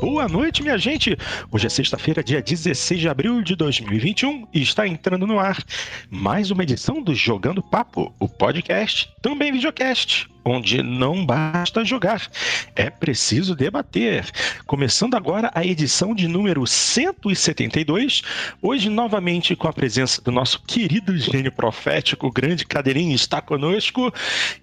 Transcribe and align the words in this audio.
Boa 0.00 0.26
noite, 0.26 0.62
minha 0.62 0.78
gente! 0.78 1.14
Hoje 1.52 1.66
é 1.66 1.68
sexta-feira, 1.68 2.24
dia 2.24 2.40
16 2.40 3.00
de 3.00 3.06
abril 3.06 3.42
de 3.42 3.54
2021 3.54 4.48
e 4.50 4.62
está 4.62 4.88
entrando 4.88 5.26
no 5.26 5.38
ar 5.38 5.62
mais 6.08 6.50
uma 6.50 6.62
edição 6.62 7.02
do 7.02 7.14
Jogando 7.14 7.62
Papo, 7.62 8.10
o 8.18 8.26
podcast, 8.26 9.12
também 9.20 9.52
videocast, 9.52 10.26
onde 10.44 10.82
não 10.82 11.24
basta 11.24 11.84
jogar, 11.84 12.28
é 12.74 12.88
preciso 12.88 13.54
debater. 13.54 14.24
Começando 14.66 15.14
agora 15.14 15.50
a 15.54 15.64
edição 15.64 16.14
de 16.14 16.26
número 16.26 16.66
172, 16.66 18.22
hoje 18.62 18.88
novamente 18.88 19.54
com 19.54 19.68
a 19.68 19.72
presença 19.72 20.22
do 20.22 20.32
nosso 20.32 20.62
querido 20.62 21.16
gênio 21.16 21.52
profético, 21.52 22.26
o 22.26 22.32
grande 22.32 22.64
Cadeirinho, 22.64 23.14
está 23.14 23.40
conosco 23.40 24.12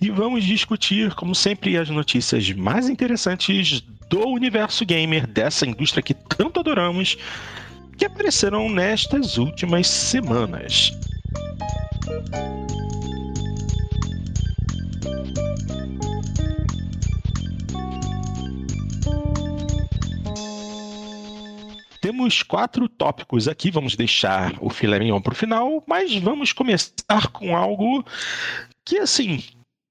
e 0.01 0.09
vamos 0.09 0.43
discutir, 0.43 1.13
como 1.15 1.35
sempre, 1.35 1.77
as 1.77 1.89
notícias 1.89 2.51
mais 2.53 2.89
interessantes 2.89 3.83
do 4.09 4.27
universo 4.27 4.85
gamer, 4.85 5.27
dessa 5.27 5.65
indústria 5.65 6.01
que 6.01 6.13
tanto 6.13 6.59
adoramos, 6.59 7.17
que 7.97 8.05
apareceram 8.05 8.69
nestas 8.69 9.37
últimas 9.37 9.87
semanas. 9.87 10.91
Temos 22.01 22.41
quatro 22.41 22.87
tópicos 22.87 23.47
aqui, 23.47 23.69
vamos 23.69 23.95
deixar 23.95 24.55
o 24.61 24.69
filé 24.69 24.97
mignon 24.99 25.19
para 25.19 25.33
o 25.33 25.35
final, 25.35 25.83
mas 25.85 26.15
vamos 26.15 26.53
começar 26.53 27.27
com 27.33 27.55
algo 27.55 28.05
que, 28.85 28.97
assim, 28.99 29.43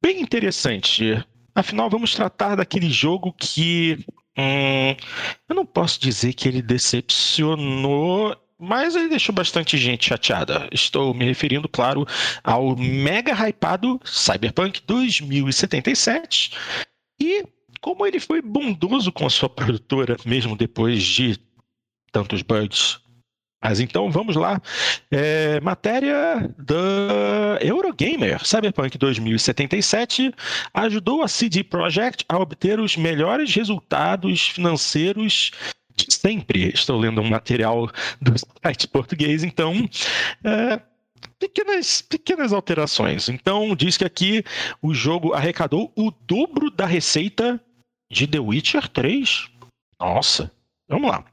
bem 0.02 0.22
interessante. 0.22 1.22
Afinal, 1.54 1.90
vamos 1.90 2.14
tratar 2.14 2.54
daquele 2.54 2.88
jogo 2.88 3.32
que. 3.32 4.04
Hum, 4.38 4.96
eu 5.48 5.54
não 5.54 5.66
posso 5.66 6.00
dizer 6.00 6.32
que 6.32 6.48
ele 6.48 6.62
decepcionou 6.62 8.36
mas 8.58 8.96
ele 8.96 9.08
deixou 9.08 9.34
bastante 9.34 9.76
gente 9.76 10.08
chateada. 10.08 10.68
Estou 10.72 11.12
me 11.12 11.24
referindo, 11.24 11.68
claro, 11.68 12.06
ao 12.42 12.76
mega 12.76 13.32
hypado 13.32 14.00
Cyberpunk 14.04 14.80
2077. 14.86 16.52
E 17.20 17.44
como 17.80 18.06
ele 18.06 18.18
foi 18.18 18.40
bondoso 18.40 19.12
com 19.12 19.26
a 19.26 19.30
sua 19.30 19.48
produtora, 19.48 20.16
mesmo 20.24 20.56
depois 20.56 21.02
de 21.02 21.38
tantos 22.10 22.42
bugs 22.42 23.00
mas 23.62 23.80
então 23.80 24.10
vamos 24.12 24.36
lá. 24.36 24.62
É, 25.10 25.60
matéria 25.60 26.54
da 26.56 27.58
Eurogamer. 27.60 28.46
Cyberpunk 28.46 28.96
2077 28.96 30.32
ajudou 30.72 31.22
a 31.22 31.28
CD 31.28 31.64
Projekt 31.64 32.24
a 32.28 32.38
obter 32.38 32.78
os 32.78 32.96
melhores 32.96 33.52
resultados 33.52 34.48
financeiros 34.50 35.50
sempre. 36.08 36.72
Estou 36.72 36.98
lendo 36.98 37.20
um 37.20 37.28
material 37.28 37.90
do 38.20 38.34
site 38.62 38.88
português, 38.88 39.44
então. 39.44 39.88
É, 40.44 40.80
pequenas, 41.38 42.02
pequenas 42.02 42.52
alterações. 42.52 43.28
Então, 43.28 43.74
diz 43.74 43.96
que 43.96 44.04
aqui 44.04 44.44
o 44.82 44.94
jogo 44.94 45.32
arrecadou 45.32 45.92
o 45.96 46.10
dobro 46.10 46.70
da 46.70 46.86
receita 46.86 47.60
de 48.10 48.26
The 48.26 48.38
Witcher 48.38 48.88
3. 48.88 49.48
Nossa, 50.00 50.50
vamos 50.88 51.10
lá. 51.10 51.24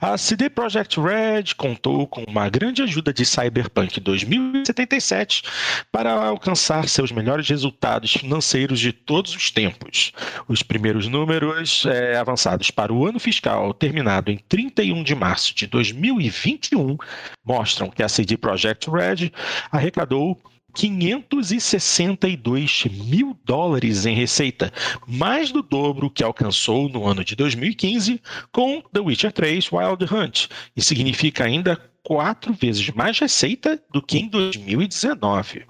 A 0.00 0.16
CD 0.16 0.48
Projekt 0.48 1.00
Red 1.00 1.54
contou 1.56 2.06
com 2.06 2.22
uma 2.28 2.48
grande 2.48 2.82
ajuda 2.82 3.12
de 3.12 3.26
Cyberpunk 3.26 3.98
2077 3.98 5.42
para 5.90 6.12
alcançar 6.12 6.88
seus 6.88 7.10
melhores 7.10 7.48
resultados 7.48 8.12
financeiros 8.12 8.78
de 8.78 8.92
todos 8.92 9.34
os 9.34 9.50
tempos. 9.50 10.12
Os 10.46 10.62
primeiros 10.62 11.08
números 11.08 11.84
é, 11.86 12.16
avançados 12.16 12.70
para 12.70 12.92
o 12.92 13.06
ano 13.06 13.18
fiscal 13.18 13.74
terminado 13.74 14.30
em 14.30 14.38
31 14.38 15.02
de 15.02 15.14
março 15.14 15.54
de 15.54 15.66
2021 15.66 16.96
mostram 17.44 17.90
que 17.90 18.02
a 18.02 18.08
CD 18.08 18.36
Projekt 18.36 18.88
Red 18.88 19.32
arrecadou 19.72 20.40
562 20.78 22.84
mil 22.84 23.36
dólares 23.44 24.06
em 24.06 24.14
receita, 24.14 24.72
mais 25.08 25.50
do 25.50 25.60
dobro 25.60 26.08
que 26.08 26.22
alcançou 26.22 26.88
no 26.88 27.04
ano 27.04 27.24
de 27.24 27.34
2015 27.34 28.22
com 28.52 28.80
The 28.92 29.00
Witcher 29.00 29.32
3 29.32 29.72
Wild 29.72 30.04
Hunt, 30.04 30.46
e 30.76 30.82
significa 30.82 31.42
ainda 31.42 31.76
quatro 32.04 32.52
vezes 32.52 32.90
mais 32.90 33.18
receita 33.18 33.82
do 33.92 34.00
que 34.00 34.18
em 34.18 34.28
2019. 34.28 35.66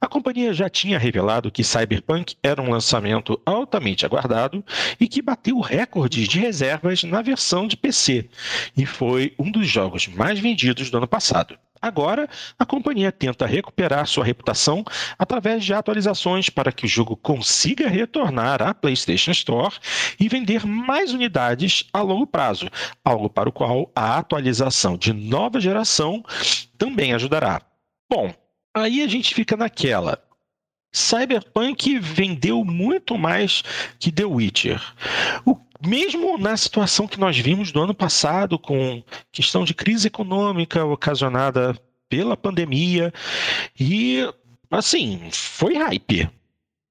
A 0.00 0.08
companhia 0.08 0.54
já 0.54 0.70
tinha 0.70 0.98
revelado 0.98 1.50
que 1.50 1.62
Cyberpunk 1.62 2.34
era 2.42 2.62
um 2.62 2.70
lançamento 2.70 3.38
altamente 3.44 4.06
aguardado 4.06 4.64
e 4.98 5.06
que 5.06 5.20
bateu 5.20 5.60
recordes 5.60 6.26
de 6.26 6.40
reservas 6.40 7.02
na 7.02 7.20
versão 7.20 7.68
de 7.68 7.76
PC, 7.76 8.30
e 8.74 8.86
foi 8.86 9.34
um 9.38 9.50
dos 9.50 9.68
jogos 9.68 10.06
mais 10.06 10.38
vendidos 10.38 10.88
do 10.88 10.96
ano 10.96 11.06
passado. 11.06 11.54
Agora, 11.82 12.28
a 12.56 12.64
companhia 12.64 13.10
tenta 13.10 13.44
recuperar 13.44 14.06
sua 14.06 14.24
reputação 14.24 14.84
através 15.18 15.64
de 15.64 15.74
atualizações 15.74 16.48
para 16.48 16.70
que 16.70 16.86
o 16.86 16.88
jogo 16.88 17.16
consiga 17.16 17.88
retornar 17.88 18.62
à 18.62 18.72
PlayStation 18.72 19.32
Store 19.32 19.74
e 20.20 20.28
vender 20.28 20.64
mais 20.64 21.12
unidades 21.12 21.84
a 21.92 22.00
longo 22.00 22.24
prazo, 22.24 22.68
algo 23.04 23.28
para 23.28 23.48
o 23.48 23.52
qual 23.52 23.90
a 23.96 24.16
atualização 24.16 24.96
de 24.96 25.12
nova 25.12 25.58
geração 25.58 26.24
também 26.78 27.12
ajudará. 27.14 27.60
Bom, 28.08 28.32
aí 28.72 29.02
a 29.02 29.08
gente 29.08 29.34
fica 29.34 29.56
naquela. 29.56 30.22
Cyberpunk 30.92 31.98
vendeu 31.98 32.64
muito 32.64 33.16
mais 33.18 33.62
que 33.98 34.12
The 34.12 34.24
Witcher. 34.24 34.80
O 35.44 35.56
mesmo 35.84 36.38
na 36.38 36.56
situação 36.56 37.06
que 37.06 37.18
nós 37.18 37.38
vimos 37.38 37.72
do 37.72 37.82
ano 37.82 37.94
passado, 37.94 38.58
com 38.58 39.02
questão 39.30 39.64
de 39.64 39.74
crise 39.74 40.08
econômica 40.08 40.84
ocasionada 40.84 41.78
pela 42.08 42.36
pandemia, 42.36 43.12
e 43.78 44.28
assim, 44.70 45.28
foi 45.32 45.76
hype. 45.76 46.28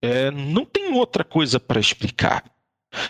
É, 0.02 0.32
não 0.32 0.66
tem 0.66 0.94
outra 0.94 1.24
coisa 1.24 1.60
para 1.60 1.80
explicar. 1.80 2.44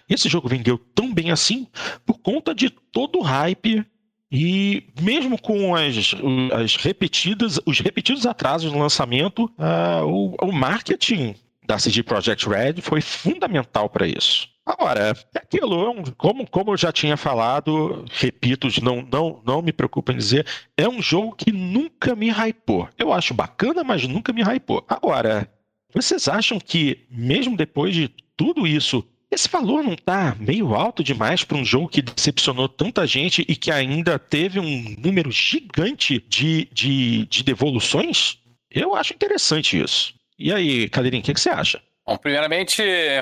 Esse 0.09 0.29
jogo 0.29 0.47
vendeu 0.47 0.77
tão 0.77 1.13
bem 1.13 1.31
assim 1.31 1.67
por 2.05 2.19
conta 2.19 2.53
de 2.53 2.69
todo 2.69 3.19
o 3.19 3.23
hype 3.23 3.85
e 4.31 4.83
mesmo 5.01 5.41
com 5.41 5.75
as, 5.75 6.15
as 6.53 6.75
repetidas, 6.77 7.59
os 7.65 7.79
repetidos 7.79 8.25
atrasos 8.25 8.71
no 8.71 8.79
lançamento, 8.79 9.45
uh, 9.57 10.05
o, 10.05 10.35
o 10.41 10.51
marketing 10.51 11.35
da 11.65 11.77
CG 11.77 12.03
Project 12.03 12.47
Red 12.47 12.81
foi 12.81 13.01
fundamental 13.01 13.89
para 13.89 14.07
isso. 14.07 14.50
Agora, 14.65 15.13
é 15.35 15.39
aquilo, 15.39 15.91
é 15.91 16.11
como, 16.17 16.47
como 16.47 16.71
eu 16.71 16.77
já 16.77 16.91
tinha 16.91 17.17
falado, 17.17 18.05
repito, 18.11 18.67
não, 18.81 19.01
não, 19.01 19.41
não 19.43 19.61
me 19.61 19.73
preocupa 19.73 20.13
em 20.13 20.17
dizer, 20.17 20.45
é 20.77 20.87
um 20.87 21.01
jogo 21.01 21.35
que 21.35 21.51
nunca 21.51 22.15
me 22.15 22.29
hypou. 22.29 22.87
Eu 22.97 23.11
acho 23.11 23.33
bacana, 23.33 23.83
mas 23.83 24.07
nunca 24.07 24.31
me 24.31 24.43
hypou. 24.43 24.85
Agora, 24.87 25.51
vocês 25.93 26.27
acham 26.27 26.59
que, 26.59 27.05
mesmo 27.09 27.57
depois 27.57 27.93
de 27.93 28.07
tudo 28.37 28.67
isso, 28.67 29.03
esse 29.31 29.49
valor 29.49 29.83
não 29.83 29.93
está 29.93 30.35
meio 30.39 30.75
alto 30.75 31.03
demais 31.03 31.43
para 31.43 31.57
um 31.57 31.65
jogo 31.65 31.87
que 31.89 32.01
decepcionou 32.01 32.69
tanta 32.69 33.07
gente 33.07 33.43
e 33.47 33.55
que 33.55 33.71
ainda 33.71 34.19
teve 34.19 34.59
um 34.59 34.95
número 34.99 35.31
gigante 35.31 36.23
de, 36.27 36.67
de, 36.71 37.25
de 37.25 37.43
devoluções? 37.43 38.37
Eu 38.69 38.93
acho 38.93 39.13
interessante 39.13 39.81
isso. 39.81 40.13
E 40.37 40.51
aí, 40.53 40.89
Cadeirinho, 40.89 41.21
o 41.21 41.25
que, 41.25 41.33
que 41.33 41.39
você 41.39 41.49
acha? 41.49 41.81
Bom, 42.05 42.17
primeiramente, 42.17 42.81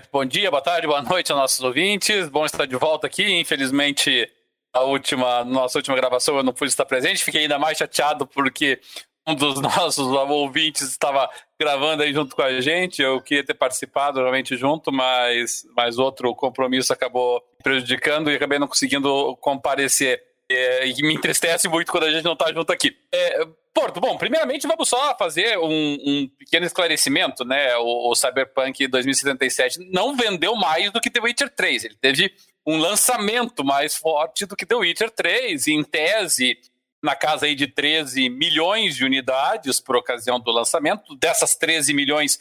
bom 0.09 0.23
dia, 0.23 0.49
boa 0.49 0.61
tarde, 0.61 0.87
boa 0.87 1.01
noite 1.01 1.31
aos 1.31 1.41
nossos 1.41 1.61
ouvintes. 1.61 2.29
Bom 2.29 2.45
estar 2.45 2.65
de 2.65 2.77
volta 2.77 3.07
aqui. 3.07 3.39
Infelizmente, 3.39 4.31
a 4.73 4.83
última, 4.83 5.43
nossa 5.43 5.77
última 5.77 5.97
gravação 5.97 6.37
eu 6.37 6.43
não 6.43 6.53
pude 6.53 6.71
estar 6.71 6.85
presente. 6.85 7.23
Fiquei 7.23 7.41
ainda 7.41 7.59
mais 7.59 7.77
chateado 7.77 8.25
porque 8.25 8.79
um 9.27 9.35
dos 9.35 9.59
nossos 9.61 10.07
ouvintes 10.07 10.83
estava 10.83 11.29
gravando 11.59 12.03
aí 12.03 12.13
junto 12.13 12.33
com 12.33 12.41
a 12.41 12.61
gente. 12.61 13.01
Eu 13.01 13.21
queria 13.21 13.45
ter 13.45 13.53
participado 13.53 14.19
realmente 14.19 14.55
junto, 14.55 14.93
mas, 14.93 15.67
mas 15.75 15.97
outro 15.97 16.33
compromisso 16.33 16.93
acabou 16.93 17.43
prejudicando 17.61 18.31
e 18.31 18.35
acabei 18.35 18.59
não 18.59 18.67
conseguindo 18.67 19.35
comparecer. 19.41 20.23
É, 20.51 20.87
e 20.87 20.95
me 21.01 21.13
entristece 21.13 21.67
muito 21.67 21.91
quando 21.91 22.05
a 22.05 22.11
gente 22.11 22.23
não 22.23 22.33
está 22.33 22.51
junto 22.51 22.71
aqui. 22.71 22.97
É, 23.11 23.45
Porto, 23.73 24.01
bom, 24.01 24.17
primeiramente 24.17 24.67
vamos 24.67 24.89
só 24.89 25.15
fazer 25.17 25.57
um, 25.57 25.97
um 26.05 26.27
pequeno 26.37 26.65
esclarecimento, 26.65 27.45
né? 27.45 27.77
O, 27.77 28.11
o, 28.11 28.15
Cyberpunk 28.15 28.87
2077 28.87 29.89
não 29.91 30.15
vendeu 30.15 30.55
mais 30.55 30.91
do 30.91 30.99
que 30.99 31.09
The 31.09 31.21
Witcher 31.21 31.49
3. 31.49 31.85
Ele 31.85 31.95
teve 31.95 32.33
um 32.65 32.77
lançamento 32.77 33.63
mais 33.63 33.95
forte 33.95 34.45
do 34.45 34.55
que 34.55 34.65
The 34.65 34.75
Witcher 34.75 35.11
3, 35.11 35.67
em 35.67 35.83
tese, 35.83 36.57
na 37.01 37.15
casa 37.15 37.45
aí 37.45 37.55
de 37.55 37.67
13 37.67 38.29
milhões 38.29 38.95
de 38.95 39.05
unidades 39.05 39.79
por 39.79 39.95
ocasião 39.95 40.39
do 40.39 40.51
lançamento. 40.51 41.15
Dessas 41.15 41.55
13 41.55 41.93
milhões, 41.93 42.39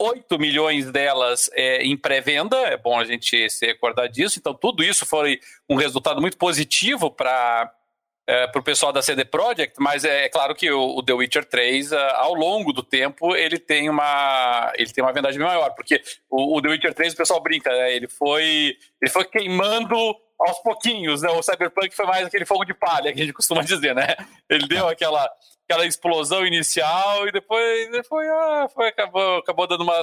8 0.00 0.38
milhões 0.38 0.90
delas 0.90 1.50
é, 1.54 1.82
em 1.82 1.96
pré-venda, 1.96 2.56
é 2.56 2.76
bom 2.76 2.98
a 2.98 3.04
gente 3.04 3.50
se 3.50 3.66
recordar 3.66 4.08
disso. 4.08 4.38
Então, 4.38 4.54
tudo 4.54 4.84
isso 4.84 5.04
foi 5.04 5.40
um 5.68 5.74
resultado 5.74 6.20
muito 6.20 6.36
positivo 6.36 7.10
para 7.10 7.72
é, 8.28 8.46
para 8.46 8.60
o 8.60 8.62
pessoal 8.62 8.92
da 8.92 9.00
CD 9.00 9.24
Projekt, 9.24 9.76
mas 9.80 10.04
é, 10.04 10.26
é 10.26 10.28
claro 10.28 10.54
que 10.54 10.70
o, 10.70 10.98
o, 10.98 11.02
The 11.02 11.14
Witcher 11.14 11.46
3, 11.46 11.92
é, 11.92 12.10
ao 12.16 12.34
longo 12.34 12.74
do 12.74 12.82
tempo, 12.82 13.34
ele 13.34 13.58
tem 13.58 13.88
uma 13.88 14.70
ele 14.76 14.92
tem 14.92 15.02
uma 15.02 15.14
vendagem 15.14 15.40
maior, 15.40 15.70
porque 15.70 16.02
o, 16.28 16.58
o 16.58 16.60
The 16.60 16.68
Witcher 16.68 16.92
3 16.92 17.14
o 17.14 17.16
pessoal 17.16 17.42
brinca, 17.42 17.70
né? 17.70 17.96
ele 17.96 18.06
foi 18.06 18.76
ele 19.00 19.10
foi 19.10 19.24
queimando 19.24 19.96
aos 20.38 20.58
pouquinhos, 20.58 21.22
né? 21.22 21.30
O 21.30 21.42
Cyberpunk 21.42 21.96
foi 21.96 22.06
mais 22.06 22.26
aquele 22.26 22.44
fogo 22.44 22.66
de 22.66 22.74
palha 22.74 23.12
que 23.14 23.18
a 23.18 23.24
gente 23.24 23.32
costuma 23.32 23.62
dizer, 23.62 23.94
né? 23.94 24.14
Ele 24.48 24.68
deu 24.68 24.86
aquela 24.86 25.28
aquela 25.68 25.84
explosão 25.84 26.46
inicial 26.46 27.28
e 27.28 27.32
depois, 27.32 27.90
depois 27.90 28.26
ah, 28.26 28.68
foi, 28.74 28.88
acabou, 28.88 29.36
acabou 29.36 29.66
dando 29.66 29.82
uma, 29.82 30.00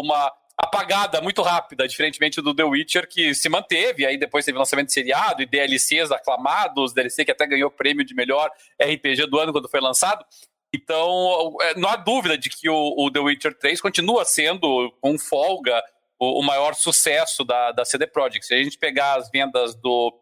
uma 0.00 0.32
apagada 0.58 1.20
muito 1.20 1.42
rápida, 1.42 1.86
diferentemente 1.86 2.42
do 2.42 2.52
The 2.52 2.64
Witcher, 2.64 3.08
que 3.08 3.32
se 3.32 3.48
manteve, 3.48 4.04
aí 4.04 4.18
depois 4.18 4.44
teve 4.44 4.58
lançamento 4.58 4.88
de 4.88 4.94
seriado 4.94 5.42
e 5.42 5.46
DLCs 5.46 6.10
aclamados, 6.10 6.92
DLC 6.92 7.24
que 7.24 7.30
até 7.30 7.46
ganhou 7.46 7.70
prêmio 7.70 8.04
de 8.04 8.14
melhor 8.14 8.50
RPG 8.82 9.26
do 9.26 9.38
ano 9.38 9.52
quando 9.52 9.68
foi 9.68 9.80
lançado. 9.80 10.24
Então, 10.74 11.56
é, 11.62 11.78
não 11.78 11.88
há 11.88 11.96
dúvida 11.96 12.36
de 12.36 12.50
que 12.50 12.68
o, 12.68 12.94
o 12.98 13.10
The 13.10 13.20
Witcher 13.20 13.56
3 13.56 13.80
continua 13.80 14.24
sendo, 14.24 14.90
com 15.00 15.16
folga, 15.16 15.80
o, 16.18 16.40
o, 16.40 16.42
maior 16.42 16.74
sucesso 16.74 17.44
da, 17.44 17.70
da 17.70 17.84
CD 17.84 18.08
Projekt. 18.08 18.44
Se 18.44 18.54
a 18.54 18.62
gente 18.62 18.76
pegar 18.76 19.14
as 19.14 19.30
vendas 19.30 19.76
do 19.76 20.12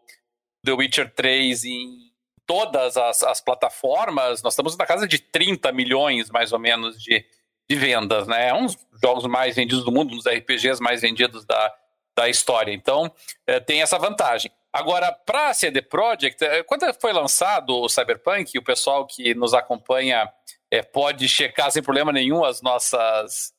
The 0.63 0.73
Witcher 0.73 1.11
3 1.13 1.65
em 1.65 2.14
todas 2.45 2.97
as, 2.97 3.23
as 3.23 3.41
plataformas, 3.41 4.41
nós 4.43 4.53
estamos 4.53 4.77
na 4.77 4.85
casa 4.85 5.07
de 5.07 5.19
30 5.19 5.71
milhões, 5.71 6.29
mais 6.29 6.51
ou 6.53 6.59
menos, 6.59 7.01
de, 7.01 7.25
de 7.69 7.75
vendas, 7.75 8.27
né? 8.27 8.49
É 8.49 8.53
um 8.53 8.65
dos 8.65 8.77
jogos 9.03 9.25
mais 9.25 9.55
vendidos 9.55 9.83
do 9.83 9.91
mundo, 9.91 10.13
um 10.13 10.17
dos 10.17 10.27
RPGs 10.27 10.81
mais 10.81 11.01
vendidos 11.01 11.45
da, 11.45 11.73
da 12.15 12.29
história. 12.29 12.71
Então, 12.71 13.11
é, 13.47 13.59
tem 13.59 13.81
essa 13.81 13.97
vantagem. 13.97 14.51
Agora, 14.71 15.11
para 15.11 15.49
a 15.49 15.53
CD 15.53 15.81
Projekt, 15.81 16.43
é, 16.43 16.61
quando 16.61 16.93
foi 16.99 17.13
lançado 17.13 17.81
o 17.81 17.89
Cyberpunk, 17.89 18.57
o 18.57 18.63
pessoal 18.63 19.07
que 19.07 19.33
nos 19.33 19.53
acompanha 19.53 20.31
é, 20.69 20.81
pode 20.83 21.29
checar 21.29 21.71
sem 21.71 21.81
problema 21.81 22.11
nenhum 22.11 22.43
as 22.43 22.61
nossas 22.61 23.54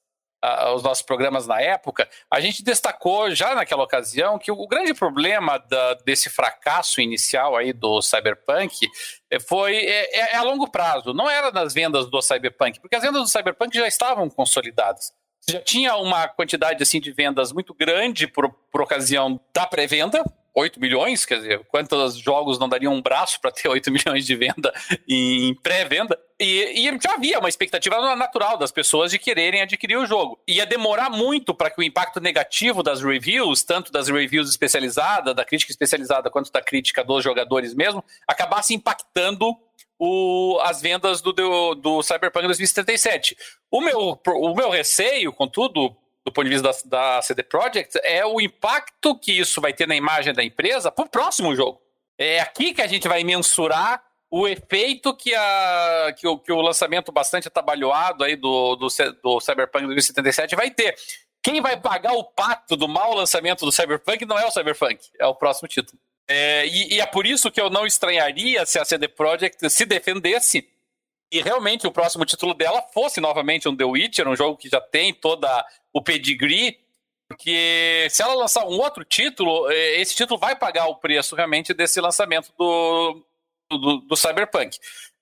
os 0.75 0.83
nossos 0.83 1.03
programas 1.03 1.47
na 1.47 1.61
época, 1.61 2.09
a 2.31 2.41
gente 2.41 2.63
destacou 2.63 3.31
já 3.35 3.55
naquela 3.55 3.85
ocasião 3.85 4.39
que 4.39 4.51
o 4.51 4.67
grande 4.67 4.95
problema 4.95 5.59
da, 5.59 5.95
desse 6.05 6.31
fracasso 6.31 7.01
inicial 7.01 7.57
aí 7.57 7.73
do 7.73 8.01
Cyberpunk 8.03 8.87
eh, 9.31 9.41
foi 9.41 9.77
é, 9.77 10.19
é, 10.19 10.37
a 10.37 10.43
longo 10.43 10.71
prazo, 10.71 11.13
não 11.13 11.29
era 11.29 11.51
nas 11.51 11.75
vendas 11.75 12.09
do 12.11 12.21
Cyberpunk, 12.23 12.81
porque 12.81 12.97
as 12.97 13.03
vendas 13.03 13.23
do 13.23 13.29
Cyberpunk 13.29 13.77
já 13.77 13.87
estavam 13.87 14.29
consolidadas. 14.29 15.13
Já 15.49 15.61
tinha 15.61 15.95
uma 15.97 16.27
quantidade 16.27 16.83
assim 16.83 17.01
de 17.01 17.13
vendas 17.13 17.53
muito 17.53 17.73
grande 17.73 18.27
por, 18.27 18.51
por 18.71 18.81
ocasião 18.81 19.41
da 19.55 19.65
pré-venda, 19.65 20.25
8 20.57 20.81
milhões, 20.81 21.27
quer 21.27 21.37
dizer, 21.37 21.65
quantos 21.67 22.17
jogos 22.17 22.59
não 22.59 22.67
dariam 22.67 22.95
um 22.95 23.03
braço 23.03 23.39
para 23.41 23.53
ter 23.53 23.69
8 23.69 23.91
milhões 23.93 24.25
de 24.25 24.35
venda 24.35 24.73
em 25.07 25.55
pré-venda? 25.57 26.19
E, 26.41 26.89
e, 26.89 26.99
já 27.03 27.15
havia 27.15 27.39
uma 27.39 27.49
expectativa 27.49 28.17
natural 28.17 28.57
das 28.57 28.73
pessoas 28.73 29.11
de 29.11 29.19
quererem 29.19 29.61
adquirir 29.61 29.97
o 29.97 30.07
jogo. 30.07 30.39
Ia 30.49 30.65
demorar 30.65 31.11
muito 31.11 31.55
para 31.55 31.71
que 31.71 31.81
o 31.81 31.85
impacto 31.85 32.21
negativo 32.21 32.83
das 32.83 33.03
reviews, 33.03 33.63
tanto 33.63 33.93
das 33.93 34.09
reviews 34.09 34.49
especializadas, 34.49 35.35
da 35.35 35.45
crítica 35.45 35.73
especializada, 35.73 36.31
quanto 36.31 36.51
da 36.51 36.63
crítica 36.63 37.05
dos 37.05 37.23
jogadores 37.23 37.75
mesmo, 37.75 38.03
acabasse 38.27 38.75
impactando 38.75 39.57
o, 39.99 40.59
as 40.63 40.81
vendas 40.81 41.21
do, 41.21 41.33
do, 41.33 41.75
do 41.75 42.03
Cyberpunk 42.03 42.47
2077. 42.47 43.37
O 43.71 43.81
meu, 43.81 44.21
o 44.27 44.55
meu 44.55 44.71
receio, 44.71 45.33
contudo, 45.33 45.97
do 46.27 46.33
ponto 46.33 46.45
de 46.45 46.51
vista 46.51 46.73
da, 46.89 47.15
da 47.15 47.23
CD 47.23 47.45
Projekt, 47.45 48.01
é 48.03 48.27
o 48.27 48.41
impacto 48.41 49.17
que 49.17 49.31
isso 49.31 49.61
vai 49.61 49.73
ter 49.73 49.87
na 49.87 49.95
imagem 49.95 50.35
da 50.35 50.43
empresa 50.43 50.91
para 50.91 51.05
o 51.05 51.09
próximo 51.09 51.55
jogo. 51.55 51.81
É 52.19 52.41
aqui 52.41 52.75
que 52.75 52.83
a 52.83 52.89
gente 52.89 53.07
vai 53.07 53.23
mensurar 53.23 54.03
o 54.29 54.49
efeito 54.49 55.15
que, 55.15 55.33
a, 55.33 56.15
que, 56.19 56.27
o, 56.27 56.37
que 56.37 56.51
o 56.51 56.61
lançamento 56.61 57.13
bastante 57.13 57.47
atabalhoado 57.47 58.25
aí 58.25 58.35
do, 58.35 58.75
do, 58.75 58.89
do 59.23 59.41
Cyberpunk 59.41 59.85
2077 59.87 60.57
vai 60.57 60.69
ter. 60.69 60.97
Quem 61.41 61.61
vai 61.61 61.77
pagar 61.77 62.13
o 62.15 62.25
pato 62.25 62.77
do 62.77 62.89
mau 62.89 63.15
lançamento 63.15 63.65
do 63.65 63.71
Cyberpunk 63.71 64.27
não 64.27 64.37
é 64.37 64.45
o 64.45 64.51
Cyberpunk, 64.51 64.99
é 65.21 65.27
o 65.27 65.35
próximo 65.35 65.69
título. 65.69 65.97
É, 66.27 66.67
e, 66.67 66.95
e, 66.95 67.01
é 67.01 67.07
por 67.07 67.25
isso 67.25 67.53
que 67.53 67.61
eu 67.61 67.71
não 67.71 67.87
estranharia 67.87 68.67
se 68.67 68.81
a 68.81 68.85
CD 68.85 69.07
Projekt 69.07 69.71
se 69.71 69.87
defendesse 69.87 70.69
e 71.31 71.41
realmente 71.41 71.87
o 71.87 71.93
próximo 71.93 72.25
título 72.25 72.55
dela 72.55 72.83
fosse 72.93 73.21
novamente 73.21 73.69
um 73.69 73.77
The 73.77 73.85
Witcher, 73.85 74.29
um 74.29 74.37
jogo 74.37 74.57
que 74.57 74.69
já 74.69 74.81
tem 74.81 75.13
toda 75.13 75.65
o 75.93 76.03
pedigree, 76.03 76.79
porque 77.29 78.07
se 78.11 78.23
ela 78.23 78.35
lançar 78.35 78.65
um 78.67 78.79
outro 78.79 79.05
título, 79.05 79.71
é, 79.71 80.01
esse 80.01 80.15
título 80.15 80.39
vai 80.39 80.55
pagar 80.55 80.87
o 80.87 80.97
preço 80.97 81.35
realmente 81.35 81.75
desse 81.75 82.01
lançamento 82.01 82.53
do, 82.57 83.25
do, 83.71 83.97
do 83.99 84.17
Cyberpunk. 84.17 84.79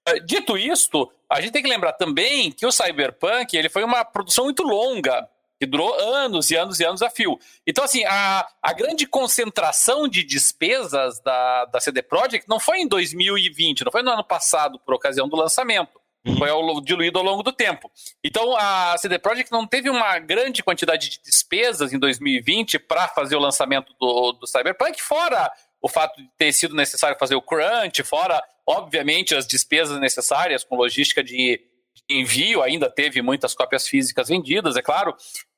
É, 0.07 0.21
dito 0.21 0.59
isto, 0.59 1.11
a 1.31 1.41
gente 1.41 1.53
tem 1.53 1.63
que 1.63 1.69
lembrar 1.69 1.95
também 1.95 2.53
que 2.53 2.67
o 2.67 2.73
Cyberpunk 2.73 3.57
ele 3.57 3.71
foi 3.71 3.83
uma 3.83 4.05
produção 4.05 4.45
muito 4.45 4.63
longa, 4.63 5.29
que 5.59 5.67
durou 5.67 5.95
anos 5.95 6.51
e 6.51 6.57
anos 6.57 6.81
e 6.81 6.85
anos 6.85 7.03
a 7.03 7.11
fio. 7.11 7.39
Então, 7.67 7.85
assim, 7.85 8.05
a, 8.05 8.47
a 8.63 8.73
grande 8.73 9.07
concentração 9.07 10.09
de 10.09 10.25
despesas 10.25 11.21
da, 11.21 11.65
da 11.67 11.81
CD 11.81 12.03
Projekt 12.03 12.49
não 12.49 12.59
foi 12.59 12.81
em 12.81 12.89
2020, 12.89 13.85
não 13.85 13.93
foi 13.93 14.03
no 14.03 14.11
ano 14.11 14.25
passado, 14.25 14.79
por 14.81 14.95
ocasião 14.95 15.29
do 15.29 15.37
lançamento. 15.37 16.01
Uhum. 16.27 16.39
Foi 16.39 16.49
ao, 16.49 16.81
diluído 16.81 17.19
ao 17.19 17.25
longo 17.25 17.43
do 17.43 17.53
tempo. 17.53 17.91
Então, 18.25 18.57
a 18.57 18.97
CD 18.97 19.19
Projekt 19.19 19.53
não 19.53 19.67
teve 19.67 19.91
uma 19.91 20.19
grande 20.19 20.63
quantidade 20.63 21.11
de 21.11 21.21
despesas 21.23 21.93
em 21.93 21.99
2020 21.99 22.79
para 22.79 23.09
fazer 23.09 23.37
o 23.37 23.41
lançamento 23.41 23.95
do, 24.01 24.33
do 24.33 24.47
Cyberpunk, 24.47 25.01
fora 25.03 25.53
o 25.85 25.89
fato 25.89 26.17
de 26.17 26.27
ter 26.39 26.51
sido 26.51 26.75
necessário 26.75 27.15
fazer 27.19 27.35
o 27.35 27.43
crunch, 27.43 28.03
fora, 28.05 28.43
obviamente, 28.67 29.35
as 29.35 29.47
despesas 29.47 30.01
necessárias 30.01 30.65
com 30.65 30.77
logística 30.77 31.23
de 31.23 31.61
envio, 32.09 32.63
ainda 32.63 32.91
teve 32.91 33.23
muitas 33.23 33.55
cópias 33.55 33.89
físicas 33.89 34.29
vendidas, 34.29 34.77
é 34.77 34.83
claro, 34.83 35.15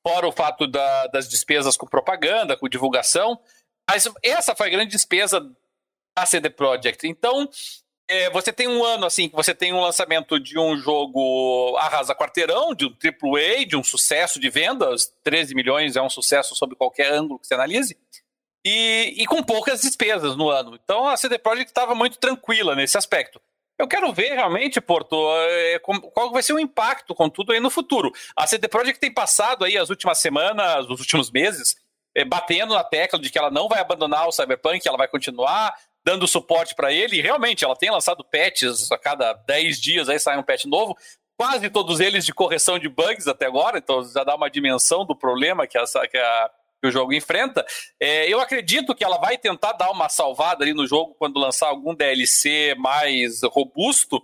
fora 0.07 0.29
o 0.29 0.33
fato 0.33 0.67
da, 0.67 1.07
das 1.09 1.29
despesas 1.29 1.77
com 1.77 1.87
propaganda, 1.87 2.57
com 2.57 2.69
divulgação, 2.69 3.39
mas 3.89 4.09
essa 4.23 4.55
foi 4.55 4.69
a 4.69 4.71
grande 4.71 4.91
despesa 4.91 5.41
da 6.17 6.27
CD 6.27 6.51
Projekt. 6.51 7.07
Então, 7.07 7.49
é, 8.09 8.31
você 8.31 8.53
tem 8.53 8.69
um 8.69 8.85
ano 8.85 9.05
assim, 9.05 9.29
que 9.29 9.35
você 9.35 9.55
tem 9.55 9.73
um 9.73 9.81
lançamento 9.81 10.39
de 10.39 10.59
um 10.59 10.77
jogo 10.77 11.77
arrasa 11.77 12.15
quarteirão, 12.15 12.75
de 12.75 12.87
um 12.87 12.91
AAA, 12.91 13.67
de 13.67 13.77
um 13.77 13.83
sucesso 13.83 14.39
de 14.39 14.49
vendas, 14.49 15.13
13 15.25 15.55
milhões 15.55 15.97
é 15.97 16.03
um 16.03 16.11
sucesso 16.11 16.55
sob 16.55 16.77
qualquer 16.77 17.13
ângulo 17.13 17.39
que 17.39 17.47
você 17.47 17.55
analise, 17.55 17.99
e, 18.65 19.15
e 19.17 19.27
com 19.27 19.43
poucas 19.43 19.81
despesas 19.81 20.37
no 20.37 20.49
ano. 20.49 20.79
Então 20.83 21.07
a 21.07 21.17
CD 21.17 21.39
Projekt 21.39 21.71
estava 21.71 21.95
muito 21.95 22.19
tranquila 22.19 22.75
nesse 22.75 22.97
aspecto. 22.97 23.41
Eu 23.79 23.87
quero 23.87 24.11
ver 24.13 24.33
realmente, 24.33 24.81
Porto, 24.81 25.17
é, 25.39 25.79
qual 25.79 26.33
vai 26.33 26.43
ser 26.43 26.55
o 26.55 26.59
impacto 26.59 27.15
com 27.15 27.29
tudo 27.29 27.53
aí 27.53 27.61
no 27.61 27.71
futuro. 27.71 28.11
A 28.35 28.47
CD 28.47 28.69
Projekt 28.69 28.99
tem 28.99 29.13
passado 29.13 29.65
aí 29.65 29.77
as 29.77 29.91
últimas 29.91 30.19
semanas, 30.19 30.87
os 30.89 31.01
últimos 31.01 31.31
meses, 31.31 31.77
é, 32.15 32.25
batendo 32.25 32.73
na 32.73 32.83
tecla 32.83 33.19
de 33.19 33.29
que 33.29 33.39
ela 33.39 33.51
não 33.51 33.69
vai 33.69 33.81
abandonar 33.81 34.27
o 34.27 34.33
Cyberpunk, 34.33 34.87
ela 34.89 34.97
vai 34.97 35.09
continuar 35.09 35.75
dando 36.03 36.27
suporte 36.27 36.75
para 36.75 36.91
ele. 36.91 37.17
E 37.17 37.21
realmente, 37.21 37.65
ela 37.65 37.77
tem 37.77 37.91
lançado 37.91 38.25
patches 38.25 38.91
a 38.91 38.97
cada 38.97 39.35
10 39.35 39.81
dias, 39.81 40.09
aí 40.09 40.19
sai 40.19 40.39
um 40.39 40.43
patch 40.43 40.65
novo. 40.65 40.97
Quase 41.37 41.69
todos 41.69 42.01
eles 42.01 42.25
de 42.25 42.33
correção 42.33 42.79
de 42.79 42.89
bugs 42.89 43.29
até 43.29 43.45
agora, 43.45 43.77
então 43.77 44.03
já 44.03 44.25
dá 44.25 44.35
uma 44.35 44.49
dimensão 44.49 45.05
do 45.05 45.15
problema 45.15 45.67
que, 45.67 45.77
essa, 45.77 46.07
que 46.09 46.17
a, 46.17 46.51
que 46.81 46.89
o 46.89 46.93
jogo 46.93 47.13
enfrenta. 47.13 47.65
É, 48.01 48.33
eu 48.33 48.41
acredito 48.41 48.95
que 48.95 49.05
ela 49.05 49.19
vai 49.19 49.39
tentar 49.39 49.73
dar 49.73 49.91
uma 49.91 50.09
salvada 50.09 50.65
ali 50.65 50.75
no 50.75 50.87
jogo 50.87 51.15
quando 51.19 51.41
lançar 51.41 51.69
algum 51.69 51.95
DLC 51.95 52.75
mais 52.79 53.43
robusto, 53.45 54.23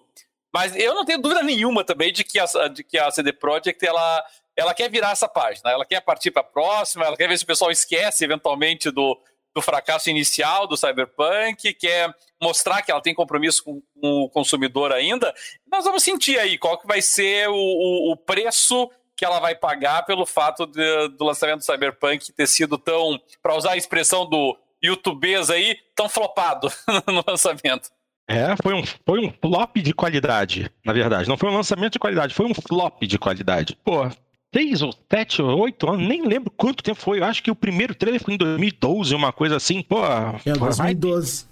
mas 0.52 0.76
eu 0.76 0.94
não 0.94 1.04
tenho 1.04 1.20
dúvida 1.20 1.42
nenhuma 1.42 1.82
também 1.82 2.12
de 2.12 2.24
que 2.24 2.38
a, 2.38 2.46
de 2.68 2.84
que 2.84 2.98
a 2.98 3.10
CD 3.10 3.32
Projekt 3.32 3.84
ela, 3.84 4.24
ela 4.56 4.74
quer 4.74 4.90
virar 4.90 5.12
essa 5.12 5.28
página, 5.28 5.70
ela 5.70 5.86
quer 5.86 6.00
partir 6.02 6.30
para 6.30 6.42
a 6.42 6.44
próxima, 6.44 7.06
ela 7.06 7.16
quer 7.16 7.28
ver 7.28 7.38
se 7.38 7.44
o 7.44 7.46
pessoal 7.46 7.70
esquece 7.70 8.24
eventualmente 8.24 8.90
do, 8.90 9.18
do 9.54 9.62
fracasso 9.62 10.10
inicial 10.10 10.66
do 10.66 10.76
Cyberpunk, 10.76 11.72
quer 11.74 12.14
mostrar 12.40 12.82
que 12.82 12.90
ela 12.90 13.00
tem 13.00 13.14
compromisso 13.14 13.64
com, 13.64 13.82
com 14.00 14.22
o 14.22 14.28
consumidor 14.28 14.92
ainda. 14.92 15.34
Nós 15.70 15.84
vamos 15.84 16.02
sentir 16.02 16.38
aí 16.38 16.58
qual 16.58 16.78
que 16.78 16.86
vai 16.86 17.00
ser 17.00 17.48
o, 17.48 17.54
o, 17.54 18.12
o 18.12 18.16
preço 18.16 18.90
que 19.22 19.26
ela 19.26 19.38
vai 19.38 19.54
pagar 19.54 20.04
pelo 20.04 20.26
fato 20.26 20.66
de, 20.66 21.08
do 21.10 21.24
lançamento 21.24 21.58
do 21.58 21.64
Cyberpunk 21.64 22.32
ter 22.32 22.48
sido 22.48 22.76
tão, 22.76 23.20
para 23.40 23.56
usar 23.56 23.70
a 23.70 23.76
expressão 23.76 24.28
do 24.28 24.58
YouTubês 24.82 25.48
aí, 25.48 25.76
tão 25.94 26.08
flopado 26.08 26.68
no 27.06 27.22
lançamento. 27.24 27.88
É, 28.26 28.56
foi 28.60 28.74
um, 28.74 28.82
foi 28.84 29.24
um 29.24 29.32
flop 29.40 29.76
de 29.76 29.94
qualidade, 29.94 30.68
na 30.84 30.92
verdade. 30.92 31.28
Não 31.28 31.36
foi 31.36 31.50
um 31.50 31.54
lançamento 31.54 31.92
de 31.92 32.00
qualidade, 32.00 32.34
foi 32.34 32.46
um 32.46 32.52
flop 32.52 33.00
de 33.02 33.16
qualidade. 33.16 33.78
Pô, 33.84 34.10
seis 34.52 34.82
ou 34.82 34.92
sete 35.08 35.40
ou 35.40 35.56
oito 35.60 35.88
anos, 35.88 36.04
nem 36.04 36.26
lembro 36.26 36.50
quanto 36.50 36.82
tempo 36.82 37.00
foi. 37.00 37.20
Eu 37.20 37.24
acho 37.24 37.44
que 37.44 37.50
o 37.52 37.54
primeiro 37.54 37.94
trailer 37.94 38.20
foi 38.20 38.34
em 38.34 38.38
2012, 38.38 39.14
uma 39.14 39.32
coisa 39.32 39.54
assim. 39.54 39.82
Pô, 39.82 40.04
é 40.04 40.52
2012. 40.52 41.46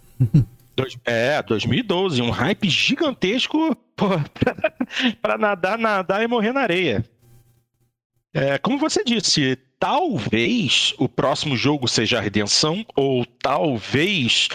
É, 1.05 1.41
2012, 1.41 2.21
um 2.21 2.31
hype 2.31 2.69
gigantesco 2.69 3.77
pô, 3.95 4.09
pra, 4.35 4.57
pra 5.23 5.39
nadar, 5.39 5.79
nadar 5.79 6.21
e 6.21 6.27
morrer 6.27 6.53
na 6.53 6.63
areia. 6.63 7.05
É, 8.33 8.59
como 8.59 8.79
você 8.79 9.03
disse, 9.03 9.59
talvez 9.79 10.95
o 10.99 11.09
próximo 11.09 11.57
jogo 11.57 11.89
seja 11.89 12.19
a 12.19 12.21
redenção, 12.21 12.85
ou 12.95 13.27
talvez 13.27 14.49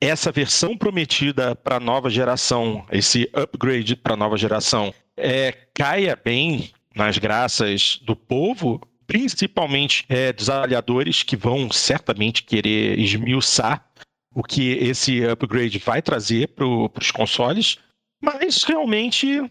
essa 0.00 0.30
versão 0.30 0.76
prometida 0.76 1.54
para 1.56 1.76
a 1.76 1.80
nova 1.80 2.10
geração, 2.10 2.84
esse 2.90 3.30
upgrade 3.32 3.96
para 3.96 4.14
a 4.14 4.16
nova 4.16 4.36
geração, 4.36 4.92
é, 5.16 5.52
caia 5.72 6.14
bem 6.22 6.70
nas 6.94 7.16
graças 7.16 7.98
do 8.02 8.14
povo, 8.14 8.80
principalmente 9.06 10.04
é, 10.08 10.32
dos 10.32 10.50
avaliadores 10.50 11.22
que 11.22 11.36
vão 11.36 11.70
certamente 11.70 12.42
querer 12.42 12.98
esmiuçar 12.98 13.86
o 14.34 14.42
que 14.42 14.72
esse 14.72 15.24
upgrade 15.24 15.78
vai 15.78 16.02
trazer 16.02 16.48
para 16.48 16.66
os 16.66 17.10
consoles, 17.10 17.78
mas 18.22 18.62
realmente 18.64 19.42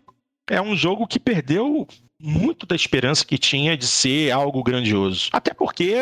é 0.49 0.61
um 0.61 0.75
jogo 0.75 1.07
que 1.07 1.19
perdeu 1.19 1.87
muito 2.21 2.65
da 2.65 2.75
esperança 2.75 3.25
que 3.25 3.37
tinha 3.37 3.75
de 3.75 3.87
ser 3.87 4.31
algo 4.31 4.63
grandioso. 4.63 5.29
Até 5.31 5.53
porque 5.53 5.95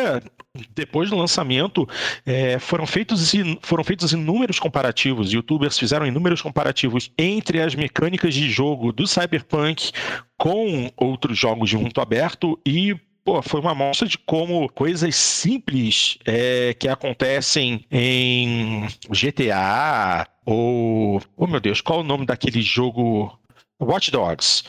depois 0.73 1.09
do 1.09 1.15
lançamento, 1.15 1.87
é, 2.25 2.57
foram, 2.59 2.85
feitos, 2.85 3.31
foram 3.61 3.83
feitos 3.83 4.11
inúmeros 4.11 4.59
comparativos. 4.59 5.31
Youtubers 5.31 5.77
fizeram 5.77 6.05
inúmeros 6.05 6.41
comparativos 6.41 7.11
entre 7.17 7.61
as 7.61 7.75
mecânicas 7.75 8.33
de 8.33 8.49
jogo 8.49 8.91
do 8.91 9.07
Cyberpunk 9.07 9.91
com 10.37 10.91
outros 10.97 11.37
jogos 11.37 11.69
de 11.69 11.77
mundo 11.77 12.01
aberto 12.01 12.59
e 12.65 12.95
pô, 13.23 13.41
foi 13.41 13.59
uma 13.59 13.71
amostra 13.71 14.07
de 14.07 14.17
como 14.17 14.67
coisas 14.69 15.15
simples 15.15 16.17
é, 16.25 16.73
que 16.73 16.87
acontecem 16.87 17.85
em 17.91 18.87
GTA 19.09 20.27
ou. 20.45 21.21
Oh 21.37 21.45
meu 21.45 21.59
Deus, 21.59 21.81
qual 21.81 21.99
o 21.99 22.03
nome 22.03 22.25
daquele 22.25 22.61
jogo 22.61 23.38
Watch 23.81 24.11
Dogs, 24.11 24.63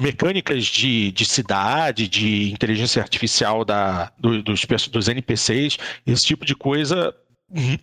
mecânicas 0.00 0.66
de, 0.66 1.12
de 1.12 1.24
cidade, 1.24 2.08
de 2.08 2.50
inteligência 2.50 3.00
artificial 3.00 3.64
da, 3.64 4.12
do, 4.18 4.42
dos, 4.42 4.66
dos 4.88 5.08
NPCs, 5.08 5.78
esse 6.04 6.26
tipo 6.26 6.44
de 6.44 6.56
coisa 6.56 7.14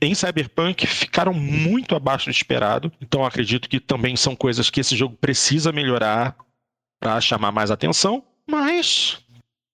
em 0.01 0.15
Cyberpunk 0.15 0.85
ficaram 0.87 1.33
muito 1.33 1.95
abaixo 1.95 2.25
do 2.25 2.31
esperado. 2.31 2.91
Então 3.01 3.25
acredito 3.25 3.69
que 3.69 3.79
também 3.79 4.15
são 4.15 4.35
coisas 4.35 4.69
que 4.69 4.79
esse 4.79 4.95
jogo 4.95 5.15
precisa 5.15 5.71
melhorar 5.71 6.35
para 6.99 7.19
chamar 7.21 7.51
mais 7.51 7.71
atenção. 7.71 8.23
Mas, 8.49 9.19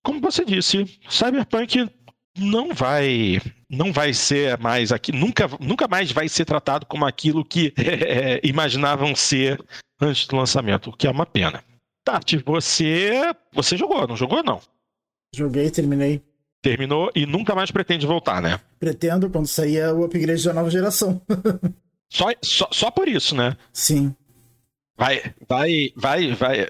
como 0.02 0.20
você 0.20 0.44
disse, 0.44 0.84
Cyberpunk 1.08 1.88
não 2.36 2.74
vai 2.74 3.40
não 3.70 3.92
vai 3.92 4.12
ser 4.12 4.58
mais 4.58 4.90
aqui 4.90 5.12
nunca 5.12 5.48
nunca 5.60 5.86
mais 5.86 6.10
vai 6.10 6.28
ser 6.28 6.44
tratado 6.44 6.84
como 6.84 7.06
aquilo 7.06 7.44
que 7.44 7.72
é, 7.78 8.40
imaginavam 8.42 9.14
ser 9.14 9.64
antes 10.04 10.26
do 10.26 10.36
lançamento, 10.36 10.90
o 10.90 10.96
que 10.96 11.06
é 11.06 11.10
uma 11.10 11.26
pena. 11.26 11.64
Tati, 12.04 12.36
você 12.38 13.34
você 13.52 13.76
jogou, 13.76 14.06
não 14.06 14.16
jogou 14.16 14.42
não? 14.42 14.60
Joguei, 15.34 15.70
terminei. 15.70 16.22
Terminou 16.62 17.10
e 17.14 17.26
nunca 17.26 17.54
mais 17.54 17.70
pretende 17.70 18.06
voltar, 18.06 18.40
né? 18.40 18.60
Pretendo 18.78 19.28
quando 19.28 19.46
sair 19.46 19.86
o 19.92 20.04
upgrade 20.04 20.44
da 20.44 20.52
nova 20.52 20.70
geração. 20.70 21.20
só, 22.08 22.26
só, 22.42 22.68
só 22.70 22.90
por 22.90 23.08
isso, 23.08 23.34
né? 23.34 23.56
Sim. 23.72 24.14
Vai, 24.96 25.34
vai, 25.48 25.92
vai, 25.96 26.32
vai. 26.32 26.68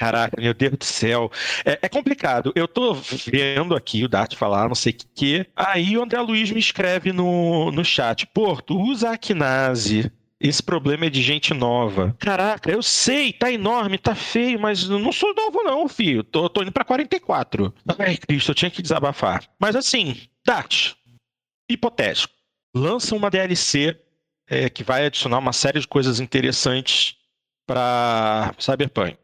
Caraca, 0.00 0.40
meu 0.40 0.54
Deus 0.54 0.76
do 0.78 0.84
céu. 0.84 1.30
É, 1.64 1.78
é, 1.82 1.88
complicado. 1.88 2.52
Eu 2.54 2.66
tô 2.66 2.94
vendo 3.26 3.76
aqui 3.76 4.02
o 4.02 4.08
Dart 4.08 4.34
falar, 4.34 4.66
não 4.66 4.74
sei 4.74 4.92
o 4.92 4.96
que. 5.14 5.46
Aí 5.54 5.96
o 5.96 6.02
André 6.02 6.20
Luiz 6.20 6.50
me 6.50 6.58
escreve 6.58 7.12
no, 7.12 7.70
no 7.70 7.84
chat: 7.84 8.26
Pô, 8.26 8.60
tu 8.60 8.80
usa 8.80 9.10
a 9.10 9.18
Kinase. 9.18 10.10
Esse 10.40 10.62
problema 10.62 11.06
é 11.06 11.10
de 11.10 11.20
gente 11.22 11.52
nova. 11.52 12.16
Caraca, 12.18 12.70
eu 12.70 12.82
sei, 12.82 13.32
tá 13.32 13.52
enorme, 13.52 13.98
tá 13.98 14.14
feio, 14.14 14.58
mas 14.58 14.88
não 14.88 15.12
sou 15.12 15.34
novo, 15.34 15.62
não, 15.62 15.88
filho. 15.88 16.24
Tô, 16.24 16.48
tô 16.48 16.62
indo 16.62 16.72
pra 16.72 16.84
44. 16.84 17.74
Ai, 17.98 18.16
Cristo, 18.16 18.50
eu 18.50 18.54
tinha 18.54 18.70
que 18.70 18.80
desabafar. 18.80 19.44
Mas 19.58 19.76
assim, 19.76 20.16
Dart, 20.46 20.94
hipotético. 21.70 22.32
Lança 22.74 23.14
uma 23.14 23.30
DLC 23.30 24.00
é, 24.48 24.70
que 24.70 24.82
vai 24.82 25.06
adicionar 25.06 25.38
uma 25.38 25.52
série 25.52 25.80
de 25.80 25.86
coisas 25.86 26.20
interessantes 26.20 27.16
para 27.66 28.54
Cyberpunk 28.58 29.18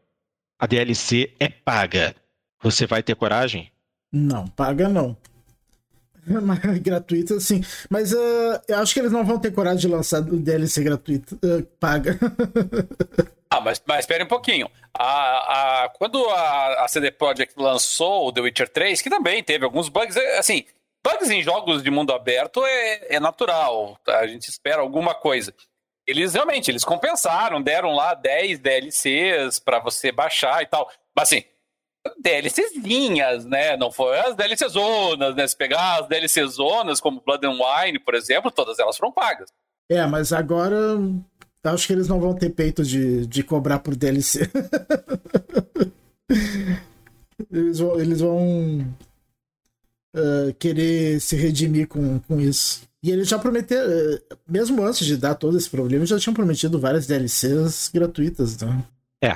a 0.59 0.65
DLC 0.65 1.33
é 1.39 1.49
paga. 1.49 2.15
Você 2.61 2.87
vai 2.87 3.03
ter 3.03 3.15
coragem? 3.15 3.71
Não, 4.11 4.47
paga 4.47 4.89
não. 4.89 5.15
gratuita, 6.81 7.39
sim. 7.39 7.63
Mas 7.89 8.13
uh, 8.13 8.61
eu 8.67 8.77
acho 8.79 8.93
que 8.93 8.99
eles 8.99 9.11
não 9.11 9.25
vão 9.25 9.39
ter 9.39 9.51
coragem 9.51 9.79
de 9.79 9.87
lançar 9.87 10.21
DLC 10.21 10.83
gratuita, 10.83 11.35
uh, 11.35 11.63
paga. 11.79 12.19
ah, 13.49 13.61
mas, 13.61 13.81
mas 13.85 13.99
espere 13.99 14.23
um 14.23 14.27
pouquinho. 14.27 14.69
A, 14.93 15.83
a, 15.83 15.89
quando 15.89 16.23
a, 16.29 16.85
a 16.85 16.87
CD 16.87 17.11
Projekt 17.11 17.53
lançou 17.57 18.27
o 18.27 18.31
The 18.31 18.41
Witcher 18.41 18.69
3, 18.69 19.01
que 19.01 19.09
também 19.09 19.43
teve 19.43 19.63
alguns 19.63 19.89
bugs, 19.89 20.15
é, 20.15 20.37
assim, 20.37 20.65
bugs 21.03 21.29
em 21.29 21.41
jogos 21.41 21.81
de 21.81 21.89
mundo 21.89 22.13
aberto 22.13 22.63
é, 22.65 23.15
é 23.15 23.19
natural. 23.19 23.99
A 24.07 24.27
gente 24.27 24.49
espera 24.49 24.81
alguma 24.81 25.15
coisa 25.15 25.53
eles 26.07 26.33
realmente, 26.33 26.71
eles 26.71 26.85
compensaram, 26.85 27.61
deram 27.61 27.93
lá 27.93 28.13
10 28.13 28.59
DLCs 28.59 29.59
para 29.59 29.79
você 29.79 30.09
baixar 30.09 30.63
e 30.63 30.65
tal. 30.65 30.89
Mas 31.13 31.23
assim, 31.23 31.43
DLCzinhas, 32.19 33.45
né? 33.45 33.77
Não 33.77 33.91
foi 33.91 34.19
as 34.19 34.35
DLC 34.35 34.67
zonas, 34.69 35.35
né? 35.35 35.47
Se 35.47 35.55
pegar 35.55 36.01
as 36.01 36.07
DLC 36.07 36.45
zonas, 36.47 36.99
como 36.99 37.21
Blood 37.25 37.45
and 37.45 37.57
Wine, 37.57 37.99
por 37.99 38.15
exemplo, 38.15 38.51
todas 38.51 38.79
elas 38.79 38.97
foram 38.97 39.11
pagas. 39.11 39.49
É, 39.89 40.05
mas 40.05 40.33
agora 40.33 40.77
acho 41.63 41.87
que 41.87 41.93
eles 41.93 42.07
não 42.07 42.19
vão 42.19 42.33
ter 42.33 42.49
peito 42.49 42.83
de, 42.83 43.25
de 43.25 43.43
cobrar 43.43 43.79
por 43.79 43.95
DLC. 43.95 44.49
eles 47.51 47.79
vão, 47.79 47.99
eles 47.99 48.21
vão 48.21 48.79
uh, 50.15 50.53
querer 50.57 51.19
se 51.19 51.35
redimir 51.35 51.87
com, 51.87 52.19
com 52.19 52.39
isso. 52.39 52.87
E 53.03 53.11
eles 53.11 53.27
já 53.27 53.37
prometeram, 53.37 53.89
mesmo 54.47 54.83
antes 54.83 55.05
de 55.05 55.17
dar 55.17 55.35
todo 55.35 55.57
esse 55.57 55.69
problema, 55.69 56.05
já 56.05 56.19
tinham 56.19 56.33
prometido 56.33 56.79
várias 56.79 57.05
DLCs 57.05 57.91
gratuitas, 57.93 58.57
né? 58.59 58.83
É. 59.23 59.35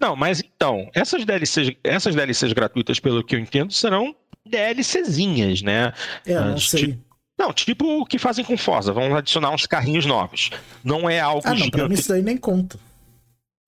Não, 0.00 0.16
mas 0.16 0.40
então, 0.40 0.90
essas 0.94 1.24
DLCs, 1.24 1.72
essas 1.82 2.14
DLCs 2.14 2.52
gratuitas, 2.52 3.00
pelo 3.00 3.24
que 3.24 3.34
eu 3.34 3.40
entendo, 3.40 3.72
serão 3.72 4.14
DLCzinhas, 4.46 5.62
né? 5.62 5.92
É, 6.26 6.34
não 6.34 6.54
uh, 6.54 6.60
sei. 6.60 6.86
Tipo, 6.86 7.08
não, 7.38 7.52
tipo 7.52 8.00
o 8.00 8.04
que 8.04 8.18
fazem 8.18 8.44
com 8.44 8.56
Forza, 8.56 8.92
vão 8.92 9.14
adicionar 9.14 9.50
uns 9.50 9.66
carrinhos 9.66 10.04
novos. 10.04 10.50
Não 10.82 11.08
é 11.08 11.20
algo 11.20 11.42
ah, 11.44 11.50
não, 11.50 11.56
gigante. 11.56 11.76
Pra 11.76 11.88
mim 11.88 11.94
isso 11.94 12.08
daí 12.08 12.22
nem 12.22 12.36
conta. 12.36 12.78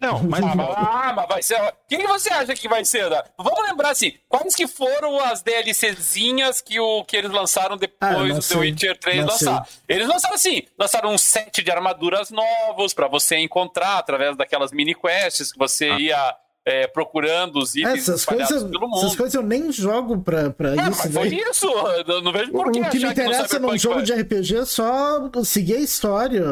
Não, 0.00 0.22
mas. 0.24 0.42
Ah, 0.42 1.12
mas 1.14 1.28
vai 1.28 1.42
ser. 1.42 1.60
O 1.60 1.72
que, 1.88 1.98
que 1.98 2.06
você 2.06 2.32
acha 2.32 2.54
que 2.54 2.68
vai 2.68 2.84
ser? 2.84 3.10
Né? 3.10 3.22
Vamos 3.36 3.68
lembrar 3.68 3.90
assim: 3.90 4.14
quais 4.28 4.54
que 4.54 4.66
foram 4.66 5.20
as 5.20 5.42
DLCzinhas 5.42 6.60
que, 6.60 6.80
o, 6.80 7.04
que 7.04 7.16
eles 7.16 7.30
lançaram 7.30 7.76
depois 7.76 8.30
ah, 8.30 8.34
do 8.34 8.40
The 8.40 8.56
Witcher 8.56 8.98
3 8.98 9.24
lançar? 9.26 9.66
Sei. 9.66 9.96
Eles 9.96 10.08
lançaram 10.08 10.34
assim: 10.34 10.62
lançaram 10.78 11.10
um 11.10 11.18
set 11.18 11.62
de 11.62 11.70
armaduras 11.70 12.30
novos 12.30 12.94
para 12.94 13.06
você 13.06 13.36
encontrar 13.36 13.98
através 13.98 14.36
daquelas 14.36 14.72
mini 14.72 14.94
quests 14.94 15.52
que 15.52 15.58
você 15.58 15.90
ah. 15.90 15.98
ia. 15.98 16.36
É, 16.70 16.86
procurando 16.86 17.58
os 17.58 17.74
itens 17.74 18.08
essas 18.08 18.24
coisas, 18.24 18.62
pelo 18.62 18.88
mundo. 18.88 18.98
Essas 18.98 19.16
coisas 19.16 19.34
eu 19.34 19.42
nem 19.42 19.72
jogo 19.72 20.20
pra, 20.20 20.50
pra 20.50 20.70
é, 20.70 20.88
isso. 20.88 21.02
Mas 21.04 21.12
foi 21.12 21.28
isso. 21.28 21.66
Eu 22.06 22.22
não 22.22 22.32
vejo 22.32 22.52
por 22.52 22.70
que. 22.70 22.80
O 22.80 22.90
que 22.90 22.98
me 22.98 23.10
interessa 23.10 23.58
num 23.58 23.76
jogo 23.76 24.02
de 24.02 24.12
RPG 24.12 24.56
é 24.58 24.64
só 24.64 25.30
seguir 25.44 25.76
a 25.76 25.80
história, 25.80 26.44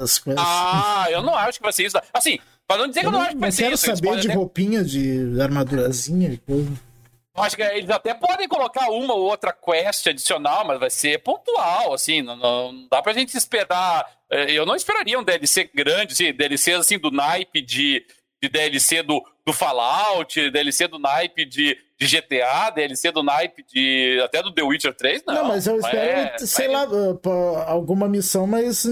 as 0.00 0.18
coisas. 0.18 0.42
Ah, 0.44 1.06
eu 1.10 1.22
não 1.22 1.34
acho 1.34 1.58
que 1.58 1.62
vai 1.62 1.72
ser 1.72 1.86
isso. 1.86 1.96
Assim, 2.12 2.38
Pra 2.68 2.76
não 2.76 2.86
dizer 2.86 3.00
que 3.00 3.06
eu 3.06 3.10
não 3.10 3.22
acho 3.22 3.30
que 3.30 3.38
vai 3.38 3.50
ser 3.50 3.62
quero 3.62 3.74
isso. 3.76 3.86
saber 3.86 4.16
de 4.16 4.28
até... 4.28 4.34
roupinha, 4.36 4.84
de 4.84 5.40
armadurazinha 5.40 6.34
e 6.34 6.36
coisa. 6.36 6.70
Acho 7.34 7.56
que 7.56 7.62
eles 7.62 7.88
até 7.88 8.12
podem 8.12 8.46
colocar 8.46 8.90
uma 8.90 9.14
ou 9.14 9.22
outra 9.22 9.52
quest 9.52 10.06
adicional, 10.08 10.66
mas 10.66 10.78
vai 10.78 10.90
ser 10.90 11.22
pontual, 11.22 11.94
assim, 11.94 12.20
não, 12.20 12.36
não 12.36 12.88
dá 12.90 13.00
pra 13.00 13.12
gente 13.12 13.36
esperar. 13.36 14.04
Eh, 14.30 14.52
eu 14.52 14.66
não 14.66 14.74
esperaria 14.74 15.18
um 15.18 15.22
DLC 15.22 15.70
grande, 15.72 16.12
assim, 16.12 16.32
DLC 16.32 16.72
assim, 16.72 16.98
do 16.98 17.10
naipe 17.10 17.62
de, 17.62 18.04
de 18.42 18.48
DLC 18.48 19.02
do, 19.02 19.22
do 19.44 19.52
Fallout, 19.52 20.50
DLC 20.50 20.86
do 20.88 20.98
naipe 20.98 21.44
de, 21.44 21.76
de 21.98 22.06
GTA, 22.06 22.70
DLC 22.70 23.10
do 23.10 23.22
naipe 23.22 23.64
de. 23.64 24.20
até 24.24 24.42
do 24.42 24.52
The 24.52 24.62
Witcher 24.62 24.94
3, 24.94 25.22
não. 25.26 25.34
Não, 25.34 25.48
mas 25.48 25.66
eu 25.66 25.78
espero, 25.78 25.98
é, 25.98 26.38
sei 26.38 26.68
lá, 26.68 26.86
alguma 27.66 28.08
missão, 28.08 28.46
mas 28.46 28.84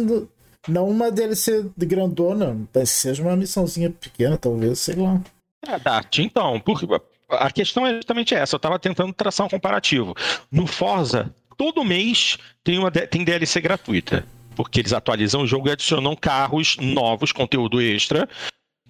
não 0.68 0.88
uma 0.88 1.10
DLC 1.10 1.66
de 1.76 1.86
grandona, 1.86 2.56
mas 2.74 2.90
seja 2.90 3.22
uma 3.22 3.36
missãozinha 3.36 3.90
pequena, 3.90 4.36
talvez, 4.36 4.80
sei 4.80 4.96
lá. 4.96 5.20
É, 5.66 5.78
Dart, 5.78 6.18
então, 6.18 6.60
porque 6.60 6.86
a 7.30 7.50
questão 7.50 7.86
é 7.86 7.94
justamente 7.94 8.34
essa. 8.34 8.54
Eu 8.54 8.58
estava 8.58 8.78
tentando 8.78 9.12
traçar 9.12 9.46
um 9.46 9.50
comparativo. 9.50 10.14
No 10.50 10.66
Forza, 10.66 11.34
todo 11.56 11.84
mês 11.84 12.38
tem, 12.62 12.78
uma, 12.78 12.90
tem 12.90 13.24
DLC 13.24 13.60
gratuita. 13.60 14.24
Porque 14.54 14.80
eles 14.80 14.94
atualizam 14.94 15.42
o 15.42 15.46
jogo 15.46 15.68
e 15.68 15.72
adicionam 15.72 16.16
carros 16.16 16.78
novos, 16.80 17.30
conteúdo 17.30 17.78
extra, 17.78 18.26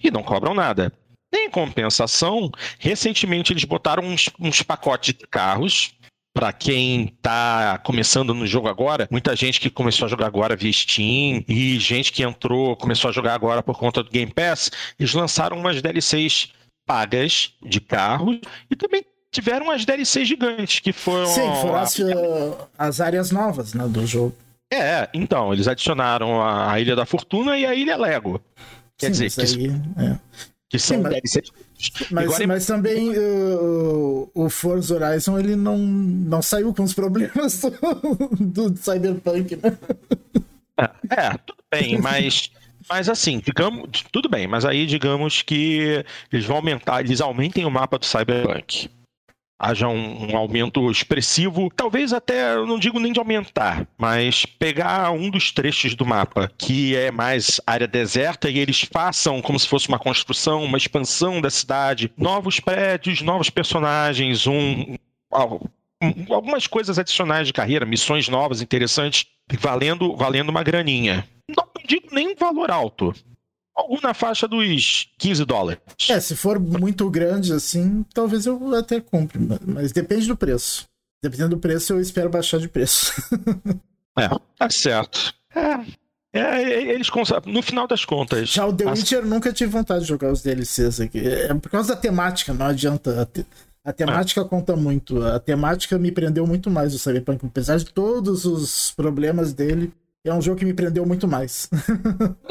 e 0.09 0.11
não 0.11 0.23
cobram 0.23 0.55
nada. 0.55 0.93
Em 1.35 1.51
compensação, 1.51 2.51
recentemente 2.79 3.53
eles 3.53 3.65
botaram 3.65 4.05
uns, 4.05 4.31
uns 4.39 4.63
pacotes 4.63 5.15
de 5.15 5.27
carros 5.27 5.93
para 6.37 6.53
quem 6.53 7.09
tá 7.23 7.81
começando 7.83 8.35
no 8.35 8.47
jogo 8.47 8.69
agora, 8.69 9.09
muita 9.11 9.35
gente 9.35 9.59
que 9.59 9.71
começou 9.71 10.05
a 10.05 10.09
jogar 10.09 10.27
agora 10.27 10.55
via 10.55 10.71
Steam 10.71 11.43
e 11.49 11.79
gente 11.79 12.13
que 12.13 12.23
entrou, 12.23 12.77
começou 12.77 13.09
a 13.09 13.13
jogar 13.13 13.33
agora 13.33 13.63
por 13.63 13.79
conta 13.79 14.03
do 14.03 14.11
Game 14.11 14.31
Pass, 14.31 14.71
eles 15.01 15.15
lançaram 15.15 15.59
umas 15.59 15.81
DLCs 15.81 16.53
pagas 16.87 17.55
de 17.63 17.81
carros 17.81 18.39
e 18.71 18.77
também 18.77 19.03
tiveram 19.31 19.71
as 19.71 19.87
DLCs 19.87 20.29
gigantes, 20.29 20.81
que 20.81 20.93
foram. 20.93 21.27
Sim, 21.27 21.55
foram 21.63 21.77
as, 21.77 21.97
as 22.79 23.01
áreas 23.01 23.31
novas 23.31 23.73
né, 23.73 23.89
do 23.89 24.07
jogo. 24.07 24.35
É, 24.71 25.09
então, 25.15 25.55
eles 25.55 25.67
adicionaram 25.67 26.43
a 26.43 26.79
Ilha 26.79 26.95
da 26.95 27.07
Fortuna 27.07 27.57
e 27.57 27.65
a 27.65 27.75
Ilha 27.75 27.97
Lego. 27.97 28.43
Quer 28.99 29.15
Sim, 29.15 29.27
dizer, 29.27 29.47
que, 29.47 29.67
aí, 29.99 30.07
é. 30.09 30.19
que 30.71 30.79
são 30.79 30.97
Sim, 30.97 31.03
mas- 31.03 31.13
DLCs. 31.13 31.53
Mas, 32.11 32.25
Agora- 32.27 32.47
mas 32.47 32.67
também 32.67 33.11
uh, 33.11 34.31
o 34.35 34.49
Forza 34.49 34.95
Horizon 34.95 35.39
ele 35.39 35.55
não, 35.55 35.77
não 35.77 36.41
saiu 36.41 36.73
com 36.73 36.83
os 36.83 36.95
problemas 36.95 37.61
do, 38.41 38.69
do 38.71 38.77
Cyberpunk, 38.79 39.57
né? 39.57 39.77
É, 41.11 41.31
tudo 41.45 41.59
bem, 41.71 41.99
mas. 42.01 42.51
Mas 42.89 43.09
assim, 43.09 43.41
digamos, 43.45 44.05
tudo 44.13 44.29
bem, 44.29 44.47
mas 44.47 44.65
aí 44.65 44.87
digamos 44.87 45.43
que 45.43 46.05
eles 46.33 46.47
vão 46.47 46.57
aumentar, 46.59 47.01
eles 47.05 47.21
aumentem 47.21 47.65
o 47.65 47.71
mapa 47.71 47.99
do 47.99 48.07
Cyberpunk. 48.07 48.89
Haja 49.59 49.89
um, 49.89 50.33
um 50.33 50.37
aumento 50.37 50.91
expressivo, 50.91 51.71
talvez 51.75 52.13
até, 52.13 52.55
eu 52.55 52.67
não 52.67 52.79
digo 52.79 53.01
nem 53.01 53.11
de 53.11 53.19
aumentar, 53.19 53.89
mas 53.97 54.45
pegar 54.45 55.11
um 55.13 55.31
dos 55.31 55.51
trechos 55.51 55.95
do 55.95 56.05
mapa, 56.05 56.53
que 56.59 56.95
é 56.95 57.11
mais 57.11 57.59
área 57.67 57.89
deserta, 57.89 58.51
e 58.51 58.59
eles 58.59 58.83
façam 58.93 59.41
como 59.41 59.59
se 59.59 59.67
fosse 59.67 59.89
uma 59.89 59.99
construção, 59.99 60.63
uma 60.63 60.77
expansão 60.77 61.41
da 61.41 61.49
cidade, 61.49 62.13
novos 62.19 62.61
prédios, 62.61 63.23
novos 63.23 63.49
personagens, 63.49 64.47
um, 64.47 64.97
um- 65.33 66.35
algumas 66.35 66.67
coisas 66.67 66.99
adicionais 66.99 67.47
de 67.47 67.55
carreira, 67.55 67.87
missões 67.87 68.29
novas, 68.29 68.61
interessantes, 68.61 69.25
valendo, 69.59 70.15
valendo 70.17 70.51
uma 70.51 70.63
graninha. 70.63 71.27
Não 71.49 71.65
digo 71.87 72.09
nem 72.13 72.29
um 72.29 72.35
valor 72.37 72.71
alto. 72.71 73.15
Algo 73.77 73.99
na 74.03 74.15
faixa 74.15 74.49
dos 74.49 75.09
15 75.19 75.45
dólares. 75.45 75.81
É, 76.09 76.19
se 76.19 76.35
for 76.35 76.59
muito 76.59 77.09
grande 77.11 77.53
assim, 77.53 78.05
talvez 78.15 78.47
eu 78.47 78.75
até 78.75 79.01
compre, 79.01 79.39
mas- 79.67 79.93
depende 79.93 80.27
do 80.27 80.37
preço. 80.37 80.87
Dependendo 81.23 81.57
do 81.57 81.59
preço, 81.61 81.93
eu 81.93 82.01
espero 82.01 82.31
baixar 82.31 82.59
de 82.59 82.69
preço. 82.69 83.13
É, 84.19 84.31
tá 84.59 84.71
certo. 84.71 85.35
É, 85.55 86.39
é, 86.41 86.83
eles 86.95 87.11
conseguem. 87.11 87.53
No 87.53 87.61
final 87.61 87.87
das 87.87 88.03
contas. 88.03 88.49
Já 88.49 88.65
o 88.65 88.73
The 88.73 88.87
Witcher 88.91 89.27
nunca 89.27 89.53
tive 89.53 89.71
vontade 89.71 90.05
de 90.05 90.09
jogar 90.09 90.33
os 90.33 90.41
DLCs 90.41 91.01
aqui. 91.01 91.19
É 91.29 91.53
por 91.53 91.71
causa 91.71 91.95
da 91.95 92.01
temática, 92.01 92.55
não 92.55 92.65
adianta. 92.65 93.21
A, 93.21 93.27
te- 93.27 93.45
a 93.85 93.93
temática 93.93 94.43
conta 94.47 94.75
muito. 94.75 95.23
A 95.23 95.39
temática 95.39 95.99
me 95.99 96.11
prendeu 96.11 96.47
muito 96.47 96.71
mais 96.71 96.95
o 96.95 96.99
Cyberpunk. 96.99 97.45
Apesar 97.45 97.77
de 97.77 97.85
todos 97.93 98.47
os 98.47 98.91
problemas 98.93 99.53
dele, 99.53 99.93
é 100.25 100.33
um 100.33 100.41
jogo 100.41 100.59
que 100.59 100.65
me 100.65 100.73
prendeu 100.73 101.05
muito 101.05 101.29
mais. 101.29 101.69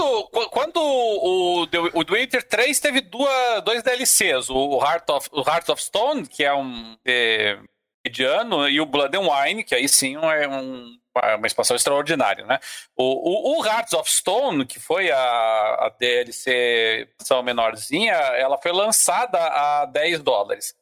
quando 0.75 0.82
o, 0.82 1.62
o 1.62 1.67
The 2.05 2.13
Witcher 2.13 2.44
3 2.44 2.79
teve 2.79 3.01
duas, 3.01 3.62
dois 3.63 3.82
DLCs, 3.82 4.50
o 4.50 4.77
Heart 4.84 5.10
of, 5.10 5.29
o 5.32 5.41
Heart 5.41 5.70
of 5.70 5.82
Stone, 5.82 6.27
que 6.27 6.44
é 6.44 6.53
um 6.53 6.98
é, 7.05 7.58
mediano, 8.05 8.67
e 8.67 8.79
o 8.82 8.86
Blood 8.86 9.17
and 9.17 9.22
Wine, 9.22 9.63
que 9.63 9.74
aí 9.74 9.88
sim 9.88 10.15
é 10.15 10.48
um- 10.48 10.98
uma, 11.38 11.48
expansão 11.48 11.77
extraordinária, 11.77 12.46
né? 12.46 12.60
O, 12.94 13.55
o, 13.55 13.60
o 13.62 13.65
Hearts 13.65 13.94
of 13.94 14.12
Stone, 14.12 14.65
que 14.65 14.82
foi 14.82 15.10
a, 15.10 15.17
a 15.17 15.96
DLC 15.98 17.08
expansão 17.10 17.41
menorzinha, 17.41 18.12
ela 18.13 18.58
foi 18.58 18.74
lançada 18.74 19.38
a 19.39 19.86
10 19.86 20.22
dólares. 20.22 20.75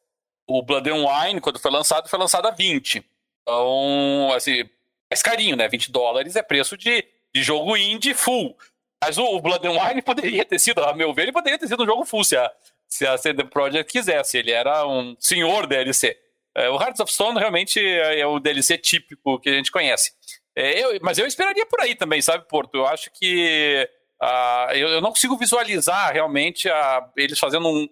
O 0.48 0.60
Blood 0.60 0.90
and 0.90 1.06
Wine, 1.06 1.40
quando 1.40 1.60
foi 1.60 1.70
lançado, 1.70 2.08
foi 2.08 2.18
lançado 2.18 2.46
a 2.48 2.50
20. 2.50 3.04
Então, 3.42 4.32
assim, 4.34 4.68
mais 5.08 5.22
carinho, 5.22 5.56
né? 5.56 5.68
20 5.68 5.92
dólares 5.92 6.34
é 6.34 6.42
preço 6.42 6.76
de, 6.76 7.06
de 7.32 7.42
jogo 7.42 7.76
indie 7.76 8.12
full. 8.12 8.56
Mas 9.04 9.18
o, 9.18 9.40
Blood 9.40 9.66
and 9.66 9.72
Wine 9.72 10.02
poderia 10.02 10.44
ter 10.44 10.58
sido, 10.58 10.82
a 10.82 10.94
meu 10.94 11.12
ver, 11.12 11.22
ele 11.22 11.32
poderia 11.32 11.58
ter 11.58 11.68
sido 11.68 11.82
um 11.82 11.86
jogo 11.86 12.04
full 12.04 12.24
se 12.24 12.36
a, 12.36 12.50
se 12.88 13.06
a 13.06 13.16
CD 13.18 13.44
Projekt 13.44 13.90
quisesse. 13.92 14.38
Ele 14.38 14.50
era 14.50 14.86
um 14.86 15.14
senhor 15.18 15.66
DLC. 15.66 16.16
É, 16.56 16.68
o 16.70 16.80
Hearts 16.80 17.00
of 17.00 17.12
Stone 17.12 17.38
realmente 17.38 17.78
é, 17.84 18.20
é 18.20 18.26
o 18.26 18.38
DLC 18.38 18.78
típico 18.78 19.38
que 19.40 19.48
a 19.48 19.52
gente 19.54 19.70
conhece. 19.70 20.12
É, 20.56 20.80
eu- 20.84 20.98
mas 21.02 21.18
eu 21.18 21.26
esperaria 21.26 21.66
por 21.66 21.80
aí 21.80 21.94
também, 21.96 22.22
sabe, 22.22 22.46
Porto? 22.48 22.76
Eu 22.76 22.86
acho 22.86 23.10
que 23.12 23.88
ah, 24.22 24.68
eu, 24.72 24.88
eu 24.88 25.00
não 25.00 25.10
consigo 25.10 25.36
visualizar 25.36 26.12
realmente 26.12 26.68
a- 26.70 27.10
eles 27.16 27.38
fazendo 27.38 27.68
um 27.68 27.88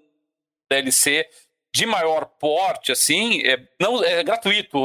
DLC 0.71 1.27
de 1.75 1.87
maior 1.87 2.27
porte, 2.39 2.93
assim, 2.93 3.41
é, 3.47 3.57
não, 3.81 4.03
é 4.05 4.23
gratuito. 4.23 4.79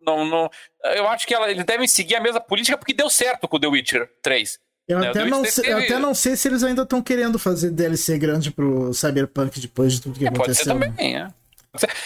Não, 0.00 0.24
não, 0.24 0.50
eu 0.94 1.08
acho 1.08 1.26
que 1.26 1.34
ela- 1.34 1.50
eles 1.50 1.64
devem 1.64 1.86
seguir 1.88 2.16
a 2.16 2.20
mesma 2.20 2.40
política 2.40 2.78
porque 2.78 2.94
deu 2.94 3.10
certo 3.10 3.46
com 3.48 3.56
o 3.56 3.60
The 3.60 3.66
Witcher 3.66 4.08
3. 4.22 4.58
Eu 4.90 4.98
É, 4.98 5.06
o 5.06 5.10
até, 5.10 5.24
não 5.24 5.44
sei, 5.44 5.72
eu 5.72 5.78
até 5.78 5.98
não 5.98 6.14
sei 6.14 6.36
se 6.36 6.48
eles 6.48 6.62
ainda 6.64 6.82
estão 6.82 7.00
querendo 7.02 7.38
fazer 7.38 7.70
DLC 7.70 8.18
grande 8.18 8.50
pro 8.50 8.92
Cyberpunk 8.92 9.60
depois 9.60 9.92
de 9.94 10.02
tudo 10.02 10.18
que 10.18 10.26
É, 10.26 10.30
pode 10.30 10.54
ser 10.54 10.70
aconteceu. 10.70 10.74
né? 10.74 10.86
também, 10.88 11.16
é. 11.16 11.28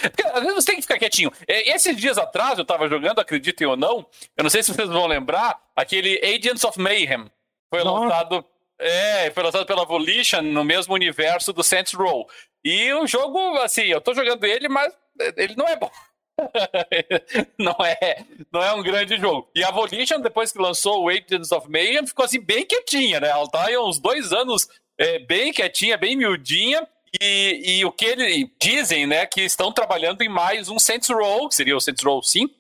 Porque 0.02 0.22
às 0.22 0.40
vezes 0.42 0.54
você 0.56 0.66
tem 0.66 0.76
que 0.76 0.82
ficar 0.82 0.98
quietinho. 0.98 1.32
É, 1.48 1.74
Esses 1.74 1.96
dias 1.96 2.18
atrás 2.18 2.58
eu 2.58 2.64
tava 2.66 2.86
jogando, 2.88 3.18
acreditem 3.20 3.66
ou 3.66 3.76
não, 3.76 4.04
eu 4.36 4.42
não 4.42 4.50
sei 4.50 4.62
se 4.62 4.72
vocês 4.74 4.88
vão 4.88 5.06
lembrar, 5.06 5.58
aquele 5.74 6.20
Agents 6.22 6.64
of 6.64 6.78
Mayhem. 6.78 7.30
Foi 7.70 7.82
Nossa. 7.82 8.04
lançado. 8.04 8.44
É, 8.78 9.30
foi 9.30 9.42
lançado 9.42 9.64
pela 9.64 9.86
Volition 9.86 10.42
no 10.42 10.62
mesmo 10.64 10.92
universo 10.92 11.52
do 11.52 11.62
Saints 11.64 11.94
Row. 11.94 12.28
E 12.62 12.92
o 12.92 13.06
jogo, 13.06 13.38
assim, 13.58 13.84
eu 13.84 14.00
tô 14.00 14.12
jogando 14.12 14.44
ele, 14.44 14.68
mas 14.68 14.92
ele 15.36 15.54
não 15.56 15.66
é 15.66 15.76
bom. 15.76 15.90
não 17.58 17.76
é, 17.84 18.24
não 18.52 18.62
é 18.62 18.72
um 18.72 18.82
grande 18.82 19.16
jogo. 19.16 19.48
E 19.54 19.62
a 19.62 19.70
Volition, 19.70 20.20
depois 20.20 20.52
que 20.52 20.58
lançou 20.58 21.04
o 21.04 21.08
Agents 21.08 21.52
of 21.52 21.70
Mayhem, 21.70 22.06
ficou 22.06 22.24
assim 22.24 22.40
bem 22.40 22.66
quietinha, 22.66 23.20
né? 23.20 23.28
Ela 23.28 23.48
tá 23.48 23.66
aí 23.66 23.78
uns 23.78 23.98
dois 23.98 24.32
anos 24.32 24.68
é, 24.98 25.18
bem 25.20 25.52
quietinha, 25.52 25.96
bem 25.96 26.16
miudinha. 26.16 26.86
E, 27.20 27.78
e 27.78 27.84
o 27.84 27.92
que 27.92 28.06
eles 28.06 28.48
dizem, 28.60 29.06
né, 29.06 29.24
que 29.24 29.42
estão 29.42 29.70
trabalhando 29.70 30.22
em 30.22 30.28
mais 30.28 30.68
um 30.68 30.80
Saints 30.80 31.08
Row, 31.08 31.48
que 31.48 31.54
seria 31.54 31.76
o 31.76 31.80
Saints 31.80 32.02
Row 32.02 32.20
5, 32.20 32.52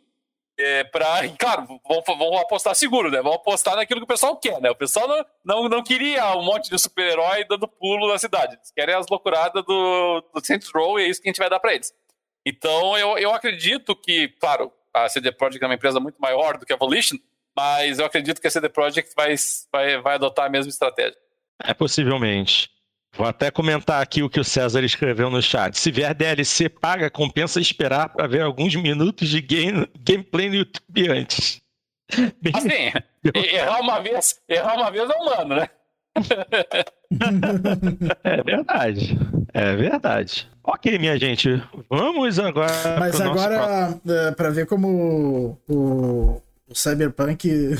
é, 0.56 0.84
pra, 0.84 1.28
claro, 1.36 1.66
vão, 1.66 2.16
vão 2.16 2.38
apostar 2.38 2.76
seguro, 2.76 3.10
né? 3.10 3.20
Vão 3.20 3.32
apostar 3.32 3.74
naquilo 3.74 4.00
que 4.00 4.04
o 4.04 4.08
pessoal 4.08 4.36
quer, 4.36 4.60
né? 4.60 4.70
O 4.70 4.76
pessoal 4.76 5.08
não, 5.08 5.26
não, 5.44 5.68
não 5.68 5.82
queria 5.82 6.36
um 6.36 6.44
monte 6.44 6.70
de 6.70 6.78
super-herói 6.78 7.44
dando 7.44 7.66
pulo 7.66 8.06
na 8.06 8.18
cidade. 8.18 8.54
Eles 8.54 8.70
querem 8.70 8.94
as 8.94 9.08
loucuradas 9.08 9.64
do, 9.64 10.24
do 10.32 10.46
Saints 10.46 10.70
Row 10.72 11.00
e 11.00 11.04
é 11.04 11.08
isso 11.08 11.20
que 11.20 11.28
a 11.28 11.32
gente 11.32 11.38
vai 11.38 11.50
dar 11.50 11.58
pra 11.58 11.74
eles. 11.74 11.92
Então, 12.44 12.96
eu, 12.98 13.16
eu 13.18 13.32
acredito 13.32 13.96
que, 13.96 14.28
claro, 14.40 14.72
a 14.92 15.08
CD 15.08 15.32
Projekt 15.32 15.62
é 15.62 15.66
uma 15.66 15.74
empresa 15.74 15.98
muito 15.98 16.20
maior 16.20 16.58
do 16.58 16.66
que 16.66 16.72
a 16.72 16.76
Volition, 16.76 17.16
mas 17.56 17.98
eu 17.98 18.04
acredito 18.04 18.40
que 18.40 18.46
a 18.46 18.50
CD 18.50 18.68
Projekt 18.68 19.14
vai, 19.16 19.34
vai, 19.72 20.00
vai 20.00 20.14
adotar 20.14 20.46
a 20.46 20.48
mesma 20.50 20.70
estratégia. 20.70 21.16
É 21.62 21.72
possivelmente. 21.72 22.70
Vou 23.16 23.26
até 23.26 23.50
comentar 23.50 24.02
aqui 24.02 24.22
o 24.22 24.28
que 24.28 24.40
o 24.40 24.44
César 24.44 24.82
escreveu 24.82 25.30
no 25.30 25.40
chat. 25.40 25.78
Se 25.78 25.90
vier 25.92 26.12
DLC 26.14 26.68
paga, 26.68 27.08
compensa 27.08 27.60
esperar 27.60 28.08
para 28.08 28.26
ver 28.26 28.42
alguns 28.42 28.74
minutos 28.74 29.28
de 29.28 29.40
game, 29.40 29.88
gameplay 30.00 30.48
no 30.48 30.56
YouTube 30.56 31.08
antes. 31.08 31.62
Assim, 32.52 32.92
errar 33.54 33.80
uma 33.80 34.00
vez, 34.00 34.40
errar 34.48 34.74
uma 34.74 34.90
vez 34.90 35.08
é 35.08 35.14
humano, 35.14 35.54
né? 35.56 35.70
é 38.24 38.42
verdade. 38.42 39.18
É 39.52 39.76
verdade. 39.76 40.48
Ok, 40.62 40.98
minha 40.98 41.18
gente. 41.18 41.62
Vamos 41.90 42.38
agora. 42.38 42.72
Mas 42.98 43.16
pro 43.16 43.24
nosso 43.24 43.44
agora, 43.44 44.00
é, 44.06 44.30
pra 44.32 44.50
ver 44.50 44.66
como 44.66 45.58
o, 45.68 46.40
o 46.68 46.74
Cyberpunk 46.74 47.76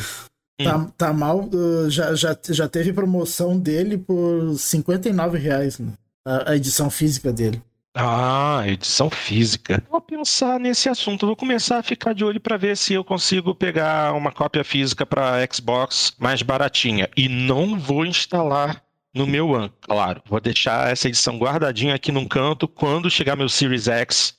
tá, 0.62 0.86
tá 0.96 1.12
mal, 1.12 1.48
uh, 1.52 1.90
já, 1.90 2.14
já, 2.14 2.36
já 2.48 2.68
teve 2.68 2.92
promoção 2.92 3.58
dele 3.58 3.98
por 3.98 4.56
59 4.56 5.38
reais, 5.38 5.78
né? 5.78 5.92
a, 6.24 6.52
a 6.52 6.56
edição 6.56 6.90
física 6.90 7.32
dele. 7.32 7.62
Ah, 7.96 8.62
edição 8.66 9.08
física. 9.08 9.82
Vou 9.88 10.00
pensar 10.00 10.58
nesse 10.58 10.88
assunto. 10.88 11.26
Vou 11.26 11.36
começar 11.36 11.78
a 11.78 11.82
ficar 11.82 12.12
de 12.12 12.24
olho 12.24 12.40
para 12.40 12.56
ver 12.56 12.76
se 12.76 12.92
eu 12.92 13.04
consigo 13.04 13.54
pegar 13.54 14.12
uma 14.14 14.32
cópia 14.32 14.64
física 14.64 15.06
para 15.06 15.46
Xbox 15.52 16.12
mais 16.18 16.42
baratinha. 16.42 17.08
E 17.16 17.28
não 17.28 17.78
vou 17.78 18.04
instalar 18.04 18.82
no 19.14 19.26
meu 19.28 19.50
One, 19.50 19.72
claro. 19.80 20.20
Vou 20.26 20.40
deixar 20.40 20.90
essa 20.90 21.06
edição 21.06 21.38
guardadinha 21.38 21.94
aqui 21.94 22.10
num 22.10 22.26
canto. 22.26 22.66
Quando 22.66 23.08
chegar 23.08 23.36
meu 23.36 23.48
Series 23.48 23.86
X, 23.86 24.34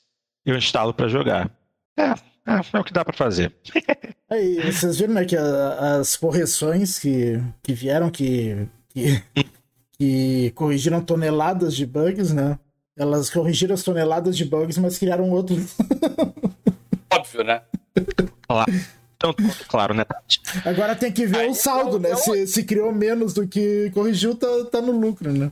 eu 0.46 0.58
instalo 0.58 0.94
para 0.94 1.08
jogar. 1.08 1.50
É, 1.98 2.04
é, 2.10 2.62
é 2.74 2.80
o 2.80 2.84
que 2.84 2.92
dá 2.92 3.06
para 3.06 3.16
fazer. 3.16 3.54
Aí, 4.30 4.70
vocês 4.70 4.98
viram, 4.98 5.14
né, 5.14 5.24
que 5.24 5.38
a- 5.38 5.98
as 6.02 6.18
correções 6.18 7.00
que, 7.00 7.42
que 7.64 7.74
vieram, 7.74 8.10
que, 8.10 8.68
que, 8.90 9.24
que 9.98 10.52
corrigiram 10.56 11.00
toneladas 11.02 11.74
de 11.74 11.86
bugs, 11.86 12.34
né? 12.34 12.60
Elas 12.98 13.30
corrigiram 13.30 13.74
as 13.74 13.84
toneladas 13.84 14.38
de 14.38 14.46
bugs, 14.46 14.78
mas 14.78 14.98
criaram 14.98 15.30
outros. 15.32 15.76
Óbvio, 17.12 17.44
né? 17.44 17.62
Claro. 18.48 18.72
Tanto 19.18 19.42
quanto 19.44 19.68
claro, 19.68 19.94
né, 19.94 20.04
Tati? 20.06 20.42
Agora 20.66 20.96
tem 20.96 21.12
que 21.12 21.26
ver 21.26 21.40
Aí, 21.40 21.50
o 21.50 21.54
saldo, 21.54 21.96
eu- 21.96 22.00
né? 22.00 22.12
eu- 22.12 22.18
Se, 22.18 22.48
se 22.48 22.64
criou 22.64 22.92
menos 22.92 23.34
do 23.34 23.48
que 23.48 23.90
corrigiu, 23.94 24.36
tá, 24.36 24.48
tá 24.72 24.82
no 24.82 24.92
lucro, 24.92 25.32
né? 25.32 25.52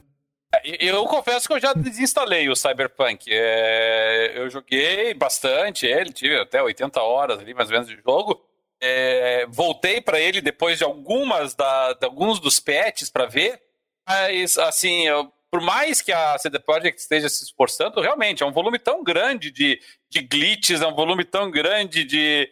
Eu 0.79 1.05
confesso 1.07 1.47
que 1.47 1.53
eu 1.53 1.59
já 1.59 1.73
desinstalei 1.73 2.47
o 2.47 2.55
Cyberpunk. 2.55 3.25
É, 3.27 4.33
eu 4.35 4.49
joguei 4.51 5.13
bastante 5.15 5.87
ele, 5.87 6.13
tive 6.13 6.37
até 6.39 6.61
80 6.61 7.01
horas 7.01 7.39
ali 7.39 7.53
mais 7.55 7.69
ou 7.69 7.73
menos 7.73 7.87
de 7.87 7.97
jogo. 8.05 8.39
É, 8.79 9.47
voltei 9.49 9.99
para 9.99 10.19
ele 10.19 10.41
depois 10.41 10.77
de 10.77 10.83
algumas 10.83 11.55
da, 11.55 11.93
de 11.93 12.05
alguns 12.05 12.39
dos 12.39 12.59
patches 12.59 13.09
para 13.09 13.25
ver, 13.25 13.59
mas 14.07 14.57
assim, 14.59 15.07
eu, 15.07 15.31
por 15.53 15.61
mais 15.61 16.01
que 16.01 16.11
a 16.11 16.35
CD 16.39 16.57
Projekt 16.57 16.99
esteja 16.99 17.29
se 17.29 17.43
esforçando, 17.43 18.01
realmente 18.01 18.41
é 18.41 18.45
um 18.45 18.51
volume 18.51 18.79
tão 18.79 19.03
grande 19.03 19.51
de, 19.51 19.79
de 20.09 20.19
glitches, 20.23 20.81
é 20.81 20.87
um 20.87 20.95
volume 20.95 21.23
tão 21.23 21.51
grande 21.51 22.03
de, 22.03 22.51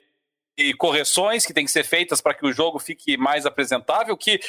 de 0.56 0.72
correções 0.76 1.44
que 1.44 1.52
tem 1.52 1.66
que 1.66 1.72
ser 1.72 1.84
feitas 1.84 2.22
para 2.22 2.36
que 2.36 2.46
o 2.46 2.54
jogo 2.54 2.78
fique 2.78 3.18
mais 3.18 3.48
apresentável 3.48 4.16
que 4.16 4.40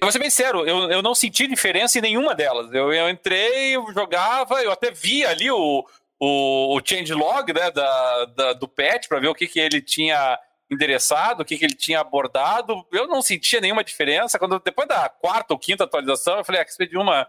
eu 0.00 0.02
vou 0.02 0.12
ser 0.12 0.20
bem 0.20 0.30
sério, 0.30 0.64
eu, 0.64 0.88
eu 0.88 1.02
não 1.02 1.16
senti 1.16 1.48
diferença 1.48 1.98
em 1.98 2.02
nenhuma 2.02 2.32
delas. 2.32 2.72
Eu, 2.72 2.92
eu 2.92 3.10
entrei, 3.10 3.74
eu 3.74 3.92
jogava, 3.92 4.62
eu 4.62 4.70
até 4.70 4.92
vi 4.92 5.26
ali 5.26 5.50
o, 5.50 5.84
o, 6.20 6.76
o 6.76 6.80
changelog 6.84 7.52
né, 7.52 7.72
da, 7.72 8.24
da, 8.26 8.52
do 8.52 8.68
patch 8.68 9.08
para 9.08 9.18
ver 9.18 9.28
o 9.28 9.34
que, 9.34 9.48
que 9.48 9.58
ele 9.58 9.82
tinha 9.82 10.38
endereçado, 10.70 11.42
o 11.42 11.44
que, 11.44 11.58
que 11.58 11.64
ele 11.64 11.74
tinha 11.74 11.98
abordado. 11.98 12.86
Eu 12.92 13.08
não 13.08 13.20
sentia 13.20 13.60
nenhuma 13.60 13.82
diferença. 13.82 14.38
Quando 14.38 14.60
Depois 14.60 14.86
da 14.86 15.08
quarta 15.08 15.54
ou 15.54 15.58
quinta 15.58 15.82
atualização, 15.82 16.38
eu 16.38 16.44
falei, 16.44 16.60
ah, 16.60 16.64
que 16.64 16.96
uma. 16.96 17.28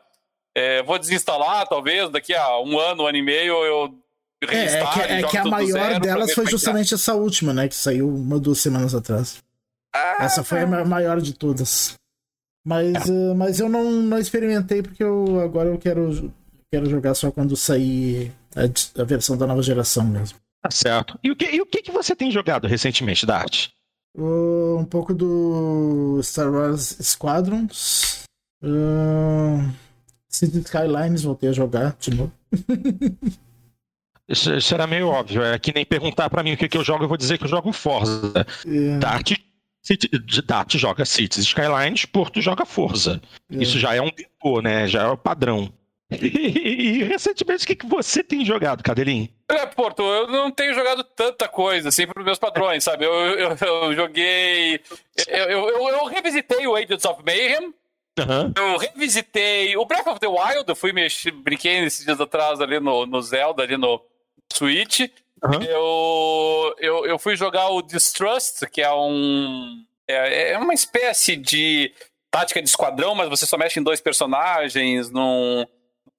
É, 0.58 0.82
vou 0.82 0.98
desinstalar, 0.98 1.67
talvez, 1.67 2.10
daqui 2.10 2.34
a 2.34 2.60
um 2.60 2.80
ano, 2.80 3.04
um 3.04 3.08
ano 3.08 3.17
e 3.17 3.22
meio, 3.22 3.54
eu 3.63 3.93
é, 4.41 4.80
é 4.80 4.86
que, 4.88 5.00
é 5.00 5.24
que 5.24 5.38
a 5.38 5.46
maior 5.46 6.00
delas 6.00 6.34
foi 6.34 6.46
é 6.46 6.50
justamente 6.50 6.96
essa 6.96 7.13
última, 7.13 7.54
né? 7.54 7.67
Que 7.67 7.76
saiu 7.76 8.10
uma 8.10 8.39
duas 8.39 8.60
semanas 8.60 8.96
atrás. 8.96 9.43
Ah, 9.96 10.17
essa 10.20 10.43
foi 10.43 10.62
a 10.62 10.65
maior 10.86 11.22
de 11.22 11.34
todas. 11.34 11.93
Mas, 12.65 13.06
uh, 13.06 13.36
mas 13.36 13.60
eu 13.60 13.70
não, 13.70 13.84
não 13.84 14.17
experimentei 14.17 14.82
porque 14.82 15.04
eu 15.04 15.39
agora 15.39 15.70
eu 15.70 15.78
quero, 15.78 16.34
quero 16.72 16.89
jogar 16.89 17.13
só 17.13 17.30
quando 17.30 17.56
sair 17.56 18.32
a, 18.56 19.02
a 19.02 19.06
versão 19.06 19.38
da 19.38 19.46
nova 19.46 19.62
geração 19.62 20.06
mesmo. 20.06 20.39
Tá 20.63 20.72
certo. 20.72 21.20
E 21.24 21.30
o 21.30 21.36
que, 21.36 21.46
e 21.46 21.62
o 21.62 21.67
que, 21.67 21.84
que 21.84 21.91
você 21.91 22.15
tem 22.15 22.32
jogado 22.32 22.67
recentemente, 22.67 23.28
Dart? 23.28 23.70
Uh, 24.17 24.78
um 24.80 24.86
pouco 24.86 25.13
do 25.13 26.20
Star 26.24 26.52
Wars 26.52 26.98
Squadrons. 27.00 28.24
Uh, 28.63 29.72
City 30.38 30.60
Skylines 30.60 31.23
voltei 31.23 31.50
a 31.50 31.54
jogar 31.54 31.95
de 32.00 32.13
novo. 32.13 32.32
Isso, 34.30 34.54
isso, 34.54 34.73
era 34.73 34.86
meio 34.86 35.08
óbvio. 35.08 35.41
É 35.41 35.58
que 35.58 35.73
nem 35.73 35.86
perguntar 35.86 36.30
para 36.30 36.43
mim 36.43 36.52
o 36.52 36.58
que, 36.58 36.67
que 36.67 36.78
eu 36.78 36.84
jogo, 36.84 37.06
eu 37.06 37.08
vou 37.08 37.15
dizer 37.15 37.38
que 37.38 37.45
eu 37.45 37.50
jogo 37.50 37.71
Forza. 37.71 38.45
É. 38.67 38.97
Dart 38.97 39.32
Dart 40.45 40.76
joga 40.76 41.06
Cities 41.06 41.45
Skylines, 41.45 42.04
Porto 42.04 42.41
joga 42.41 42.65
Forza. 42.65 43.21
É. 43.50 43.56
Isso 43.56 43.80
já 43.80 43.95
é 43.95 44.02
um 44.02 44.12
depô, 44.12 44.60
né? 44.62 44.86
Já 44.86 45.04
é 45.04 45.08
o 45.08 45.17
padrão. 45.17 45.71
E, 46.10 47.00
e, 47.00 47.04
recentemente, 47.04 47.65
o 47.65 47.67
que, 47.67 47.76
que 47.76 47.86
você 47.86 48.23
tem 48.23 48.45
jogado, 48.45 48.82
Cadelinho? 48.82 49.28
É, 49.50 49.65
Porto, 49.65 50.02
eu 50.02 50.28
não 50.28 50.50
tenho 50.50 50.73
jogado 50.73 51.04
tanta 51.04 51.50
coisa, 51.50 51.89
assim, 51.89 52.08
para 52.08 52.19
os 52.19 52.26
meus 52.26 52.39
padrões, 52.39 52.84
sabe? 52.84 53.04
Eu, 53.04 53.12
eu, 53.12 53.58
eu 53.60 53.93
joguei. 53.93 54.80
Eu, 55.28 55.69
eu, 55.69 55.89
eu, 55.89 56.06
revisitei 56.06 56.65
o 56.65 56.76
Agents 56.76 57.04
of 57.04 57.21
Mayhem. 57.26 57.73
Uhum. 58.17 58.51
Eu 58.56 58.77
revisitei 58.77 59.77
o 59.77 59.86
Breath 59.86 60.08
of 60.08 60.19
the 60.19 60.27
Wild, 60.27 60.65
eu 60.67 60.75
fui 60.75 60.91
mexer, 60.91 61.32
brinquei 61.32 61.82
nesses 61.82 62.03
dias 62.03 62.19
atrás 62.19 62.60
ali 62.60 62.80
no, 62.80 63.06
no 63.06 63.21
Zelda, 63.21 63.63
ali 63.63 63.77
no 63.77 64.03
Switch. 64.51 65.01
Uhum. 65.43 65.62
Eu, 65.62 66.75
eu, 66.80 67.06
eu 67.06 67.19
fui 67.19 67.36
jogar 67.36 67.69
o 67.69 67.82
Distrust, 67.82 68.65
que 68.71 68.82
é 68.82 68.91
um. 68.91 69.84
É, 70.08 70.53
é 70.53 70.58
uma 70.58 70.73
espécie 70.73 71.36
de 71.36 71.93
tática 72.32 72.62
de 72.62 72.69
esquadrão, 72.69 73.13
mas 73.13 73.30
você 73.30 73.45
só 73.45 73.58
mexe 73.58 73.80
em 73.80 73.84
dois 73.84 74.01
personagens, 74.01 75.12
num 75.12 75.65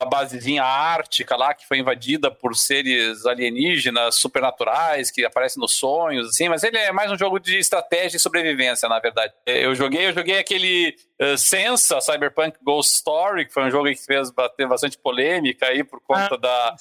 basezinha 0.05 0.63
ártica 0.63 1.37
lá 1.37 1.53
que 1.53 1.67
foi 1.67 1.79
invadida 1.79 2.31
por 2.31 2.55
seres 2.55 3.27
alienígenas 3.27 4.15
supernaturais 4.15 5.11
que 5.11 5.25
aparecem 5.25 5.61
nos 5.61 5.75
sonhos, 5.75 6.29
assim, 6.29 6.49
mas 6.49 6.63
ele 6.63 6.79
é 6.79 6.93
mais 6.93 7.11
um 7.11 7.19
jogo 7.19 7.41
de 7.41 7.59
estratégia 7.59 8.17
e 8.17 8.21
sobrevivência, 8.21 8.89
na 8.89 9.01
verdade. 9.01 9.33
Eu 9.45 9.75
joguei, 9.75 10.07
eu 10.07 10.13
joguei 10.13 10.39
aquele 10.39 10.95
uh, 11.21 11.37
Sensa 11.37 12.01
Cyberpunk 12.01 12.59
Ghost 12.63 12.95
Story, 12.95 13.47
que 13.47 13.53
foi 13.53 13.65
um 13.65 13.71
jogo 13.71 13.89
que 13.89 13.97
fez 13.97 14.31
bater 14.31 14.69
bastante 14.69 14.97
polêmica 14.97 15.67
aí 15.67 15.83
por 15.83 16.01
conta 16.01 16.35
ah, 16.35 16.37
da, 16.37 16.77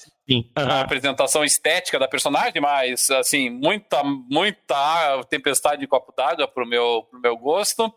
da, 0.53 0.81
apresentação 0.81 1.43
estética 1.43 1.97
da 1.97 2.07
personagem, 2.07 2.61
mas 2.61 3.09
assim, 3.09 3.49
muita, 3.49 4.03
muita 4.03 5.23
tempestade 5.27 5.81
de 5.81 5.87
copo 5.87 6.13
d'água 6.15 6.47
pro 6.47 6.67
meu, 6.67 7.07
pro 7.09 7.19
meu 7.19 7.35
gosto. 7.35 7.91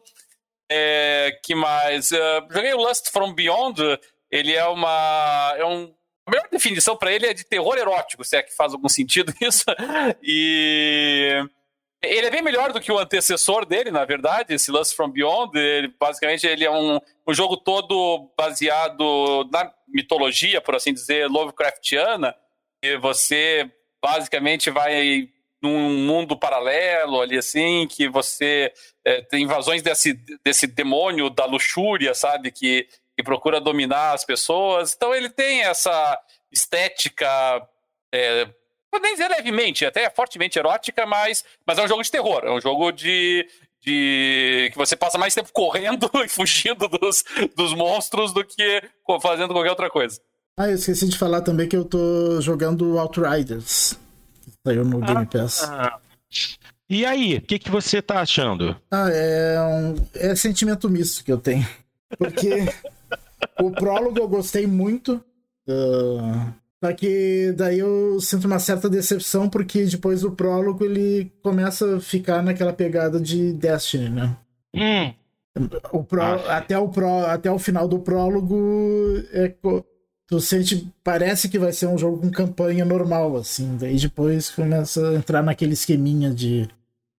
É, 0.72 1.36
que 1.44 1.54
mais? 1.54 2.10
Uh, 2.12 2.46
joguei 2.48 2.72
o 2.72 2.78
Lust 2.78 3.10
from 3.10 3.34
Beyond, 3.34 3.98
ele 4.30 4.54
é 4.54 4.64
uma. 4.66 5.54
É 5.56 5.64
um, 5.64 5.92
a 6.26 6.30
melhor 6.30 6.48
definição 6.50 6.96
para 6.96 7.12
ele 7.12 7.26
é 7.26 7.34
de 7.34 7.44
terror 7.44 7.76
erótico, 7.76 8.24
se 8.24 8.36
é 8.36 8.42
que 8.42 8.54
faz 8.54 8.72
algum 8.72 8.88
sentido 8.88 9.32
isso. 9.40 9.64
E. 10.22 11.42
Ele 12.02 12.26
é 12.26 12.30
bem 12.30 12.40
melhor 12.40 12.72
do 12.72 12.80
que 12.80 12.90
o 12.90 12.98
antecessor 12.98 13.66
dele, 13.66 13.90
na 13.90 14.06
verdade, 14.06 14.54
esse 14.54 14.70
Lust 14.70 14.96
from 14.96 15.10
Beyond. 15.10 15.58
Ele, 15.58 15.88
basicamente, 16.00 16.46
ele 16.46 16.64
é 16.64 16.70
um, 16.70 16.98
um 17.26 17.34
jogo 17.34 17.58
todo 17.58 18.30
baseado 18.38 19.46
na 19.52 19.70
mitologia, 19.86 20.62
por 20.62 20.74
assim 20.74 20.94
dizer, 20.94 21.28
Lovecraftiana. 21.28 22.34
E 22.82 22.96
você 22.96 23.70
basicamente 24.02 24.70
vai 24.70 25.28
num 25.62 25.90
mundo 26.06 26.38
paralelo 26.38 27.20
ali 27.20 27.36
assim, 27.36 27.86
que 27.86 28.08
você 28.08 28.72
é, 29.04 29.20
tem 29.20 29.44
invasões 29.44 29.82
desse, 29.82 30.14
desse 30.42 30.66
demônio 30.66 31.28
da 31.28 31.44
luxúria, 31.44 32.14
sabe? 32.14 32.50
Que 32.50 32.88
que 33.20 33.22
procura 33.22 33.60
dominar 33.60 34.14
as 34.14 34.24
pessoas. 34.24 34.94
Então 34.94 35.14
ele 35.14 35.28
tem 35.28 35.62
essa 35.62 36.18
estética, 36.50 37.28
é, 38.12 38.46
vou 38.90 39.00
nem 39.00 39.12
dizer 39.12 39.28
levemente, 39.28 39.84
até 39.84 40.08
fortemente 40.10 40.58
erótica, 40.58 41.06
mas, 41.06 41.44
mas 41.66 41.78
é 41.78 41.82
um 41.84 41.88
jogo 41.88 42.02
de 42.02 42.10
terror. 42.10 42.42
É 42.44 42.50
um 42.50 42.60
jogo 42.60 42.90
de, 42.90 43.46
de 43.82 44.70
que 44.72 44.76
você 44.76 44.96
passa 44.96 45.18
mais 45.18 45.34
tempo 45.34 45.52
correndo 45.52 46.10
e 46.24 46.28
fugindo 46.28 46.88
dos, 46.88 47.24
dos 47.54 47.74
monstros 47.74 48.32
do 48.32 48.44
que 48.44 48.82
fazendo 49.20 49.52
qualquer 49.52 49.70
outra 49.70 49.90
coisa. 49.90 50.20
Ah, 50.58 50.68
eu 50.68 50.74
esqueci 50.74 51.08
de 51.08 51.16
falar 51.16 51.42
também 51.42 51.68
que 51.68 51.76
eu 51.76 51.84
tô 51.84 52.40
jogando 52.40 52.98
Outriders. 52.98 53.98
Saiu 54.66 54.84
no 54.84 55.00
Game 55.00 55.26
Pass. 55.26 55.62
Ah, 55.62 55.98
e 56.88 57.06
aí, 57.06 57.36
o 57.36 57.40
que, 57.40 57.58
que 57.58 57.70
você 57.70 58.02
tá 58.02 58.20
achando? 58.20 58.76
Ah, 58.90 59.08
é 59.10 59.60
um 59.60 59.94
é 60.14 60.34
sentimento 60.34 60.90
misto 60.90 61.24
que 61.24 61.32
eu 61.32 61.38
tenho. 61.38 61.66
Porque 62.18 62.66
o 63.60 63.70
prólogo 63.70 64.18
eu 64.18 64.28
gostei 64.28 64.66
muito. 64.66 65.22
Uh, 65.68 66.52
só 66.82 66.92
que 66.94 67.52
daí 67.56 67.78
eu 67.78 68.18
sinto 68.20 68.46
uma 68.46 68.58
certa 68.58 68.88
decepção, 68.88 69.48
porque 69.48 69.84
depois 69.84 70.22
do 70.22 70.32
prólogo 70.32 70.84
ele 70.84 71.30
começa 71.42 71.96
a 71.96 72.00
ficar 72.00 72.42
naquela 72.42 72.72
pegada 72.72 73.20
de 73.20 73.52
Destiny, 73.52 74.08
né? 74.08 74.36
Hum. 74.74 75.14
O 75.92 76.06
ah. 76.20 76.56
até, 76.56 76.78
o 76.78 76.88
pró, 76.88 77.26
até 77.26 77.50
o 77.50 77.58
final 77.58 77.88
do 77.88 77.98
prólogo 77.98 78.56
é, 79.32 79.52
tu 80.26 80.40
sente, 80.40 80.88
parece 81.02 81.48
que 81.48 81.58
vai 81.58 81.72
ser 81.72 81.86
um 81.86 81.98
jogo 81.98 82.18
com 82.18 82.30
campanha 82.30 82.84
normal, 82.84 83.36
assim. 83.36 83.76
Daí 83.76 83.96
depois 83.96 84.48
começa 84.48 85.10
a 85.10 85.14
entrar 85.14 85.42
naquele 85.42 85.72
esqueminha 85.72 86.30
de, 86.30 86.68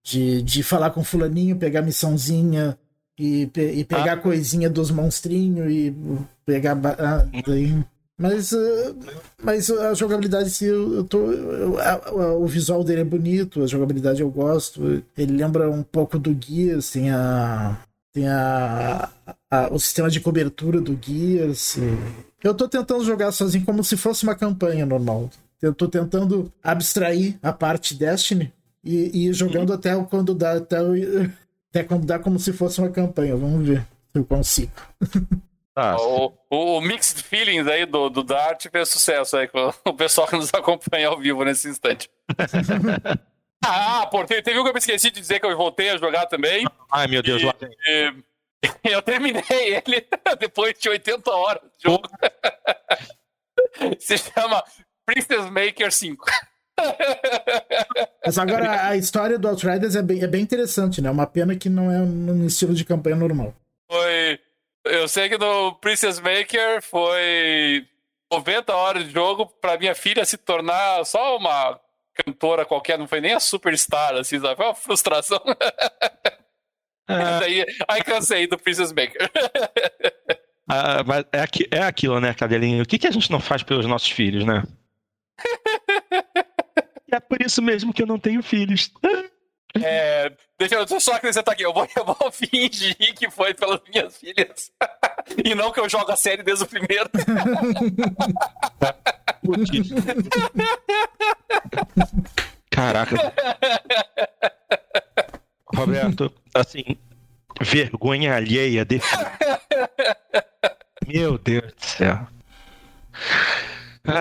de, 0.04 0.42
de 0.42 0.64
falar 0.64 0.92
com 0.92 1.04
fulaninho, 1.04 1.58
pegar 1.58 1.82
missãozinha, 1.82 2.78
e, 3.22 3.44
e 3.44 3.86
pegar 3.86 4.14
ah. 4.14 4.18
coisinha 4.18 4.68
dos 4.68 4.90
monstrinhos 4.90 5.72
e 5.72 5.96
pegar. 6.44 6.76
Ah, 6.98 7.28
daí. 7.46 7.78
Mas, 8.18 8.52
uh, 8.52 8.96
mas 9.44 9.70
a 9.70 9.94
jogabilidade, 9.94 10.50
se 10.50 10.66
eu, 10.66 10.96
eu 10.96 11.04
tô. 11.04 11.32
Eu, 11.32 11.80
a, 11.80 12.34
o 12.34 12.48
visual 12.48 12.84
dele 12.84 13.02
é 13.02 13.06
bonito, 13.06 13.64
a 13.64 13.68
jogabilidade 13.68 14.22
eu 14.22 14.30
gosto. 14.30 15.04
Ele 15.16 15.34
lembra 15.34 15.70
um 15.70 15.84
pouco 15.84 16.18
do 16.18 16.36
Gears, 16.40 16.90
tem 16.90 17.12
a. 17.12 17.78
Tem 18.14 18.28
a, 18.28 19.10
a 19.50 19.74
o 19.74 19.80
sistema 19.80 20.10
de 20.10 20.20
cobertura 20.20 20.82
do 20.82 20.98
Gears. 21.00 21.78
Eu 22.44 22.54
tô 22.54 22.68
tentando 22.68 23.06
jogar 23.06 23.32
sozinho 23.32 23.66
como 23.66 23.84
se 23.84 23.96
fosse 23.96 24.24
uma 24.24 24.36
campanha 24.36 24.86
normal. 24.86 25.30
Eu 25.62 25.74
tô 25.74 25.88
tentando 25.88 26.52
abstrair 26.64 27.38
a 27.42 27.54
parte 27.54 27.94
Destiny 27.94 28.52
e, 28.84 29.12
e 29.14 29.28
ir 29.30 29.34
jogando 29.34 29.70
uhum. 29.70 29.76
até 29.76 29.96
quando 30.04 30.34
dá. 30.34 30.54
Até 30.54 30.78
até 31.72 31.84
quando 31.84 32.06
dá 32.06 32.20
como 32.20 32.38
se 32.38 32.52
fosse 32.52 32.80
uma 32.80 32.92
campanha. 32.92 33.36
Vamos 33.36 33.68
ver 33.68 33.80
se 34.12 34.20
eu 34.20 34.26
consigo. 34.26 34.72
Ah. 35.74 35.96
O, 35.98 36.34
o, 36.50 36.82
Mixed 36.82 37.24
Feelings 37.24 37.66
aí 37.66 37.86
do, 37.86 38.10
do 38.10 38.24
Dart 38.24 38.68
fez 38.70 38.90
sucesso 38.90 39.38
aí 39.38 39.48
com 39.48 39.74
o 39.90 39.94
pessoal 39.94 40.28
que 40.28 40.36
nos 40.36 40.54
acompanha 40.54 41.08
ao 41.08 41.18
vivo 41.18 41.46
nesse 41.46 41.70
instante. 41.70 42.10
ah, 43.64 44.06
pô, 44.12 44.26
teve 44.26 44.60
um 44.60 44.64
que 44.64 44.70
eu 44.70 44.74
me 44.74 44.80
esqueci 44.80 45.10
de 45.10 45.22
dizer 45.22 45.40
que 45.40 45.46
eu 45.46 45.56
voltei 45.56 45.92
a 45.92 45.98
jogar 45.98 46.26
também. 46.26 46.68
Ai, 46.92 47.08
meu 47.08 47.24
Deus, 47.24 47.42
e, 47.42 47.46
lá 47.46 47.56
e, 47.88 48.14
Eu 48.84 49.02
terminei 49.02 49.42
ele 49.50 50.06
depois 50.38 50.78
de 50.78 50.90
80 50.90 51.32
horas 51.32 51.64
de 51.64 51.90
jogo. 51.90 52.10
Se 53.98 54.18
chama 54.18 54.62
Princess 55.06 55.50
Maker 55.50 55.90
5. 55.90 56.26
Mas 58.26 58.38
agora 58.38 58.88
a 58.88 58.98
história 58.98 59.38
do 59.38 59.48
Outriders 59.48 59.96
é 59.96 60.02
bem, 60.02 60.24
é 60.24 60.28
bem 60.28 60.42
interessante, 60.42 61.02
né? 61.02 61.10
Uma 61.10 61.28
pena 61.28 61.56
que 61.56 61.70
não 61.70 61.92
é 61.92 61.98
no 62.00 62.46
estilo 62.46 62.74
de 62.74 62.86
campanha 62.86 63.16
normal. 63.16 63.54
Foi. 63.92 64.40
Eu 64.86 65.08
sei 65.08 65.30
que 65.30 65.38
no 65.38 65.76
Princess 65.76 66.20
Maker 66.20 66.82
foi 66.82 67.86
90 68.32 68.74
horas 68.76 69.06
de 69.06 69.12
jogo 69.12 69.46
para 69.46 69.78
minha 69.78 69.94
filha 69.94 70.26
se 70.26 70.38
tornar 70.38 71.06
só 71.06 71.38
uma 71.38 71.80
cantora 72.14 72.66
qualquer, 72.66 72.98
não 72.98 73.08
foi 73.08 73.22
nem 73.22 73.34
a 73.34 73.40
superstar, 73.40 74.16
assim, 74.16 74.40
sabe? 74.40 74.56
Foi 74.56 74.66
uma 74.66 74.76
frustração. 74.76 75.42
É. 77.08 77.14
aí, 77.44 77.66
aí 77.88 78.04
cansei 78.04 78.48
do 78.48 78.58
Princess 78.58 78.92
Maker. 78.92 79.30
Ah, 80.74 81.04
mas 81.06 81.26
é, 81.34 81.42
aqui, 81.42 81.68
é 81.70 81.80
aquilo, 81.80 82.22
né, 82.22 82.34
Cadelinho? 82.34 82.82
O 82.82 82.86
que, 82.86 82.98
que 82.98 83.08
a 83.08 83.12
gente 83.12 83.30
não 83.30 83.42
faz 83.42 83.62
pelos 83.62 83.86
nossos 83.86 84.10
filhos, 84.10 84.46
né? 84.46 84.64
É 87.12 87.20
por 87.20 87.42
isso 87.42 87.62
mesmo 87.62 87.94
que 87.94 88.02
eu 88.02 88.08
não 88.08 88.18
tenho 88.20 88.42
filhos. 88.42 88.92
É, 89.82 90.32
deixa 90.60 90.76
eu 90.76 91.00
só 91.00 91.14
acrescentar 91.14 91.54
aqui. 91.54 91.64
Eu 91.64 91.74
vou, 91.74 91.88
eu 91.96 92.06
vou 92.06 92.32
fingir 92.32 93.16
que 93.16 93.30
foi 93.30 93.54
pelas 93.54 93.80
minhas 93.88 94.18
filhas. 94.18 94.72
e 95.44 95.56
não 95.56 95.72
que 95.72 95.80
eu 95.80 95.88
jogo 95.90 96.12
a 96.12 96.16
série 96.16 96.44
desde 96.44 96.66
o 96.66 96.68
primeiro. 96.68 97.10
Caraca. 102.70 103.34
Roberto, 105.74 106.32
assim, 106.54 106.98
vergonha 107.62 108.36
alheia 108.36 108.86
de. 108.86 109.02
Meu 111.08 111.38
Deus 111.38 111.74
do 111.74 111.86
céu. 111.86 112.28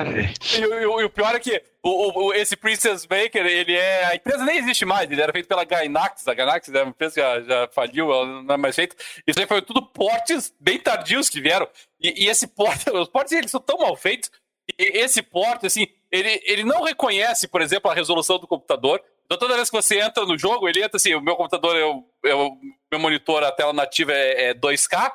E, 0.57 0.61
e, 0.61 0.63
e, 0.63 1.05
o 1.05 1.11
pior 1.11 1.35
é 1.35 1.41
que 1.41 1.63
o, 1.83 2.27
o, 2.27 2.35
esse 2.35 2.55
Princess 2.57 3.07
Maker, 3.07 3.47
ele 3.47 3.75
é. 3.75 4.05
A 4.07 4.15
empresa 4.15 4.45
nem 4.45 4.59
existe 4.59 4.85
mais, 4.85 5.11
ele 5.11 5.21
era 5.21 5.33
feito 5.33 5.49
pela 5.49 5.65
Gainax. 5.65 6.29
A 6.29 6.35
Gainax 6.35 6.69
é 6.69 6.83
uma 6.83 6.91
empresa 6.91 7.15
que 7.15 7.21
já, 7.21 7.41
já 7.41 7.69
faliu, 7.69 8.13
ela 8.13 8.43
não 8.43 8.55
é 8.55 8.59
mais 8.59 8.77
feita. 8.77 8.95
Isso 9.27 9.41
aí 9.41 9.47
foi 9.47 9.63
tudo 9.63 9.83
portes 9.83 10.55
bem 10.61 10.79
tardios 10.79 11.29
que 11.29 11.41
vieram. 11.41 11.67
E, 12.01 12.25
e 12.25 12.29
esse 12.29 12.47
porte, 12.47 12.91
os 12.93 13.09
portes 13.09 13.33
eles 13.33 13.51
são 13.51 13.61
tão 13.61 13.79
mal 13.79 13.97
feitos. 13.97 14.31
Esse 14.79 15.23
porte, 15.23 15.67
assim, 15.67 15.89
ele, 16.13 16.41
ele 16.45 16.65
não 16.65 16.83
reconhece, 16.83 17.49
por 17.49 17.63
exemplo, 17.63 17.91
a 17.91 17.95
resolução 17.95 18.39
do 18.39 18.47
computador. 18.47 19.03
Então, 19.25 19.39
toda 19.39 19.57
vez 19.57 19.71
que 19.71 19.77
você 19.77 20.01
entra 20.01 20.25
no 20.27 20.37
jogo, 20.37 20.69
ele 20.69 20.83
entra 20.83 20.97
assim: 20.97 21.15
o 21.15 21.21
meu 21.21 21.37
computador, 21.37 21.75
eu, 21.77 22.05
eu, 22.25 22.51
meu 22.91 23.01
monitor, 23.01 23.43
a 23.43 23.53
tela 23.53 23.73
nativa 23.73 24.13
é, 24.13 24.51
é 24.51 24.55
2K. 24.55 25.13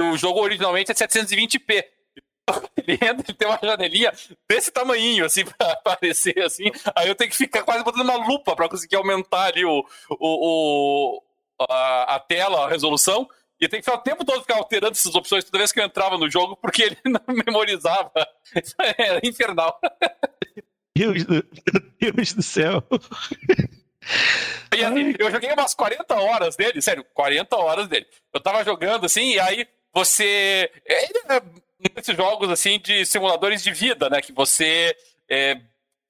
O 0.00 0.16
jogo 0.16 0.40
originalmente 0.40 0.90
é 0.90 0.94
720p. 0.94 1.84
Ele 2.76 2.94
entra, 2.94 3.24
ele 3.26 3.34
tem 3.36 3.48
uma 3.48 3.58
janelinha 3.62 4.12
desse 4.48 4.70
tamanho, 4.70 5.24
assim, 5.24 5.44
pra 5.56 5.72
aparecer, 5.72 6.38
assim. 6.40 6.70
Aí 6.94 7.08
eu 7.08 7.14
tenho 7.14 7.30
que 7.30 7.36
ficar 7.36 7.62
quase 7.62 7.84
botando 7.84 8.02
uma 8.02 8.16
lupa 8.16 8.54
pra 8.54 8.68
conseguir 8.68 8.96
aumentar 8.96 9.46
ali 9.46 9.64
o, 9.64 9.84
o, 10.10 10.16
o 11.18 11.22
a, 11.68 12.16
a, 12.16 12.20
tela, 12.20 12.66
a 12.66 12.68
resolução. 12.68 13.28
E 13.60 13.68
tem 13.68 13.80
que 13.80 13.84
ficar 13.84 13.98
o 13.98 14.02
tempo 14.02 14.24
todo 14.24 14.40
ficar 14.40 14.56
alterando 14.56 14.92
essas 14.92 15.14
opções 15.14 15.44
toda 15.44 15.58
vez 15.58 15.70
que 15.70 15.78
eu 15.78 15.84
entrava 15.84 16.16
no 16.16 16.30
jogo, 16.30 16.56
porque 16.56 16.82
ele 16.82 16.98
não 17.04 17.20
memorizava. 17.46 18.10
Era 18.96 19.20
infernal. 19.22 19.78
Deus 20.96 21.24
do, 21.24 21.44
Deus 22.00 22.32
do 22.32 22.42
céu. 22.42 22.82
E 24.74 24.84
assim, 24.84 25.14
eu 25.18 25.30
joguei 25.30 25.52
umas 25.52 25.74
40 25.74 26.14
horas 26.14 26.56
dele, 26.56 26.80
sério, 26.80 27.04
40 27.12 27.56
horas 27.56 27.88
dele. 27.88 28.06
Eu 28.32 28.40
tava 28.40 28.64
jogando 28.64 29.04
assim, 29.04 29.34
e 29.34 29.40
aí 29.40 29.66
você. 29.92 30.70
Ele 30.86 31.18
é 31.28 31.42
nesses 31.94 32.16
jogos 32.16 32.50
assim 32.50 32.78
de 32.78 33.04
simuladores 33.06 33.62
de 33.62 33.72
vida, 33.72 34.08
né? 34.10 34.20
Que 34.20 34.32
você 34.32 34.94
é, 35.28 35.60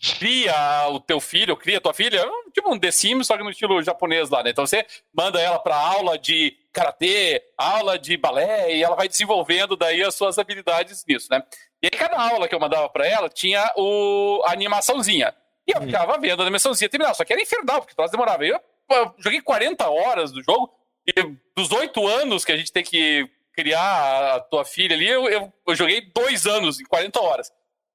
cria 0.00 0.88
o 0.88 0.98
teu 0.98 1.20
filho, 1.20 1.56
cria 1.56 1.80
tua 1.80 1.92
filha, 1.92 2.26
tipo 2.54 2.72
um 2.72 2.78
The 2.78 2.90
Sims, 2.90 3.26
só 3.26 3.36
que 3.36 3.44
no 3.44 3.50
estilo 3.50 3.82
japonês 3.82 4.30
lá, 4.30 4.42
né? 4.42 4.50
Então 4.50 4.66
você 4.66 4.86
manda 5.12 5.40
ela 5.40 5.58
para 5.58 5.76
aula 5.76 6.18
de 6.18 6.56
karatê, 6.72 7.42
aula 7.56 7.98
de 7.98 8.16
balé, 8.16 8.74
e 8.74 8.82
ela 8.82 8.96
vai 8.96 9.08
desenvolvendo 9.08 9.76
daí 9.76 10.02
as 10.02 10.14
suas 10.14 10.38
habilidades 10.38 11.04
nisso, 11.06 11.28
né? 11.30 11.42
E 11.82 11.86
aí 11.86 11.90
cada 11.90 12.18
aula 12.18 12.48
que 12.48 12.54
eu 12.54 12.60
mandava 12.60 12.88
para 12.88 13.06
ela 13.06 13.28
tinha 13.28 13.70
o, 13.76 14.42
a 14.46 14.52
animaçãozinha. 14.52 15.34
E 15.66 15.72
eu 15.72 15.82
ficava 15.82 16.18
vendo 16.18 16.40
a 16.40 16.44
animaçãozinha 16.44 16.88
terminar, 16.88 17.14
só 17.14 17.24
que 17.24 17.32
era 17.32 17.42
infernal, 17.42 17.80
porque 17.80 17.94
nós 17.96 18.10
demorava. 18.10 18.44
Eu, 18.44 18.58
eu 18.90 19.14
joguei 19.18 19.40
40 19.40 19.88
horas 19.88 20.32
do 20.32 20.42
jogo, 20.42 20.72
e 21.06 21.12
dos 21.56 21.70
oito 21.72 22.06
anos 22.06 22.44
que 22.44 22.52
a 22.52 22.56
gente 22.56 22.72
tem 22.72 22.82
que 22.82 23.28
criar 23.52 24.36
a 24.36 24.40
tua 24.40 24.64
filha 24.64 24.94
ali, 24.94 25.08
eu, 25.08 25.28
eu, 25.28 25.52
eu, 25.66 25.74
joguei 25.74 26.00
dois 26.14 26.46
anos, 26.46 26.80
em 26.80 26.84
40 26.84 27.20
horas. 27.20 27.52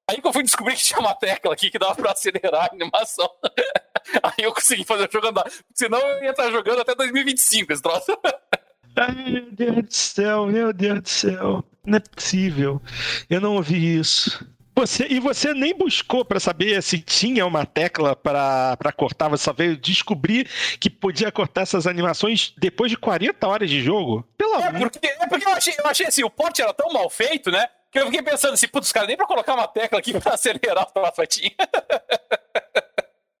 Aí 0.08 0.20
que 0.20 0.26
eu 0.26 0.32
fui 0.32 0.42
descobrir 0.42 0.76
que 0.76 0.84
tinha 0.84 1.00
uma 1.00 1.14
tecla 1.14 1.52
aqui 1.52 1.70
que 1.70 1.78
dava 1.78 1.94
pra 1.96 2.12
acelerar 2.12 2.66
a 2.66 2.72
animação. 2.72 3.28
Aí 4.22 4.44
eu 4.44 4.54
consegui 4.54 4.84
fazer 4.84 5.08
o 5.08 5.12
jogo 5.12 5.26
andar. 5.26 5.50
Senão 5.74 5.98
eu 5.98 6.24
ia 6.24 6.30
estar 6.30 6.50
jogando 6.50 6.80
até 6.80 6.94
2025 6.94 7.72
esse 7.72 7.82
troço. 7.82 8.16
Ai, 8.96 9.30
meu 9.30 9.50
Deus 9.50 9.76
do 9.76 9.94
céu, 9.94 10.46
meu 10.46 10.72
Deus 10.72 11.00
do 11.02 11.08
céu. 11.08 11.64
Não 11.84 11.96
é 11.98 12.00
possível. 12.00 12.80
Eu 13.28 13.40
não 13.40 13.56
ouvi 13.56 13.98
isso. 13.98 14.46
Você, 14.78 15.06
e 15.08 15.18
você 15.18 15.54
nem 15.54 15.74
buscou 15.74 16.22
para 16.22 16.38
saber 16.38 16.82
se 16.82 16.98
tinha 16.98 17.46
uma 17.46 17.64
tecla 17.64 18.14
para 18.14 18.92
cortar, 18.94 19.28
você 19.30 19.44
só 19.44 19.52
veio 19.52 19.74
descobrir 19.74 20.46
que 20.78 20.90
podia 20.90 21.32
cortar 21.32 21.62
essas 21.62 21.86
animações 21.86 22.52
depois 22.58 22.90
de 22.90 22.98
40 22.98 23.48
horas 23.48 23.70
de 23.70 23.82
jogo? 23.82 24.28
Pelo 24.36 24.56
é, 24.56 24.66
amor. 24.66 24.90
Porque, 24.90 25.06
é 25.06 25.26
porque 25.26 25.46
eu 25.46 25.52
achei, 25.52 25.74
eu 25.78 25.86
achei 25.86 26.06
assim, 26.06 26.24
o 26.24 26.30
porte 26.30 26.60
era 26.60 26.74
tão 26.74 26.92
mal 26.92 27.08
feito, 27.08 27.50
né? 27.50 27.66
Que 27.90 28.00
eu 28.00 28.06
fiquei 28.06 28.22
pensando 28.22 28.52
assim, 28.52 28.68
putz, 28.68 28.92
cara, 28.92 29.06
nem 29.06 29.16
pra 29.16 29.26
colocar 29.26 29.54
uma 29.54 29.66
tecla 29.66 29.98
aqui 29.98 30.12
pra 30.20 30.34
acelerar 30.34 30.86
o 30.86 30.92
troço 30.92 31.22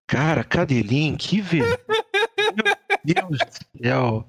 Cara, 0.06 0.42
Cadelinho, 0.42 1.18
que 1.18 1.42
ver. 1.42 1.64
Meu 3.04 3.28
Deus 3.28 3.38
do 3.38 3.84
céu. 3.84 4.26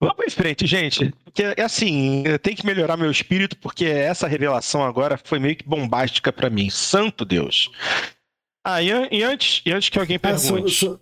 Vamos 0.00 0.26
em 0.26 0.30
frente, 0.30 0.66
gente. 0.66 1.12
Porque, 1.24 1.42
é 1.42 1.62
assim, 1.62 2.22
tem 2.42 2.54
que 2.54 2.64
melhorar 2.64 2.96
meu 2.96 3.10
espírito, 3.10 3.56
porque 3.56 3.84
essa 3.84 4.28
revelação 4.28 4.84
agora 4.84 5.18
foi 5.22 5.38
meio 5.38 5.56
que 5.56 5.66
bombástica 5.66 6.32
para 6.32 6.48
mim. 6.48 6.70
Santo 6.70 7.24
Deus. 7.24 7.70
Ah, 8.64 8.82
e, 8.82 8.88
e, 9.10 9.22
antes, 9.22 9.62
e 9.64 9.72
antes 9.72 9.88
que 9.88 9.98
alguém 9.98 10.18
pergunte. 10.18 10.46
Ah, 10.46 10.68
so, 10.68 10.70
so, 10.70 11.00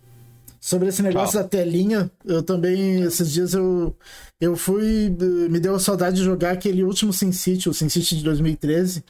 sobre 0.61 0.88
esse 0.88 1.02
negócio 1.02 1.38
da 1.38 1.46
telinha, 1.46 2.11
eu 2.24 2.42
também, 2.42 3.02
esses 3.02 3.32
dias 3.32 3.54
eu, 3.54 3.94
eu 4.40 4.56
fui. 4.56 5.14
Me 5.50 5.61
deu 5.61 5.78
saudade 5.78 6.16
de 6.16 6.24
jogar 6.24 6.52
aquele 6.52 6.82
último 6.82 7.12
Sin 7.12 7.32
City, 7.32 7.68
o 7.68 7.74
Sin 7.74 7.88
City 7.88 8.16
de 8.16 8.24
2013. 8.24 9.04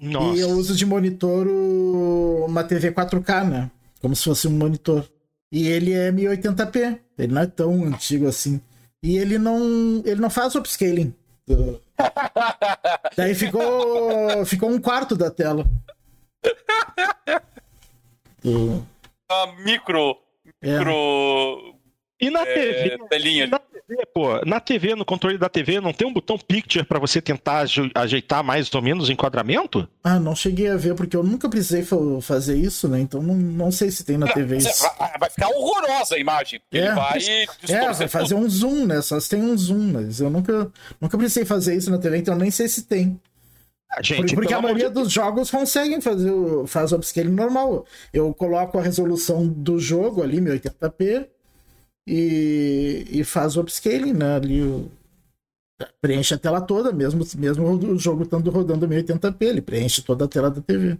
Nossa. 0.00 0.36
E 0.36 0.40
eu 0.40 0.50
uso 0.50 0.76
de 0.76 0.84
monitor 0.84 1.46
uma 2.46 2.62
TV 2.62 2.92
4K, 2.92 3.48
né? 3.48 3.70
Como 4.00 4.14
se 4.14 4.24
fosse 4.24 4.46
um 4.46 4.52
monitor. 4.52 5.04
E 5.50 5.66
ele 5.66 5.92
é 5.92 6.12
1080p. 6.12 6.98
Ele 7.18 7.32
não 7.32 7.42
é 7.42 7.46
tão 7.46 7.84
antigo 7.84 8.28
assim. 8.28 8.60
E 9.06 9.18
ele 9.18 9.38
não, 9.38 10.02
ele 10.04 10.20
não 10.20 10.28
faz 10.28 10.56
upscaling. 10.56 11.14
Daí 13.16 13.36
ficou, 13.36 14.44
ficou 14.44 14.68
um 14.68 14.80
quarto 14.80 15.14
da 15.14 15.30
tela. 15.30 15.64
A 19.28 19.46
micro, 19.62 20.16
é. 20.60 20.78
micro 20.78 21.76
e 22.20 22.30
na 22.30 22.42
é, 22.42 22.52
TV, 22.52 22.98
telinha. 23.08 23.46
Na 23.46 23.60
TV, 23.86 24.06
pô, 24.12 24.44
na 24.44 24.58
TV, 24.58 24.94
no 24.94 25.04
controle 25.04 25.38
da 25.38 25.48
TV, 25.48 25.80
não 25.80 25.92
tem 25.92 26.06
um 26.06 26.12
botão 26.12 26.36
picture 26.36 26.84
para 26.84 26.98
você 26.98 27.22
tentar 27.22 27.64
ajeitar 27.94 28.42
mais 28.42 28.72
ou 28.74 28.82
menos 28.82 29.08
o 29.08 29.12
enquadramento? 29.12 29.88
Ah, 30.02 30.18
não 30.18 30.34
cheguei 30.34 30.68
a 30.68 30.76
ver, 30.76 30.94
porque 30.94 31.16
eu 31.16 31.22
nunca 31.22 31.48
precisei 31.48 31.86
fazer 32.20 32.56
isso, 32.56 32.88
né? 32.88 33.00
Então 33.00 33.22
não, 33.22 33.34
não 33.34 33.70
sei 33.70 33.90
se 33.90 34.04
tem 34.04 34.18
na 34.18 34.26
TV 34.26 34.56
isso. 34.56 34.68
Vai 35.20 35.30
ficar 35.30 35.48
horrorosa 35.48 36.16
a 36.16 36.18
imagem. 36.18 36.60
É, 36.72 36.78
Ele 36.78 36.90
vai 36.94 37.18
é, 37.68 37.92
vai 37.92 38.08
fazer 38.08 38.34
um 38.34 38.48
zoom, 38.48 38.86
né? 38.86 39.00
Só 39.02 39.20
se 39.20 39.28
tem 39.28 39.40
um 39.40 39.56
zoom, 39.56 39.92
mas 39.92 40.20
eu 40.20 40.30
nunca, 40.30 40.70
nunca 41.00 41.16
precisei 41.16 41.44
fazer 41.44 41.76
isso 41.76 41.90
na 41.90 41.98
TV, 41.98 42.18
então 42.18 42.36
nem 42.36 42.50
sei 42.50 42.68
se 42.68 42.82
tem. 42.82 43.20
Ah, 43.88 44.02
gente, 44.02 44.34
porque 44.34 44.52
a 44.52 44.60
maioria 44.60 44.88
de... 44.88 44.94
dos 44.94 45.12
jogos 45.12 45.50
conseguem 45.50 46.00
fazer 46.00 46.30
o, 46.30 46.66
faz 46.66 46.90
o 46.90 46.96
upscaling 46.96 47.30
normal. 47.30 47.86
Eu 48.12 48.34
coloco 48.34 48.78
a 48.78 48.82
resolução 48.82 49.46
do 49.46 49.78
jogo 49.78 50.22
ali, 50.22 50.40
1080p, 50.40 51.28
e, 52.06 53.06
e 53.10 53.24
faz 53.24 53.56
o 53.56 53.60
upscaling, 53.60 54.12
né? 54.12 54.36
Ali 54.36 54.62
o, 54.62 54.90
preenche 56.00 56.34
a 56.34 56.38
tela 56.38 56.60
toda, 56.60 56.92
mesmo, 56.92 57.24
mesmo 57.36 57.68
o 57.68 57.98
jogo 57.98 58.22
estando 58.22 58.50
rodando 58.50 58.88
1080p, 58.88 59.42
ele 59.42 59.60
preenche 59.60 60.02
toda 60.02 60.24
a 60.24 60.28
tela 60.28 60.50
da 60.50 60.60
TV. 60.60 60.96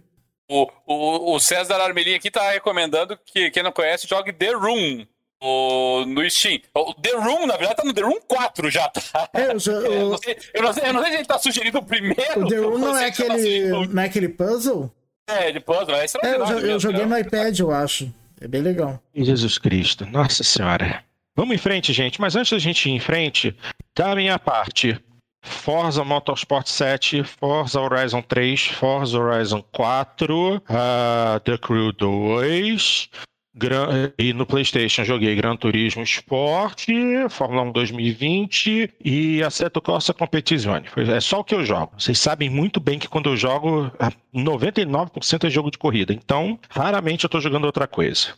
O, 0.49 0.67
o, 0.85 1.35
o 1.35 1.39
César 1.39 1.75
Armelin 1.81 2.15
aqui 2.15 2.31
tá 2.31 2.51
recomendando 2.51 3.17
que 3.25 3.49
quem 3.51 3.63
não 3.63 3.71
conhece 3.71 4.07
jogue 4.07 4.31
The 4.33 4.51
Room. 4.51 5.05
O, 5.39 6.03
no 6.05 6.27
Steam. 6.29 6.59
O 6.73 6.95
The 6.95 7.11
Room, 7.11 7.45
na 7.45 7.57
verdade, 7.57 7.75
tá 7.75 7.83
no 7.83 7.93
The 7.93 8.01
Room 8.01 8.19
4 8.27 8.71
já, 8.71 8.89
tá? 8.89 9.29
É, 9.33 9.51
eu, 9.51 9.59
já, 9.59 9.71
eu, 9.71 9.83
eu, 9.93 10.09
não 10.09 10.17
sei, 10.17 10.37
eu, 10.53 10.63
não 10.63 10.73
sei, 10.73 10.89
eu 10.89 10.93
não 10.93 11.01
sei 11.01 11.11
se 11.11 11.17
ele 11.17 11.25
tá 11.25 11.37
sugerindo 11.37 11.77
o 11.77 11.85
primeiro. 11.85 12.43
O 12.43 12.47
The 12.47 12.57
Room 12.57 12.77
não 12.79 12.97
é, 12.97 13.05
aquele, 13.05 13.69
não 13.87 14.01
é 14.01 14.05
aquele 14.05 14.29
puzzle? 14.29 14.91
É, 15.29 15.51
de 15.51 15.59
puzzle, 15.59 15.93
é, 15.93 16.05
é 16.05 16.35
eu, 16.35 16.59
eu 16.59 16.79
joguei 16.79 17.05
no 17.05 17.17
iPad, 17.17 17.59
eu 17.59 17.69
acho. 17.69 18.11
É 18.39 18.47
bem 18.47 18.61
legal. 18.61 19.01
Jesus 19.15 19.57
Cristo, 19.57 20.05
nossa 20.05 20.43
senhora. 20.43 21.03
Vamos 21.35 21.55
em 21.55 21.57
frente, 21.57 21.93
gente. 21.93 22.19
Mas 22.19 22.35
antes 22.35 22.51
da 22.51 22.59
gente 22.59 22.89
ir 22.89 22.93
em 22.93 22.99
frente, 22.99 23.55
da 23.95 24.15
minha 24.15 24.37
parte, 24.37 24.99
Forza 25.43 26.03
Motorsport 26.03 26.67
7, 26.67 27.23
Forza 27.23 27.79
Horizon 27.79 28.21
3, 28.21 28.67
Forza 28.67 29.19
Horizon 29.19 29.63
4, 29.71 30.55
uh, 30.55 31.39
The 31.43 31.57
Crew 31.57 31.91
2, 31.93 33.09
Gran... 33.57 34.11
e 34.17 34.33
no 34.33 34.45
PlayStation 34.45 35.03
joguei 35.03 35.35
Gran 35.35 35.55
Turismo 35.55 36.03
Sport, 36.03 36.87
Fórmula 37.29 37.63
1 37.63 37.71
2020 37.71 38.93
e 39.03 39.43
Assetto 39.43 39.81
Corsa 39.81 40.13
Competizione. 40.13 40.87
É 40.95 41.19
só 41.19 41.39
o 41.39 41.43
que 41.43 41.55
eu 41.55 41.65
jogo. 41.65 41.93
Vocês 41.97 42.19
sabem 42.19 42.49
muito 42.49 42.79
bem 42.79 42.99
que 42.99 43.07
quando 43.07 43.29
eu 43.29 43.37
jogo, 43.37 43.91
99% 44.33 45.45
é 45.45 45.49
jogo 45.49 45.71
de 45.71 45.77
corrida. 45.77 46.13
Então, 46.13 46.59
raramente 46.69 47.23
eu 47.23 47.27
estou 47.27 47.41
jogando 47.41 47.65
outra 47.65 47.87
coisa. 47.87 48.33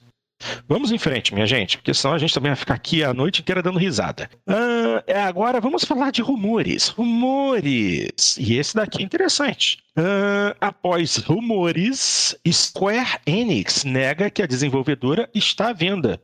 Vamos 0.67 0.91
em 0.91 0.97
frente, 0.97 1.33
minha 1.33 1.45
gente, 1.45 1.77
porque 1.77 1.93
senão 1.93 2.13
a 2.13 2.17
gente 2.17 2.33
também 2.33 2.49
vai 2.49 2.55
ficar 2.55 2.73
aqui 2.73 3.03
a 3.03 3.13
noite 3.13 3.41
inteira 3.41 3.61
dando 3.61 3.79
risada. 3.79 4.29
Uh, 4.47 5.03
agora 5.25 5.59
vamos 5.59 5.83
falar 5.83 6.11
de 6.11 6.21
rumores. 6.21 6.87
Rumores! 6.87 8.37
E 8.37 8.57
esse 8.57 8.75
daqui 8.75 9.01
é 9.01 9.05
interessante. 9.05 9.79
Uh, 9.97 10.55
após 10.61 11.17
rumores, 11.17 12.35
Square 12.49 13.19
Enix 13.25 13.83
nega 13.83 14.29
que 14.29 14.41
a 14.41 14.47
desenvolvedora 14.47 15.29
está 15.33 15.69
à 15.69 15.73
venda. 15.73 16.21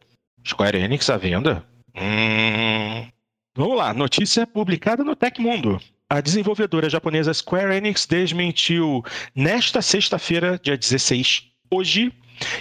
Square 0.47 0.77
Enix 0.77 1.09
à 1.09 1.17
venda? 1.17 1.63
Hum... 1.95 3.07
Vamos 3.57 3.77
lá, 3.77 3.93
notícia 3.93 4.45
publicada 4.45 5.01
no 5.01 5.15
Tecmundo. 5.15 5.79
A 6.09 6.19
desenvolvedora 6.19 6.89
japonesa 6.89 7.33
Square 7.33 7.73
Enix 7.73 8.05
desmentiu 8.05 9.01
nesta 9.33 9.81
sexta-feira, 9.81 10.59
dia 10.61 10.77
16, 10.77 11.43
hoje, 11.71 12.13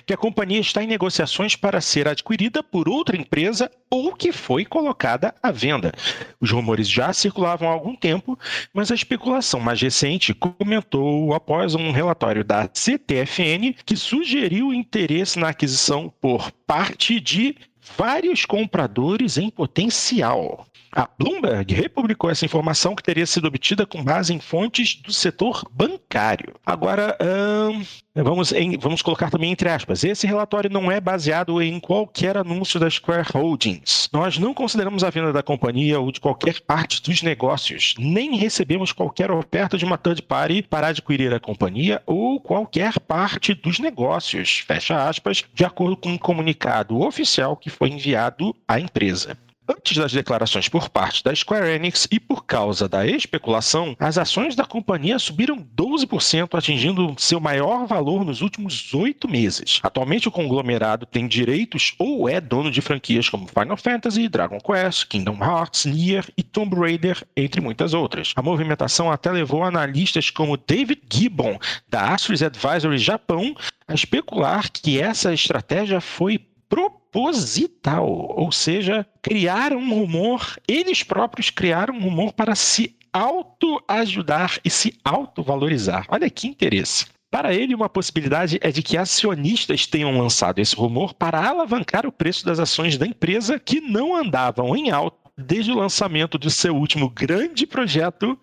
que 0.07 0.13
a 0.13 0.17
companhia 0.17 0.61
está 0.61 0.83
em 0.83 0.87
negociações 0.87 1.57
para 1.57 1.81
ser 1.81 2.09
adquirida 2.09 2.63
por 2.63 2.89
outra 2.89 3.17
empresa 3.17 3.71
ou 3.91 4.15
que 4.15 4.33
foi 4.33 4.65
colocada 4.65 5.35
à 5.43 5.51
venda. 5.51 5.93
Os 6.41 6.51
rumores 6.51 6.89
já 6.89 7.13
circulavam 7.13 7.69
há 7.69 7.73
algum 7.73 7.95
tempo, 7.95 8.39
mas 8.73 8.91
a 8.91 8.95
especulação 8.95 9.61
mais 9.61 9.81
recente 9.81 10.35
comentou 10.35 11.35
após 11.35 11.75
um 11.75 11.91
relatório 11.91 12.45
da 12.45 12.69
CTFN 12.73 13.75
que 13.85 13.97
sugeriu 13.97 14.73
interesse 14.73 15.39
na 15.39 15.49
aquisição 15.49 16.13
por 16.21 16.51
parte 16.67 17.21
de 17.21 17.57
vários 17.97 18.45
compradores 18.45 19.39
em 19.39 19.51
potencial. 19.51 20.67
A 20.97 21.09
Bloomberg 21.19 21.75
republicou 21.75 22.31
essa 22.31 22.45
informação 22.45 22.95
que 22.95 23.03
teria 23.03 23.27
sido 23.27 23.49
obtida 23.49 23.85
com 23.85 24.05
base 24.05 24.33
em 24.33 24.39
fontes 24.39 24.95
do 24.95 25.13
setor 25.13 25.69
bancário. 25.73 26.55
Agora, 26.65 27.19
hum, 27.21 27.85
vamos, 28.15 28.53
em, 28.53 28.79
vamos 28.79 29.03
colocar 29.03 29.29
também 29.29 29.51
entre 29.51 29.69
aspas: 29.69 30.05
esse 30.05 30.25
relatório 30.25 30.71
não 30.71 30.93
é 30.93 31.01
baseado 31.01 31.61
em 31.61 31.81
qualquer 31.81 32.37
anúncio 32.37 32.79
da 32.79 32.89
Square 32.89 33.27
Holdings. 33.35 34.09
Nós 34.13 34.39
não 34.39 34.55
consideramos 34.55 35.03
a 35.03 35.11
venda 35.11 35.33
da 35.33 35.43
companhia 35.43 35.99
ou 35.99 36.13
de 36.13 36.21
qualquer 36.21 36.61
parte 36.61 37.03
dos 37.03 37.23
negócios, 37.23 37.97
nem 37.99 38.37
recebemos 38.37 38.93
qualquer 38.93 39.33
oferta 39.33 39.77
de 39.77 39.85
uma 39.85 39.99
third 39.99 40.23
party 40.23 40.63
para 40.63 40.87
adquirir 40.87 41.35
a 41.35 41.41
companhia 41.41 42.01
ou 42.07 42.39
qualquer 42.39 43.01
parte 43.01 43.53
dos 43.53 43.81
negócios. 43.81 44.61
Fecha 44.61 45.09
aspas, 45.09 45.43
de 45.53 45.65
acordo 45.65 45.97
com 45.97 46.11
um 46.11 46.19
comunicado 46.19 47.01
oficial 47.01 47.57
que 47.57 47.69
foi 47.69 47.89
enviado 47.89 48.55
à 48.69 48.79
empresa. 48.79 49.37
Antes 49.67 49.97
das 49.97 50.13
declarações 50.13 50.69
por 50.69 50.91
parte 50.91 51.25
da 51.25 51.35
Square 51.35 51.71
Enix 51.71 52.07
e 52.11 52.21
por 52.21 52.45
causa 52.45 52.87
da 52.87 53.07
especulação, 53.07 53.97
as 53.99 54.19
ações 54.19 54.55
da 54.55 54.67
companhia 54.67 55.19
subiram 55.19 55.57
12%, 55.57 56.51
atingindo 56.53 57.15
seu 57.17 57.41
maior 57.41 57.87
valor 57.87 58.27
nos 58.27 58.43
últimos 58.43 58.93
oito 58.93 59.27
meses. 59.27 59.81
Atualmente, 59.83 60.29
o 60.29 60.31
conglomerado 60.31 61.07
tem 61.07 61.27
direitos 61.27 61.95
ou 61.99 62.29
é 62.29 62.43
dono 62.43 62.71
de 62.71 62.83
franquias 62.83 63.31
como 63.31 63.49
Final 63.49 63.79
Fantasy, 63.79 64.29
Dragon 64.29 64.59
Quest, 64.61 65.07
Kingdom 65.09 65.39
Hearts, 65.43 65.87
Nier 65.87 66.31
e 66.37 66.43
Tomb 66.43 66.77
Raider, 66.77 67.27
entre 67.35 67.63
muitas 67.63 67.95
outras. 67.95 68.35
A 68.37 68.43
movimentação 68.43 69.11
até 69.11 69.33
levou 69.33 69.65
analistas 69.65 70.29
como 70.29 70.59
David 70.59 71.01
Gibbon, 71.11 71.59
da 71.89 72.13
Astros 72.13 72.43
Advisory 72.43 72.99
Japão, 72.99 73.57
a 73.89 73.95
especular 73.95 74.71
que 74.71 75.01
essa 75.01 75.33
estratégia 75.33 76.03
foi 76.03 76.39
proposital, 76.69 78.09
ou 78.09 78.51
seja, 78.51 79.07
criaram 79.23 79.79
um 79.79 80.01
rumor, 80.01 80.59
eles 80.67 81.03
próprios 81.03 81.51
criaram 81.51 81.95
um 81.95 82.01
rumor 82.01 82.33
para 82.33 82.55
se 82.55 82.97
autoajudar 83.13 84.59
e 84.65 84.71
se 84.71 84.99
autovalorizar. 85.05 86.07
Olha 86.09 86.29
que 86.29 86.49
interesse. 86.49 87.07
Para 87.31 87.53
ele, 87.53 87.75
uma 87.75 87.89
possibilidade 87.89 88.59
é 88.63 88.71
de 88.71 88.83
que 88.83 88.97
acionistas 88.97 89.87
tenham 89.87 90.17
lançado 90.17 90.61
esse 90.61 90.77
rumor 90.77 91.15
para 91.15 91.45
alavancar 91.45 92.07
o 92.07 92.13
preço 92.13 92.45
das 92.45 92.61
ações 92.61 92.97
da 92.97 93.07
empresa 93.07 93.59
que 93.59 93.81
não 93.81 94.15
andavam 94.15 94.77
em 94.77 94.91
alta 94.91 95.25
desde 95.37 95.73
o 95.73 95.77
lançamento 95.77 96.39
de 96.39 96.51
seu 96.51 96.77
último 96.77 97.11
grande 97.11 97.67
projeto, 97.67 98.39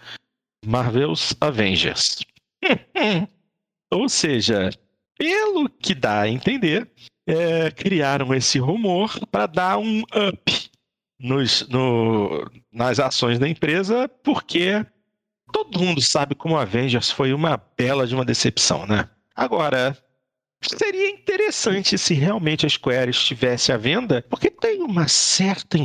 Marvel's 0.65 1.33
Avengers. 1.39 2.19
Ou 3.91 4.09
seja, 4.09 4.69
pelo 5.17 5.69
que 5.69 5.95
dá 5.95 6.21
a 6.21 6.29
entender, 6.29 6.89
é, 7.27 7.71
criaram 7.71 8.33
esse 8.33 8.59
rumor 8.59 9.19
para 9.31 9.45
dar 9.45 9.77
um 9.77 10.01
up 10.01 10.71
nos, 11.19 11.67
no, 11.69 12.49
nas 12.71 12.99
ações 12.99 13.37
da 13.37 13.47
empresa, 13.47 14.09
porque 14.23 14.85
todo 15.51 15.79
mundo 15.79 16.01
sabe 16.01 16.33
como 16.35 16.57
a 16.57 16.63
Avengers 16.63 17.11
foi 17.11 17.33
uma 17.33 17.61
bela 17.77 18.07
de 18.07 18.15
uma 18.15 18.25
decepção, 18.25 18.87
né? 18.87 19.07
Agora, 19.35 19.97
seria 20.63 21.09
interessante 21.09 21.97
se 21.97 22.13
realmente 22.13 22.65
a 22.65 22.69
Square 22.69 23.11
estivesse 23.11 23.71
à 23.71 23.77
venda, 23.77 24.25
porque 24.29 24.49
tem 24.49 24.81
uma 24.81 25.07
certa 25.07 25.77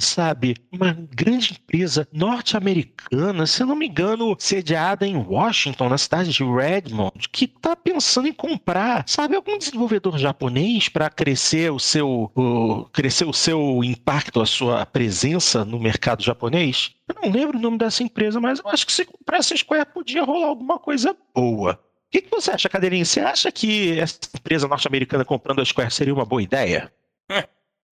sabe? 0.00 0.56
Uma 0.72 0.92
grande 1.14 1.52
empresa 1.52 2.06
norte-americana, 2.12 3.46
se 3.46 3.64
não 3.64 3.74
me 3.74 3.86
engano, 3.86 4.36
sediada 4.38 5.06
em 5.06 5.16
Washington, 5.16 5.88
na 5.88 5.98
cidade 5.98 6.30
de 6.30 6.44
Redmond, 6.44 7.28
que 7.30 7.44
está 7.44 7.74
pensando 7.74 8.28
em 8.28 8.32
comprar, 8.32 9.04
sabe, 9.06 9.36
algum 9.36 9.58
desenvolvedor 9.58 10.18
japonês 10.18 10.88
para 10.88 11.10
crescer 11.10 11.70
o 11.72 11.78
seu 11.78 12.30
o, 12.34 12.84
crescer 12.92 13.24
o 13.24 13.32
seu 13.32 13.82
impacto, 13.84 14.40
a 14.40 14.46
sua 14.46 14.86
presença 14.86 15.64
no 15.64 15.78
mercado 15.78 16.22
japonês? 16.22 16.92
Eu 17.08 17.16
não 17.22 17.30
lembro 17.30 17.58
o 17.58 17.60
nome 17.60 17.78
dessa 17.78 18.02
empresa, 18.02 18.40
mas 18.40 18.60
eu 18.60 18.68
acho 18.68 18.86
que 18.86 18.92
se 18.92 19.04
comprasse 19.04 19.54
a 19.54 19.56
Square 19.56 19.86
podia 19.92 20.22
rolar 20.22 20.48
alguma 20.48 20.78
coisa 20.78 21.16
boa. 21.34 21.72
O 21.72 22.10
que, 22.10 22.22
que 22.22 22.30
você 22.30 22.50
acha, 22.50 22.68
Cadeirinho? 22.68 23.06
Você 23.06 23.20
acha 23.20 23.52
que 23.52 23.98
essa 23.98 24.18
empresa 24.34 24.66
norte-americana 24.66 25.24
comprando 25.24 25.60
a 25.60 25.64
Square 25.64 25.92
seria 25.92 26.14
uma 26.14 26.24
boa 26.24 26.42
ideia? 26.42 26.92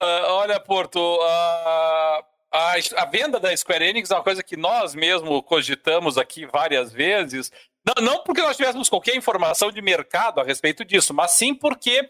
Uh, 0.00 0.30
olha, 0.30 0.60
Porto, 0.60 0.98
uh, 0.98 2.24
a, 2.52 2.74
a, 2.96 3.04
venda 3.04 3.40
da 3.40 3.54
Square 3.56 3.84
Enix 3.84 4.10
é 4.10 4.14
uma 4.14 4.22
coisa 4.22 4.44
que 4.44 4.56
nós 4.56 4.94
mesmo 4.94 5.42
cogitamos 5.42 6.16
aqui 6.16 6.46
várias 6.46 6.92
vezes. 6.92 7.50
Não, 7.84 8.04
não 8.04 8.22
porque 8.22 8.40
nós 8.40 8.56
tivéssemos 8.56 8.88
qualquer 8.88 9.16
informação 9.16 9.72
de 9.72 9.82
mercado 9.82 10.40
a 10.40 10.44
respeito 10.44 10.84
disso, 10.84 11.12
mas 11.12 11.32
sim 11.32 11.52
porque 11.52 12.08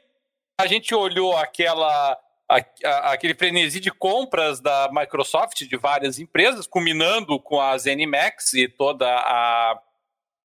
a 0.61 0.67
gente 0.67 0.95
olhou 0.95 1.35
aquela, 1.37 2.19
a, 2.47 2.57
a, 2.85 3.13
aquele 3.13 3.35
frenesi 3.35 3.81
de 3.81 3.91
compras 3.91 4.61
da 4.61 4.91
Microsoft 4.93 5.63
de 5.63 5.77
várias 5.77 6.19
empresas, 6.19 6.67
culminando 6.67 7.41
com 7.41 7.59
a 7.59 7.79
ZeniMax 7.79 8.53
e 8.53 8.69
toda 8.69 9.09
a 9.09 9.81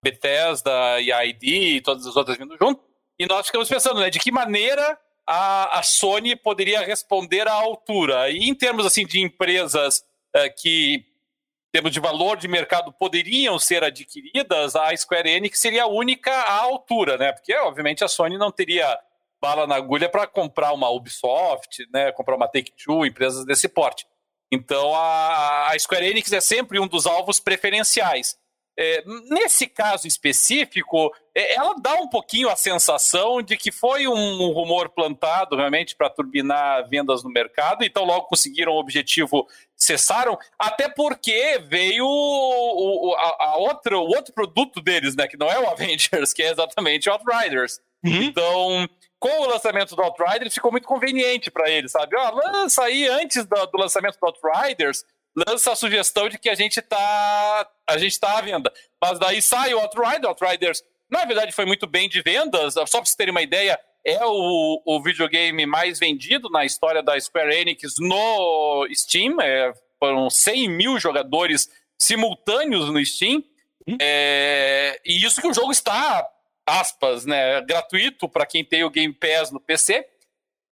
Bethesda 0.01 1.01
e 1.01 1.11
a 1.11 1.25
ID 1.25 1.43
e 1.43 1.81
todas 1.81 2.07
as 2.07 2.15
outras 2.15 2.37
vindo 2.37 2.57
junto. 2.57 2.81
E 3.19 3.25
nós 3.25 3.47
ficamos 3.47 3.67
pensando, 3.67 3.99
né, 3.99 4.09
de 4.09 4.19
que 4.19 4.31
maneira 4.31 4.97
a, 5.27 5.79
a 5.79 5.83
Sony 5.83 6.35
poderia 6.35 6.81
responder 6.81 7.47
à 7.47 7.53
altura. 7.53 8.29
E 8.29 8.49
em 8.49 8.55
termos 8.55 8.85
assim 8.85 9.05
de 9.05 9.19
empresas 9.19 10.03
é, 10.33 10.49
que, 10.49 10.95
em 10.95 11.71
termos 11.71 11.91
de 11.91 11.99
valor 11.99 12.37
de 12.37 12.47
mercado, 12.47 12.91
poderiam 12.93 13.57
ser 13.57 13.83
adquiridas, 13.83 14.75
a 14.75 14.95
Square 14.95 15.29
Enix 15.29 15.59
seria 15.59 15.83
a 15.83 15.87
única 15.87 16.31
à 16.31 16.61
altura, 16.61 17.17
né? 17.17 17.31
Porque, 17.31 17.55
obviamente, 17.55 18.03
a 18.03 18.07
Sony 18.07 18.37
não 18.37 18.51
teria 18.51 18.99
bala 19.43 19.67
na 19.67 19.75
agulha 19.75 20.07
para 20.07 20.25
comprar 20.25 20.71
uma 20.71 20.89
Ubisoft, 20.89 21.85
né? 21.93 22.13
comprar 22.13 22.37
uma 22.37 22.47
Take-Two, 22.47 23.05
empresas 23.05 23.45
desse 23.45 23.67
porte. 23.67 24.07
Então, 24.49 24.95
a, 24.95 25.71
a 25.71 25.77
Square 25.77 26.05
Enix 26.07 26.31
é 26.31 26.39
sempre 26.39 26.79
um 26.79 26.87
dos 26.87 27.05
alvos 27.05 27.41
preferenciais. 27.41 28.37
É, 28.79 29.03
nesse 29.29 29.67
caso 29.67 30.07
específico, 30.07 31.13
ela 31.35 31.75
dá 31.81 31.95
um 31.95 32.07
pouquinho 32.07 32.49
a 32.49 32.55
sensação 32.55 33.41
de 33.41 33.57
que 33.57 33.71
foi 33.71 34.07
um 34.07 34.51
rumor 34.51 34.89
plantado 34.89 35.55
realmente 35.55 35.95
para 35.95 36.09
turbinar 36.09 36.87
vendas 36.87 37.23
no 37.23 37.29
mercado, 37.29 37.83
então 37.83 38.03
logo 38.03 38.27
conseguiram 38.27 38.73
o 38.73 38.79
objetivo, 38.79 39.47
cessaram, 39.75 40.37
até 40.59 40.87
porque 40.87 41.59
veio 41.67 42.05
o, 42.05 43.09
o, 43.09 43.15
a, 43.15 43.37
a 43.39 43.57
outro, 43.57 43.99
o 43.99 44.15
outro 44.15 44.33
produto 44.33 44.79
deles, 44.79 45.15
né, 45.15 45.27
que 45.27 45.37
não 45.37 45.49
é 45.49 45.59
o 45.59 45.67
Avengers, 45.71 46.33
que 46.33 46.43
é 46.43 46.51
exatamente 46.51 47.09
o 47.09 47.13
Outriders. 47.13 47.79
Uhum. 48.05 48.21
Então, 48.21 48.89
com 49.17 49.41
o 49.41 49.47
lançamento 49.47 49.95
do 49.95 50.03
Outriders, 50.03 50.53
ficou 50.53 50.71
muito 50.71 50.87
conveniente 50.87 51.49
para 51.49 51.69
eles, 51.69 51.91
sabe? 51.91 52.15
Ó, 52.15 52.29
lança 52.29 52.83
aí 52.83 53.07
antes 53.07 53.45
do, 53.45 53.65
do 53.67 53.77
lançamento 53.77 54.19
do 54.19 54.25
Outriders 54.25 55.03
lança 55.35 55.71
a 55.71 55.75
sugestão 55.75 56.29
de 56.29 56.37
que 56.37 56.49
a 56.49 56.55
gente 56.55 56.81
tá 56.81 57.67
a 57.89 57.97
gente 57.97 58.19
tá 58.19 58.37
à 58.37 58.41
venda. 58.41 58.71
Mas 59.01 59.19
daí 59.19 59.41
sai 59.41 59.73
o 59.73 59.79
Outrider, 59.79 60.27
Outriders, 60.27 60.83
na 61.09 61.25
verdade 61.25 61.51
foi 61.51 61.65
muito 61.65 61.87
bem 61.87 62.09
de 62.09 62.21
vendas, 62.21 62.73
só 62.73 62.83
para 62.83 62.87
vocês 62.87 63.15
terem 63.15 63.31
uma 63.31 63.41
ideia, 63.41 63.79
é 64.05 64.19
o, 64.25 64.81
o 64.85 65.01
videogame 65.01 65.65
mais 65.65 65.99
vendido 65.99 66.49
na 66.49 66.65
história 66.65 67.01
da 67.01 67.19
Square 67.19 67.55
Enix 67.55 67.95
no 67.99 68.87
Steam, 68.93 69.39
é, 69.41 69.73
foram 69.99 70.29
100 70.29 70.69
mil 70.69 70.99
jogadores 70.99 71.69
simultâneos 71.97 72.89
no 72.89 73.03
Steam, 73.05 73.43
hum? 73.87 73.97
é, 74.01 74.99
e 75.05 75.23
isso 75.25 75.41
que 75.41 75.47
o 75.47 75.53
jogo 75.53 75.71
está, 75.71 76.27
aspas, 76.65 77.25
né, 77.25 77.61
gratuito 77.61 78.27
para 78.27 78.45
quem 78.45 78.63
tem 78.63 78.83
o 78.83 78.89
Game 78.89 79.13
Pass 79.13 79.51
no 79.51 79.59
PC, 79.59 80.05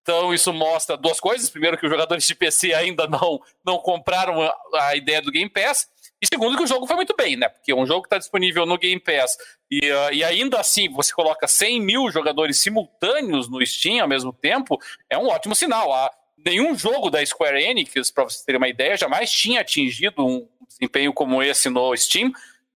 então 0.03 0.33
isso 0.35 0.53
mostra 0.53 0.97
duas 0.97 1.21
coisas. 1.21 1.51
Primeiro 1.51 1.79
que 1.79 1.87
os 1.87 1.93
jogadores 1.93 2.27
de 2.27 2.35
PC 2.35 2.75
ainda 2.75 3.07
não, 3.07 3.41
não 3.65 3.79
compraram 3.79 4.43
a, 4.43 4.55
a 4.89 4.97
ideia 4.97 5.23
do 5.23 5.31
Game 5.31 5.49
Pass. 5.49 5.89
E 6.23 6.27
segundo, 6.27 6.57
que 6.57 6.63
o 6.63 6.67
jogo 6.67 6.87
foi 6.87 6.97
muito 6.97 7.15
bem, 7.17 7.37
né? 7.37 7.49
Porque 7.49 7.73
um 7.73 7.87
jogo 7.87 8.03
que 8.03 8.07
está 8.07 8.19
disponível 8.19 8.67
no 8.67 8.77
Game 8.77 9.01
Pass 9.01 9.39
e, 9.71 9.91
uh, 9.91 10.13
e 10.13 10.23
ainda 10.23 10.61
assim 10.61 10.89
você 10.91 11.13
coloca 11.15 11.49
100 11.49 11.81
mil 11.81 12.11
jogadores 12.11 12.61
simultâneos 12.61 13.49
no 13.49 13.65
Steam 13.65 14.03
ao 14.03 14.09
mesmo 14.09 14.33
tempo, 14.33 14.79
é 15.09 15.17
um 15.17 15.29
ótimo 15.29 15.55
sinal. 15.55 15.93
Há 15.93 16.11
nenhum 16.45 16.77
jogo 16.77 17.11
da 17.11 17.25
Square 17.25 17.63
Enix, 17.63 18.11
para 18.11 18.25
vocês 18.25 18.45
terem 18.45 18.59
uma 18.59 18.69
ideia, 18.69 18.97
jamais 18.97 19.31
tinha 19.31 19.63
atingido 19.63 20.27
um 20.27 20.47
desempenho 20.69 21.13
como 21.13 21.43
esse 21.43 21.71
no 21.71 21.97
Steam, 21.97 22.33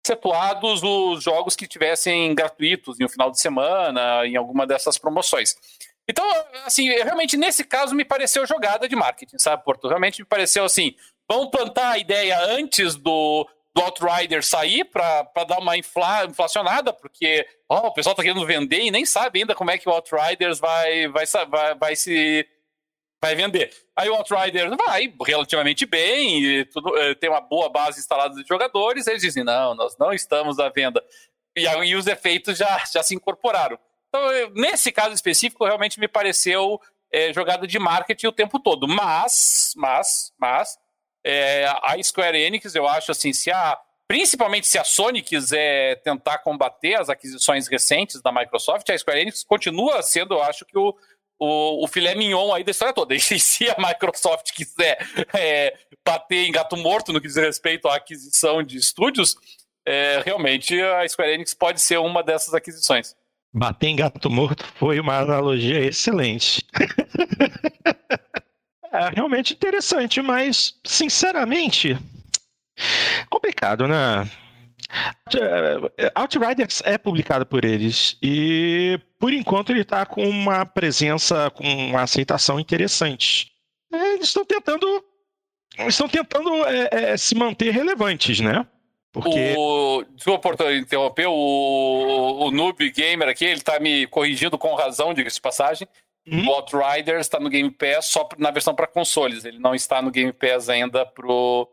excetuados 0.05 0.83
os 0.83 1.23
jogos 1.23 1.57
que 1.57 1.67
tivessem 1.67 2.35
gratuitos 2.35 2.99
em 3.01 3.05
um 3.05 3.09
final 3.09 3.31
de 3.31 3.41
semana, 3.41 4.27
em 4.27 4.37
alguma 4.37 4.67
dessas 4.67 4.99
promoções. 4.99 5.57
Então, 6.09 6.25
assim, 6.65 6.89
realmente 6.89 7.37
nesse 7.37 7.63
caso 7.63 7.95
me 7.95 8.05
pareceu 8.05 8.45
jogada 8.45 8.89
de 8.89 8.97
marketing, 8.97 9.39
sabe, 9.39 9.63
Porto? 9.63 9.87
Realmente 9.87 10.21
me 10.21 10.27
pareceu 10.27 10.65
assim, 10.65 10.97
vamos 11.31 11.51
plantar 11.51 11.93
a 11.93 11.99
ideia 11.99 12.37
antes 12.47 12.97
do, 12.97 13.49
do 13.73 13.83
Outrider 13.83 14.45
sair 14.45 14.85
para 14.85 15.23
dar 15.47 15.61
uma 15.61 15.77
infla, 15.77 16.25
inflacionada, 16.25 16.93
porque 16.93 17.47
oh, 17.69 17.87
o 17.87 17.93
pessoal 17.93 18.15
está 18.15 18.23
querendo 18.25 18.45
vender 18.45 18.81
e 18.81 18.91
nem 18.91 19.07
sabe 19.07 19.39
ainda 19.39 19.55
como 19.55 19.71
é 19.71 19.79
que 19.79 19.89
o 19.89 19.93
Outriders 19.93 20.59
vai, 20.59 21.07
vai, 21.07 21.25
vai, 21.49 21.75
vai 21.77 21.95
se 21.97 22.45
vai 23.23 23.37
vender. 23.37 23.71
Aí 23.95 24.09
o 24.09 24.15
Outriders 24.15 24.75
vai 24.77 25.15
relativamente 25.25 25.87
bem, 25.87 26.43
e 26.43 26.65
tudo, 26.65 26.97
eh, 26.97 27.15
tem 27.15 27.31
uma 27.31 27.41
boa 27.41 27.69
base 27.69 28.01
instalada 28.01 28.35
de 28.35 28.49
jogadores, 28.49 29.07
eles 29.07 29.23
dizem, 29.23 29.45
não, 29.45 29.75
nós 29.75 29.97
não 29.99 30.13
estamos 30.13 30.59
à 30.59 30.69
venda. 30.71 31.05
E 31.55 31.69
aí 31.69 31.95
os 31.95 32.07
efeitos 32.07 32.59
já, 32.59 32.83
já 32.93 33.03
se 33.03 33.15
incorporaram. 33.15 33.79
Então, 34.09 34.51
nesse 34.55 34.91
caso 34.91 35.15
específico, 35.15 35.65
realmente 35.65 36.01
me 36.01 36.09
pareceu 36.09 36.81
é, 37.13 37.33
jogada 37.33 37.67
de 37.67 37.79
marketing 37.79 38.27
o 38.27 38.33
tempo 38.33 38.59
todo. 38.59 38.89
Mas, 38.89 39.75
mas, 39.77 40.33
mas, 40.39 40.79
é, 41.25 41.67
a 41.83 41.97
Square 42.03 42.39
Enix, 42.39 42.75
eu 42.75 42.87
acho 42.87 43.11
assim, 43.11 43.33
se 43.33 43.51
a, 43.51 43.79
principalmente 44.09 44.67
se 44.67 44.79
a 44.79 44.85
Sony 44.85 45.23
quiser 45.23 46.03
tentar 46.03 46.39
combater 46.39 46.95
as 46.95 47.09
aquisições 47.09 47.69
recentes 47.69 48.21
da 48.21 48.33
Microsoft, 48.33 48.89
a 48.89 48.99
Square 48.99 49.21
Enix 49.21 49.45
continua 49.45 50.03
sendo, 50.03 50.35
eu 50.35 50.43
acho 50.43 50.65
que 50.65 50.77
o, 50.77 50.97
o, 51.39 51.85
o 51.85 51.89
filé 51.89 52.15
mignon 52.15 52.53
aí 52.53 52.65
da 52.65 52.71
história 52.71 52.95
toda. 52.95 53.15
E 53.17 53.21
se 53.21 53.71
a 53.71 53.77
Microsoft 53.79 54.53
quiser 54.53 54.99
é, 55.35 55.77
bater 56.05 56.47
em 56.47 56.53
gato 56.53 56.77
morto 56.77 57.13
no 57.13 57.21
que 57.21 57.27
diz 57.27 57.37
respeito 57.37 57.89
à 57.89 57.97
aquisição 57.97 58.63
de 58.63 58.79
estúdios, 58.79 59.37
é, 59.87 60.23
realmente 60.25 60.81
a 60.81 61.09
Square 61.09 61.33
Enix 61.33 61.55
pode 61.55 61.81
ser 61.81 61.99
uma 61.99 62.23
dessas 62.23 62.55
aquisições. 62.55 63.15
Bater 63.53 63.89
em 63.89 63.97
gato 63.97 64.31
morto 64.31 64.65
foi 64.77 65.01
uma 65.01 65.19
analogia 65.19 65.85
excelente. 65.85 66.65
É 68.93 69.11
realmente 69.15 69.53
interessante, 69.55 70.21
mas, 70.21 70.75
sinceramente, 70.85 71.97
complicado, 73.29 73.87
né? 73.87 74.29
Outriders 76.15 76.83
é 76.85 76.99
publicado 76.99 77.47
por 77.47 77.65
eles 77.65 78.17
e, 78.21 78.99
por 79.19 79.33
enquanto, 79.33 79.71
ele 79.71 79.83
está 79.83 80.05
com 80.05 80.29
uma 80.29 80.67
presença, 80.67 81.51
com 81.51 81.65
uma 81.65 82.03
aceitação 82.03 82.59
interessante. 82.59 83.53
Eles 83.93 84.29
estão 84.29 84.45
tentando, 84.45 85.05
estão 85.87 86.09
tentando 86.09 86.51
é, 86.67 87.13
é, 87.13 87.17
se 87.17 87.37
manter 87.37 87.71
relevantes, 87.71 88.41
né? 88.41 88.67
Porque... 89.13 89.55
O, 89.57 90.05
desculpa 90.15 90.57
por 90.57 90.73
interromper, 90.73 91.27
o, 91.27 92.47
o 92.47 92.51
Noob 92.51 92.91
Gamer 92.91 93.29
aqui, 93.29 93.45
ele 93.45 93.55
está 93.55 93.79
me 93.79 94.07
corrigindo 94.07 94.59
com 94.59 94.75
razão, 94.75 95.15
diga-se 95.15 95.37
de 95.37 95.43
passagem. 95.43 95.89
Hum? 96.27 96.47
O 96.47 96.53
Outriders 96.53 97.27
está 97.27 97.41
no 97.41 97.49
Game 97.49 97.71
Pass 97.71 98.07
só 98.07 98.29
na 98.39 98.51
versão 98.51 98.75
para 98.75 98.87
consoles. 98.87 99.45
Ele 99.45 99.59
não 99.59 99.75
está 99.75 100.03
no 100.03 100.11
Game 100.11 100.33
Pass 100.33 100.69
ainda 100.69 101.05
pro 101.07 101.69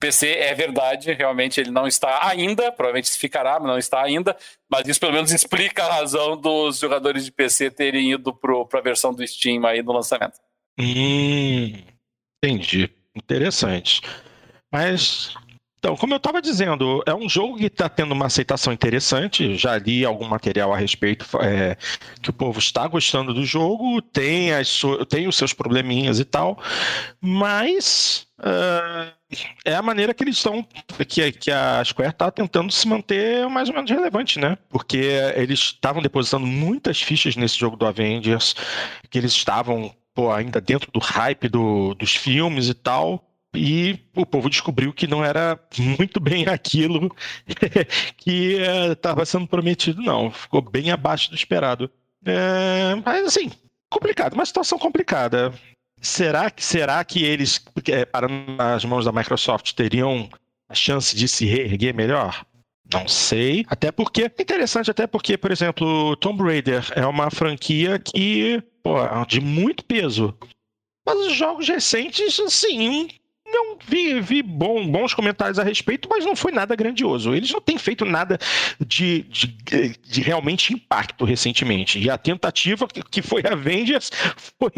PC. 0.00 0.28
É 0.32 0.54
verdade, 0.54 1.12
realmente 1.12 1.60
ele 1.60 1.70
não 1.70 1.86
está 1.86 2.28
ainda. 2.28 2.72
Provavelmente 2.72 3.10
ficará, 3.12 3.58
mas 3.58 3.68
não 3.68 3.78
está 3.78 4.02
ainda. 4.02 4.36
Mas 4.68 4.86
isso 4.88 5.00
pelo 5.00 5.12
menos 5.12 5.30
explica 5.32 5.84
a 5.84 5.96
razão 5.96 6.36
dos 6.36 6.78
jogadores 6.78 7.24
de 7.24 7.32
PC 7.32 7.70
terem 7.70 8.12
ido 8.12 8.34
para 8.34 8.78
a 8.78 8.82
versão 8.82 9.14
do 9.14 9.26
Steam 9.26 9.64
aí 9.64 9.82
no 9.82 9.92
lançamento. 9.92 10.38
Hum, 10.78 11.72
entendi. 12.42 12.90
Interessante. 13.14 14.02
Mas 14.70 15.34
então, 15.86 15.96
como 15.96 16.14
eu 16.14 16.16
estava 16.16 16.42
dizendo, 16.42 17.00
é 17.06 17.14
um 17.14 17.28
jogo 17.28 17.56
que 17.56 17.66
está 17.66 17.88
tendo 17.88 18.10
uma 18.10 18.26
aceitação 18.26 18.72
interessante. 18.72 19.54
Já 19.54 19.78
li 19.78 20.04
algum 20.04 20.26
material 20.26 20.74
a 20.74 20.76
respeito 20.76 21.24
é, 21.40 21.76
que 22.20 22.28
o 22.28 22.32
povo 22.32 22.58
está 22.58 22.88
gostando 22.88 23.32
do 23.32 23.44
jogo, 23.44 24.02
tem, 24.02 24.52
as, 24.52 24.82
tem 25.08 25.28
os 25.28 25.36
seus 25.36 25.52
probleminhas 25.52 26.18
e 26.18 26.24
tal, 26.24 26.58
mas 27.20 28.26
uh, 28.40 29.14
é 29.64 29.76
a 29.76 29.82
maneira 29.82 30.12
que 30.12 30.24
eles 30.24 30.38
estão, 30.38 30.66
que, 31.06 31.30
que 31.30 31.52
a 31.52 31.84
Square 31.84 32.10
está 32.10 32.32
tentando 32.32 32.72
se 32.72 32.88
manter 32.88 33.48
mais 33.48 33.68
ou 33.68 33.74
menos 33.76 33.88
relevante, 33.88 34.40
né? 34.40 34.58
Porque 34.68 35.06
eles 35.36 35.60
estavam 35.60 36.02
depositando 36.02 36.48
muitas 36.48 37.00
fichas 37.00 37.36
nesse 37.36 37.56
jogo 37.56 37.76
do 37.76 37.86
Avengers, 37.86 38.56
que 39.08 39.18
eles 39.18 39.30
estavam 39.30 39.94
pô, 40.12 40.32
ainda 40.32 40.60
dentro 40.60 40.90
do 40.90 40.98
hype 40.98 41.48
do, 41.48 41.94
dos 41.94 42.16
filmes 42.16 42.68
e 42.68 42.74
tal 42.74 43.25
e 43.56 43.98
o 44.14 44.26
povo 44.26 44.50
descobriu 44.50 44.92
que 44.92 45.06
não 45.06 45.24
era 45.24 45.58
muito 45.98 46.20
bem 46.20 46.46
aquilo 46.46 47.14
que 48.16 48.58
estava 48.92 49.22
eh, 49.22 49.24
sendo 49.24 49.46
prometido, 49.46 50.02
não. 50.02 50.30
Ficou 50.30 50.62
bem 50.62 50.90
abaixo 50.90 51.30
do 51.30 51.36
esperado. 51.36 51.90
É, 52.24 52.94
mas 53.04 53.26
assim, 53.26 53.50
complicado, 53.90 54.34
uma 54.34 54.46
situação 54.46 54.78
complicada. 54.78 55.52
Será 56.00 56.50
que, 56.50 56.62
será 56.64 57.02
que 57.04 57.24
eles, 57.24 57.64
é, 57.88 58.04
parando 58.04 58.52
nas 58.52 58.84
mãos 58.84 59.04
da 59.04 59.12
Microsoft, 59.12 59.72
teriam 59.72 60.28
a 60.68 60.74
chance 60.74 61.16
de 61.16 61.26
se 61.26 61.46
reerguer 61.46 61.94
melhor? 61.94 62.44
Não 62.92 63.08
sei. 63.08 63.64
Até 63.68 63.90
porque, 63.90 64.24
interessante, 64.38 64.90
até 64.90 65.06
porque, 65.06 65.36
por 65.36 65.50
exemplo, 65.50 66.16
Tomb 66.16 66.42
Raider 66.42 66.84
é 66.94 67.04
uma 67.06 67.30
franquia 67.30 67.98
que, 67.98 68.62
pô, 68.82 68.96
de 69.26 69.40
muito 69.40 69.84
peso. 69.84 70.36
Mas 71.04 71.18
os 71.26 71.34
jogos 71.34 71.68
recentes, 71.68 72.38
assim, 72.40 73.08
não 73.56 73.78
vi, 73.84 74.20
vi 74.20 74.42
bom, 74.42 74.86
bons 74.86 75.14
comentários 75.14 75.58
a 75.58 75.62
respeito, 75.62 76.08
mas 76.10 76.24
não 76.24 76.36
foi 76.36 76.52
nada 76.52 76.76
grandioso. 76.76 77.34
Eles 77.34 77.50
não 77.50 77.60
têm 77.60 77.78
feito 77.78 78.04
nada 78.04 78.38
de, 78.78 79.22
de, 79.22 79.46
de 80.02 80.20
realmente 80.20 80.72
impacto 80.72 81.24
recentemente. 81.24 81.98
E 81.98 82.10
a 82.10 82.18
tentativa 82.18 82.86
que 82.86 83.22
foi 83.22 83.42
a 83.44 83.52
Avengers 83.52 84.10
foi 84.58 84.72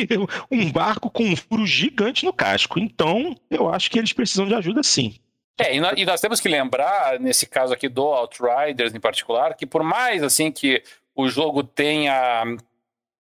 um 0.51 0.71
barco 0.71 1.11
com 1.11 1.25
um 1.25 1.37
furo 1.37 1.67
gigante 1.67 2.25
no 2.25 2.33
casco. 2.33 2.79
Então, 2.79 3.37
eu 3.51 3.69
acho 3.69 3.91
que 3.91 3.99
eles 3.99 4.13
precisam 4.13 4.47
de 4.47 4.55
ajuda 4.55 4.83
sim. 4.83 5.15
É, 5.61 5.75
e 5.75 5.81
nós, 5.81 5.95
e 5.97 6.05
nós 6.05 6.21
temos 6.21 6.41
que 6.41 6.49
lembrar, 6.49 7.19
nesse 7.19 7.45
caso 7.45 7.75
aqui 7.75 7.89
do 7.89 8.03
Outriders 8.03 8.95
em 8.95 9.01
particular, 9.01 9.55
que 9.55 9.67
por 9.67 9.83
mais 9.83 10.23
assim 10.23 10.53
que 10.53 10.83
o 11.17 11.29
jogo 11.29 11.65
tenha 11.65 12.45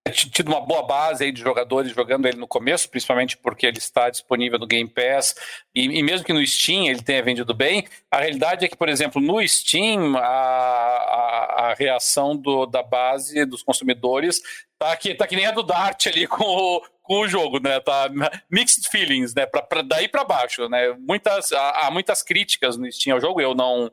tido 0.09 0.49
uma 0.49 0.61
boa 0.61 0.83
base 0.83 1.23
aí 1.23 1.31
de 1.31 1.41
jogadores 1.41 1.91
jogando 1.91 2.27
ele 2.27 2.37
no 2.37 2.47
começo, 2.47 2.89
principalmente 2.89 3.37
porque 3.37 3.65
ele 3.65 3.77
está 3.77 4.09
disponível 4.09 4.59
no 4.59 4.67
Game 4.67 4.89
Pass 4.89 5.35
e, 5.73 5.85
e, 5.85 6.03
mesmo 6.03 6.25
que 6.25 6.33
no 6.33 6.45
Steam 6.45 6.87
ele 6.87 7.01
tenha 7.01 7.21
vendido 7.21 7.53
bem, 7.53 7.87
a 8.11 8.19
realidade 8.19 8.65
é 8.65 8.67
que, 8.67 8.75
por 8.75 8.89
exemplo, 8.89 9.21
no 9.21 9.45
Steam 9.47 10.17
a, 10.17 10.21
a, 10.21 11.69
a 11.69 11.73
reação 11.73 12.35
do, 12.35 12.65
da 12.65 12.83
base 12.83 13.45
dos 13.45 13.63
consumidores 13.63 14.41
tá 14.77 14.95
que, 14.95 15.15
tá 15.15 15.27
que 15.27 15.35
nem 15.35 15.45
a 15.45 15.51
do 15.51 15.63
Dart 15.63 16.07
ali 16.07 16.27
com 16.27 16.43
o, 16.43 16.81
com 17.01 17.21
o 17.21 17.27
jogo, 17.27 17.59
né? 17.59 17.79
Tá 17.79 18.09
mixed 18.51 18.89
feelings, 18.89 19.33
né? 19.33 19.45
Pra, 19.45 19.61
pra 19.61 19.81
daí 19.81 20.07
para 20.07 20.23
baixo, 20.23 20.67
né? 20.69 20.95
Muitas, 20.99 21.51
há, 21.51 21.87
há, 21.87 21.91
muitas 21.91 22.21
críticas 22.21 22.77
no 22.77 22.91
Steam 22.91 23.15
ao 23.15 23.21
jogo, 23.21 23.41
eu 23.41 23.55
não, 23.55 23.91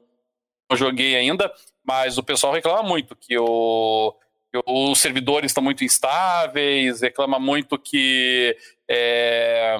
não 0.70 0.76
joguei 0.76 1.16
ainda, 1.16 1.52
mas 1.84 2.18
o 2.18 2.22
pessoal 2.22 2.52
reclama 2.52 2.82
muito 2.82 3.16
que 3.16 3.38
o 3.38 4.14
os 4.66 5.00
servidores 5.00 5.50
estão 5.50 5.62
muito 5.62 5.84
instáveis, 5.84 7.00
reclama 7.00 7.38
muito 7.38 7.78
que. 7.78 8.56
É, 8.88 9.76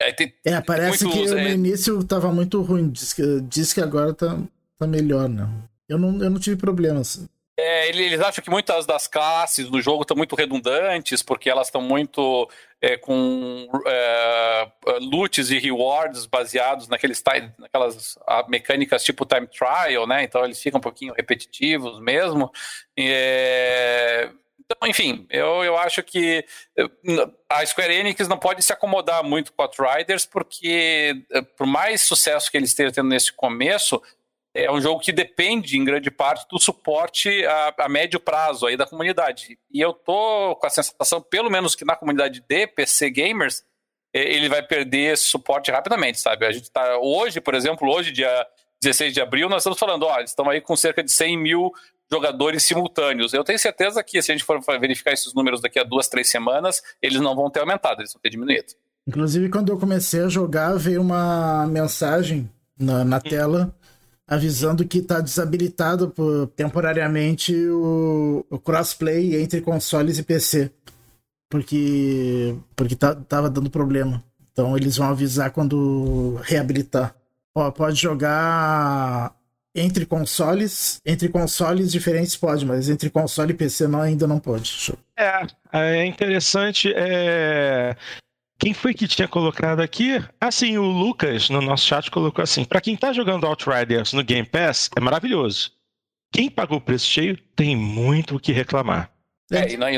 é, 0.00 0.12
tem, 0.12 0.34
é 0.44 0.60
parece 0.60 1.04
muitos, 1.04 1.30
que 1.30 1.38
é... 1.38 1.44
no 1.44 1.50
início 1.50 1.98
estava 2.00 2.32
muito 2.32 2.60
ruim, 2.60 2.90
diz 2.90 3.12
que, 3.12 3.40
diz 3.42 3.72
que 3.72 3.80
agora 3.80 4.12
tá, 4.12 4.38
tá 4.78 4.86
melhor, 4.86 5.28
né? 5.28 5.48
Eu 5.88 5.98
não, 5.98 6.22
eu 6.22 6.30
não 6.30 6.40
tive 6.40 6.56
problemas. 6.56 7.28
É, 7.64 7.88
eles 7.88 8.20
acham 8.20 8.42
que 8.42 8.50
muitas 8.50 8.84
das 8.86 9.06
classes 9.06 9.70
do 9.70 9.80
jogo 9.80 10.02
estão 10.02 10.16
muito 10.16 10.34
redundantes, 10.34 11.22
porque 11.22 11.48
elas 11.48 11.68
estão 11.68 11.80
muito 11.80 12.50
é, 12.80 12.96
com 12.96 13.68
é, 13.86 14.68
loots 15.00 15.48
e 15.50 15.58
rewards 15.60 16.26
baseados 16.26 16.88
naqueles, 16.88 17.22
naquelas 17.56 18.18
mecânicas 18.48 19.04
tipo 19.04 19.24
time 19.24 19.46
trial, 19.46 20.08
né? 20.08 20.24
Então 20.24 20.44
eles 20.44 20.60
ficam 20.60 20.78
um 20.78 20.82
pouquinho 20.82 21.14
repetitivos 21.14 22.00
mesmo. 22.00 22.50
É, 22.98 24.28
então, 24.58 24.88
enfim, 24.88 25.24
eu, 25.30 25.62
eu 25.62 25.76
acho 25.76 26.02
que 26.02 26.44
a 27.48 27.64
Square 27.64 27.94
Enix 27.94 28.26
não 28.26 28.38
pode 28.38 28.62
se 28.62 28.72
acomodar 28.72 29.22
muito 29.22 29.52
com 29.52 29.62
a 29.62 29.96
Riders, 29.96 30.26
porque 30.26 31.14
por 31.56 31.66
mais 31.66 32.02
sucesso 32.02 32.50
que 32.50 32.56
eles 32.56 32.70
estejam 32.70 32.92
tendo 32.92 33.08
nesse 33.08 33.32
começo, 33.32 34.02
é 34.54 34.70
um 34.70 34.80
jogo 34.80 35.00
que 35.00 35.12
depende, 35.12 35.78
em 35.78 35.84
grande 35.84 36.10
parte, 36.10 36.46
do 36.50 36.58
suporte 36.58 37.44
a, 37.46 37.74
a, 37.78 37.88
médio 37.88 38.20
prazo 38.20 38.66
aí 38.66 38.76
da 38.76 38.86
comunidade. 38.86 39.58
E 39.70 39.80
eu 39.80 39.92
tô 39.92 40.56
com 40.56 40.66
a 40.66 40.70
sensação, 40.70 41.22
pelo 41.22 41.50
menos 41.50 41.74
que 41.74 41.84
na 41.84 41.96
comunidade 41.96 42.44
de 42.46 42.66
PC 42.66 43.10
gamers, 43.10 43.64
ele 44.12 44.48
vai 44.48 44.62
perder 44.62 45.14
esse 45.14 45.24
suporte 45.24 45.70
rapidamente, 45.70 46.20
sabe? 46.20 46.44
A 46.44 46.52
gente 46.52 46.70
tá 46.70 46.98
hoje, 46.98 47.40
por 47.40 47.54
exemplo, 47.54 47.90
hoje 47.90 48.12
dia 48.12 48.46
16 48.82 49.14
de 49.14 49.20
abril, 49.22 49.48
nós 49.48 49.62
estamos 49.62 49.78
falando, 49.78 50.02
ó, 50.02 50.18
eles 50.18 50.30
estão 50.30 50.50
aí 50.50 50.60
com 50.60 50.76
cerca 50.76 51.02
de 51.02 51.10
100 51.10 51.38
mil 51.38 51.72
jogadores 52.10 52.62
simultâneos. 52.64 53.32
Eu 53.32 53.42
tenho 53.42 53.58
certeza 53.58 54.02
que 54.02 54.20
se 54.20 54.30
a 54.30 54.34
gente 54.34 54.44
for 54.44 54.60
verificar 54.78 55.12
esses 55.12 55.32
números 55.32 55.62
daqui 55.62 55.78
a 55.78 55.82
duas, 55.82 56.08
três 56.08 56.28
semanas, 56.28 56.82
eles 57.00 57.20
não 57.20 57.34
vão 57.34 57.48
ter 57.48 57.60
aumentado, 57.60 58.02
eles 58.02 58.12
vão 58.12 58.20
ter 58.20 58.28
diminuído. 58.28 58.74
Inclusive, 59.08 59.48
quando 59.48 59.72
eu 59.72 59.78
comecei 59.78 60.20
a 60.20 60.28
jogar, 60.28 60.76
veio 60.76 61.00
uma 61.00 61.66
mensagem 61.66 62.50
na, 62.78 63.02
na 63.02 63.18
tela 63.18 63.74
avisando 64.32 64.86
que 64.86 64.98
está 64.98 65.20
desabilitado 65.20 66.08
por, 66.10 66.46
temporariamente 66.48 67.54
o, 67.54 68.46
o, 68.48 68.58
crossplay 68.58 69.36
entre 69.36 69.60
consoles 69.60 70.18
e 70.18 70.22
PC. 70.22 70.70
Porque, 71.50 72.56
porque 72.74 72.96
tá, 72.96 73.14
tava 73.14 73.50
dando 73.50 73.68
problema. 73.68 74.24
Então 74.50 74.74
eles 74.74 74.96
vão 74.96 75.08
avisar 75.08 75.50
quando 75.50 76.40
reabilitar. 76.42 77.14
Ó, 77.54 77.70
pode 77.70 78.00
jogar 78.00 79.36
entre 79.74 80.06
consoles, 80.06 80.98
entre 81.04 81.28
consoles 81.28 81.92
diferentes 81.92 82.34
pode, 82.34 82.64
mas 82.64 82.88
entre 82.88 83.10
console 83.10 83.52
e 83.52 83.56
PC 83.56 83.86
não, 83.86 84.00
ainda 84.00 84.26
não 84.26 84.38
pode. 84.38 84.94
É, 85.14 85.46
é 85.72 86.06
interessante. 86.06 86.90
É... 86.96 87.94
Quem 88.62 88.72
foi 88.72 88.94
que 88.94 89.08
tinha 89.08 89.26
colocado 89.26 89.80
aqui? 89.80 90.24
Assim, 90.40 90.78
o 90.78 90.84
Lucas 90.84 91.50
no 91.50 91.60
nosso 91.60 91.84
chat 91.84 92.08
colocou 92.12 92.44
assim: 92.44 92.64
para 92.64 92.80
quem 92.80 92.96
tá 92.96 93.12
jogando 93.12 93.44
Outriders 93.44 94.12
no 94.12 94.22
Game 94.22 94.46
Pass, 94.48 94.88
é 94.96 95.00
maravilhoso. 95.00 95.72
Quem 96.32 96.48
pagou 96.48 96.78
o 96.78 96.80
preço 96.80 97.10
cheio 97.10 97.36
tem 97.56 97.74
muito 97.74 98.36
o 98.36 98.40
que 98.40 98.52
reclamar. 98.52 99.10
É, 99.50 99.72
e, 99.72 99.76
nós, 99.76 99.90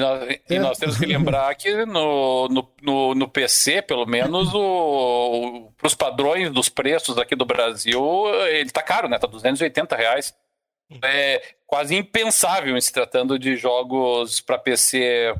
e 0.48 0.58
nós 0.58 0.78
temos 0.78 0.96
que 0.96 1.04
lembrar 1.04 1.54
que 1.56 1.84
no, 1.84 2.48
no, 2.48 2.74
no, 2.80 3.14
no 3.14 3.28
PC, 3.28 3.82
pelo 3.82 4.06
menos, 4.06 4.48
para 5.76 5.86
os 5.86 5.94
padrões 5.94 6.50
dos 6.50 6.70
preços 6.70 7.18
aqui 7.18 7.36
do 7.36 7.44
Brasil, 7.44 8.02
ele 8.46 8.70
tá 8.70 8.82
caro, 8.82 9.10
né? 9.10 9.18
Tá 9.18 9.26
280 9.26 9.94
reais. 9.94 10.34
É 11.02 11.54
quase 11.66 11.94
impensável 11.94 12.78
em 12.78 12.80
se 12.80 12.90
tratando 12.90 13.38
de 13.38 13.56
jogos 13.56 14.40
para 14.40 14.56
PC 14.56 15.34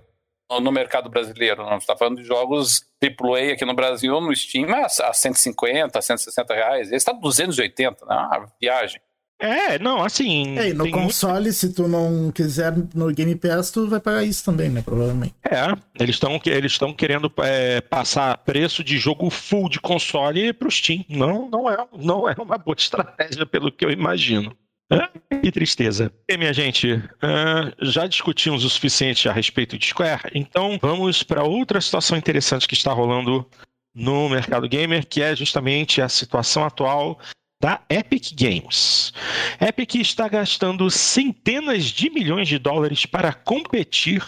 no 0.51 0.73
mercado 0.73 1.09
brasileiro. 1.09 1.65
Não 1.65 1.79
está 1.79 1.97
falando 1.97 2.19
de 2.19 2.25
jogos 2.25 2.85
AAA 3.03 3.53
aqui 3.53 3.65
no 3.65 3.75
Brasil, 3.75 4.21
no 4.21 4.35
Steam, 4.35 4.67
a 4.75 5.13
150, 5.13 6.01
160 6.01 6.55
reais. 6.55 6.87
Esse 6.89 6.97
está 6.97 7.13
280, 7.13 8.07
né? 8.07 8.15
Uma 8.15 8.53
viagem. 8.61 9.01
É, 9.41 9.79
não, 9.79 10.03
assim. 10.03 10.57
É, 10.59 10.69
e 10.69 10.73
no 10.75 10.89
console, 10.91 11.45
muito... 11.45 11.53
se 11.53 11.73
tu 11.73 11.89
não 11.89 12.31
quiser 12.31 12.73
no 12.95 13.13
Game 13.13 13.35
Pass, 13.35 13.71
tu 13.71 13.89
vai 13.89 14.01
pagar 14.01 14.25
isso 14.25 14.45
também, 14.45 14.71
né? 14.71 14.81
Provavelmente. 14.81 15.35
É, 15.45 15.67
eles 16.01 16.15
estão 16.17 16.41
eles 16.47 16.79
querendo 16.97 17.31
é, 17.39 17.81
passar 17.81 18.39
preço 18.39 18.83
de 18.85 18.97
jogo 18.97 19.29
full 19.31 19.69
de 19.69 19.81
console 19.81 20.53
pro 20.53 20.71
Steam. 20.71 21.05
Não, 21.09 21.49
não 21.51 21.71
é, 21.71 21.77
não 21.99 22.29
é 22.29 22.35
uma 22.39 22.57
boa 22.57 22.77
estratégia, 22.79 23.45
pelo 23.45 23.73
que 23.73 23.85
eu 23.85 23.91
imagino. 23.91 24.57
Que 25.43 25.53
tristeza. 25.53 26.13
E, 26.29 26.37
minha 26.37 26.53
gente, 26.53 26.93
uh, 26.93 27.75
já 27.81 28.07
discutimos 28.07 28.65
o 28.65 28.71
suficiente 28.71 29.29
a 29.29 29.33
respeito 29.33 29.77
de 29.79 29.87
Square, 29.87 30.31
então 30.35 30.79
vamos 30.81 31.23
para 31.23 31.45
outra 31.45 31.81
situação 31.81 32.17
interessante 32.17 32.67
que 32.67 32.75
está 32.75 32.93
rolando 32.93 33.47
no 33.95 34.29
mercado 34.29 34.69
gamer, 34.69 35.07
que 35.07 35.23
é 35.23 35.37
justamente 35.37 36.01
a 36.01 36.09
situação 36.09 36.65
atual 36.65 37.19
da 37.61 37.81
Epic 37.89 38.33
Games. 38.35 39.13
Epic 39.61 39.95
está 39.97 40.29
gastando 40.29 40.91
centenas 40.91 41.85
de 41.85 42.11
milhões 42.11 42.49
de 42.49 42.59
dólares 42.59 43.07
para 43.07 43.33
competir 43.33 44.23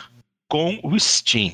com 0.49 0.79
o 0.83 0.99
Steam. 0.99 1.53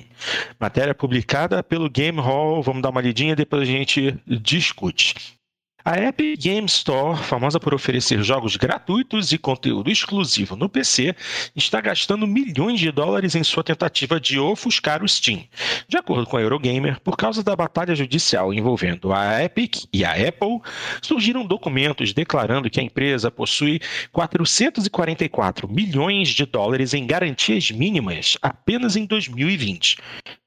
Matéria 0.60 0.94
publicada 0.94 1.62
pelo 1.62 1.88
Game 1.88 2.20
Hall, 2.20 2.62
vamos 2.62 2.82
dar 2.82 2.90
uma 2.90 3.00
lidinha, 3.00 3.34
depois 3.34 3.62
a 3.62 3.64
gente 3.64 4.14
discute. 4.26 5.14
A 5.84 5.98
Epic 5.98 6.40
Game 6.40 6.66
Store, 6.66 7.18
famosa 7.18 7.58
por 7.58 7.74
oferecer 7.74 8.22
jogos 8.22 8.56
gratuitos 8.56 9.32
e 9.32 9.38
conteúdo 9.38 9.90
exclusivo 9.90 10.54
no 10.54 10.68
PC, 10.68 11.12
está 11.56 11.80
gastando 11.80 12.24
milhões 12.24 12.78
de 12.78 12.92
dólares 12.92 13.34
em 13.34 13.42
sua 13.42 13.64
tentativa 13.64 14.20
de 14.20 14.38
ofuscar 14.38 15.02
o 15.02 15.08
Steam. 15.08 15.42
De 15.88 15.96
acordo 15.96 16.24
com 16.24 16.36
a 16.36 16.40
Eurogamer, 16.40 17.00
por 17.00 17.16
causa 17.16 17.42
da 17.42 17.56
batalha 17.56 17.96
judicial 17.96 18.54
envolvendo 18.54 19.12
a 19.12 19.42
Epic 19.42 19.86
e 19.92 20.04
a 20.04 20.12
Apple, 20.12 20.60
surgiram 21.02 21.44
documentos 21.44 22.12
declarando 22.12 22.70
que 22.70 22.78
a 22.78 22.84
empresa 22.84 23.28
possui 23.28 23.80
444 24.12 25.68
milhões 25.68 26.28
de 26.28 26.46
dólares 26.46 26.94
em 26.94 27.04
garantias 27.04 27.72
mínimas 27.72 28.38
apenas 28.40 28.94
em 28.94 29.04
2020. 29.04 29.98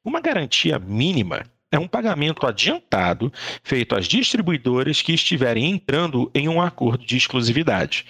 Uma 0.02 0.22
garantia 0.22 0.80
mínima 0.80 1.44
é 1.76 1.80
um 1.80 1.88
pagamento 1.88 2.46
adiantado 2.48 3.32
feito 3.64 3.96
às 3.96 4.08
distribuidoras 4.08 5.02
que 5.02 5.14
estiverem 5.14 5.70
entrando 5.70 6.32
em 6.34 6.48
um 6.48 6.62
acordo 6.62 7.06
de 7.06 7.18
exclusividade. 7.18 8.06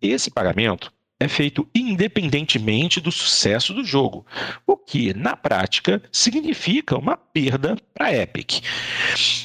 Esse 0.00 0.30
pagamento 0.30 0.92
é 1.18 1.28
feito 1.28 1.68
independentemente 1.74 3.00
do 3.00 3.12
sucesso 3.12 3.74
do 3.74 3.84
jogo, 3.84 4.24
o 4.66 4.76
que, 4.76 5.12
na 5.12 5.36
prática, 5.36 6.02
significa 6.10 6.96
uma 6.96 7.16
perda 7.16 7.76
para 7.92 8.06
a 8.06 8.16
Epic. 8.16 8.62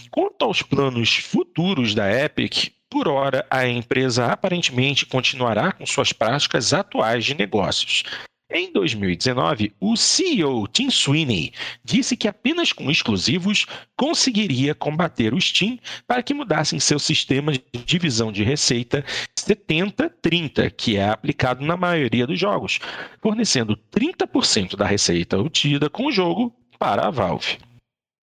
Quanto 0.09 0.45
aos 0.45 0.61
planos 0.61 1.17
futuros 1.17 1.93
da 1.93 2.09
Epic, 2.09 2.71
por 2.89 3.09
hora 3.09 3.45
a 3.49 3.67
empresa 3.67 4.27
aparentemente 4.27 5.05
continuará 5.05 5.73
com 5.73 5.85
suas 5.85 6.13
práticas 6.13 6.71
atuais 6.71 7.25
de 7.25 7.33
negócios. 7.33 8.03
Em 8.49 8.71
2019, 8.71 9.73
o 9.79 9.97
CEO 9.97 10.67
Tim 10.67 10.91
Sweeney 10.91 11.51
disse 11.83 12.15
que 12.15 12.27
apenas 12.27 12.71
com 12.71 12.91
exclusivos 12.91 13.65
conseguiria 13.97 14.75
combater 14.75 15.33
o 15.33 15.41
Steam 15.41 15.79
para 16.05 16.21
que 16.21 16.33
mudassem 16.33 16.79
seu 16.79 16.99
sistema 16.99 17.51
de 17.51 17.63
divisão 17.85 18.31
de 18.31 18.43
receita 18.43 19.03
70-30, 19.39 20.71
que 20.77 20.95
é 20.95 21.09
aplicado 21.09 21.65
na 21.65 21.75
maioria 21.75 22.27
dos 22.27 22.39
jogos, 22.39 22.79
fornecendo 23.19 23.75
30% 23.91 24.75
da 24.75 24.85
receita 24.85 25.39
obtida 25.39 25.89
com 25.89 26.05
o 26.05 26.11
jogo 26.11 26.55
para 26.77 27.07
a 27.07 27.09
Valve. 27.09 27.57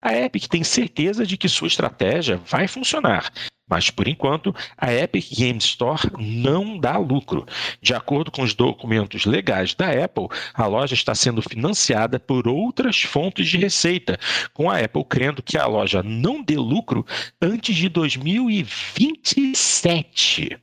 A 0.00 0.16
Epic 0.16 0.46
tem 0.46 0.62
certeza 0.62 1.26
de 1.26 1.36
que 1.36 1.48
sua 1.48 1.66
estratégia 1.66 2.36
vai 2.36 2.68
funcionar 2.68 3.32
mas, 3.72 3.88
por 3.88 4.06
enquanto, 4.06 4.54
a 4.76 4.92
Epic 4.92 5.30
Games 5.34 5.64
Store 5.64 6.02
não 6.18 6.76
dá 6.76 6.98
lucro. 6.98 7.46
De 7.80 7.94
acordo 7.94 8.30
com 8.30 8.42
os 8.42 8.52
documentos 8.52 9.24
legais 9.24 9.72
da 9.72 9.88
Apple, 10.04 10.28
a 10.52 10.66
loja 10.66 10.92
está 10.92 11.14
sendo 11.14 11.40
financiada 11.40 12.20
por 12.20 12.46
outras 12.46 13.00
fontes 13.00 13.48
de 13.48 13.56
receita, 13.56 14.20
com 14.52 14.70
a 14.70 14.78
Apple 14.78 15.06
crendo 15.08 15.42
que 15.42 15.56
a 15.56 15.64
loja 15.64 16.02
não 16.02 16.42
dê 16.42 16.56
lucro 16.56 17.06
antes 17.40 17.74
de 17.74 17.88
2027. 17.88 20.58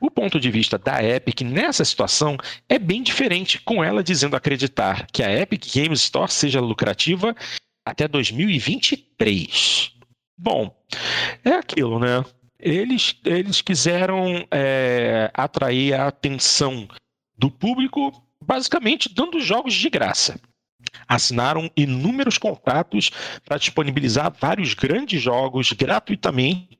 O 0.00 0.10
ponto 0.10 0.40
de 0.40 0.50
vista 0.50 0.78
da 0.78 1.04
Epic 1.04 1.42
nessa 1.42 1.84
situação 1.84 2.38
é 2.70 2.78
bem 2.78 3.02
diferente, 3.02 3.60
com 3.60 3.84
ela 3.84 4.02
dizendo 4.02 4.34
acreditar 4.34 5.06
que 5.12 5.22
a 5.22 5.30
Epic 5.30 5.66
Games 5.74 6.00
Store 6.00 6.32
seja 6.32 6.58
lucrativa 6.58 7.36
até 7.84 8.08
2023. 8.08 9.97
Bom, 10.38 10.72
é 11.44 11.50
aquilo, 11.50 11.98
né? 11.98 12.24
Eles, 12.60 13.16
eles 13.24 13.60
quiseram 13.60 14.46
é, 14.50 15.30
atrair 15.34 15.94
a 15.94 16.06
atenção 16.06 16.88
do 17.36 17.50
público, 17.50 18.12
basicamente 18.42 19.12
dando 19.12 19.40
jogos 19.40 19.74
de 19.74 19.90
graça. 19.90 20.40
Assinaram 21.06 21.70
inúmeros 21.76 22.38
contratos 22.38 23.10
para 23.44 23.58
disponibilizar 23.58 24.32
vários 24.40 24.74
grandes 24.74 25.20
jogos 25.20 25.72
gratuitamente 25.72 26.78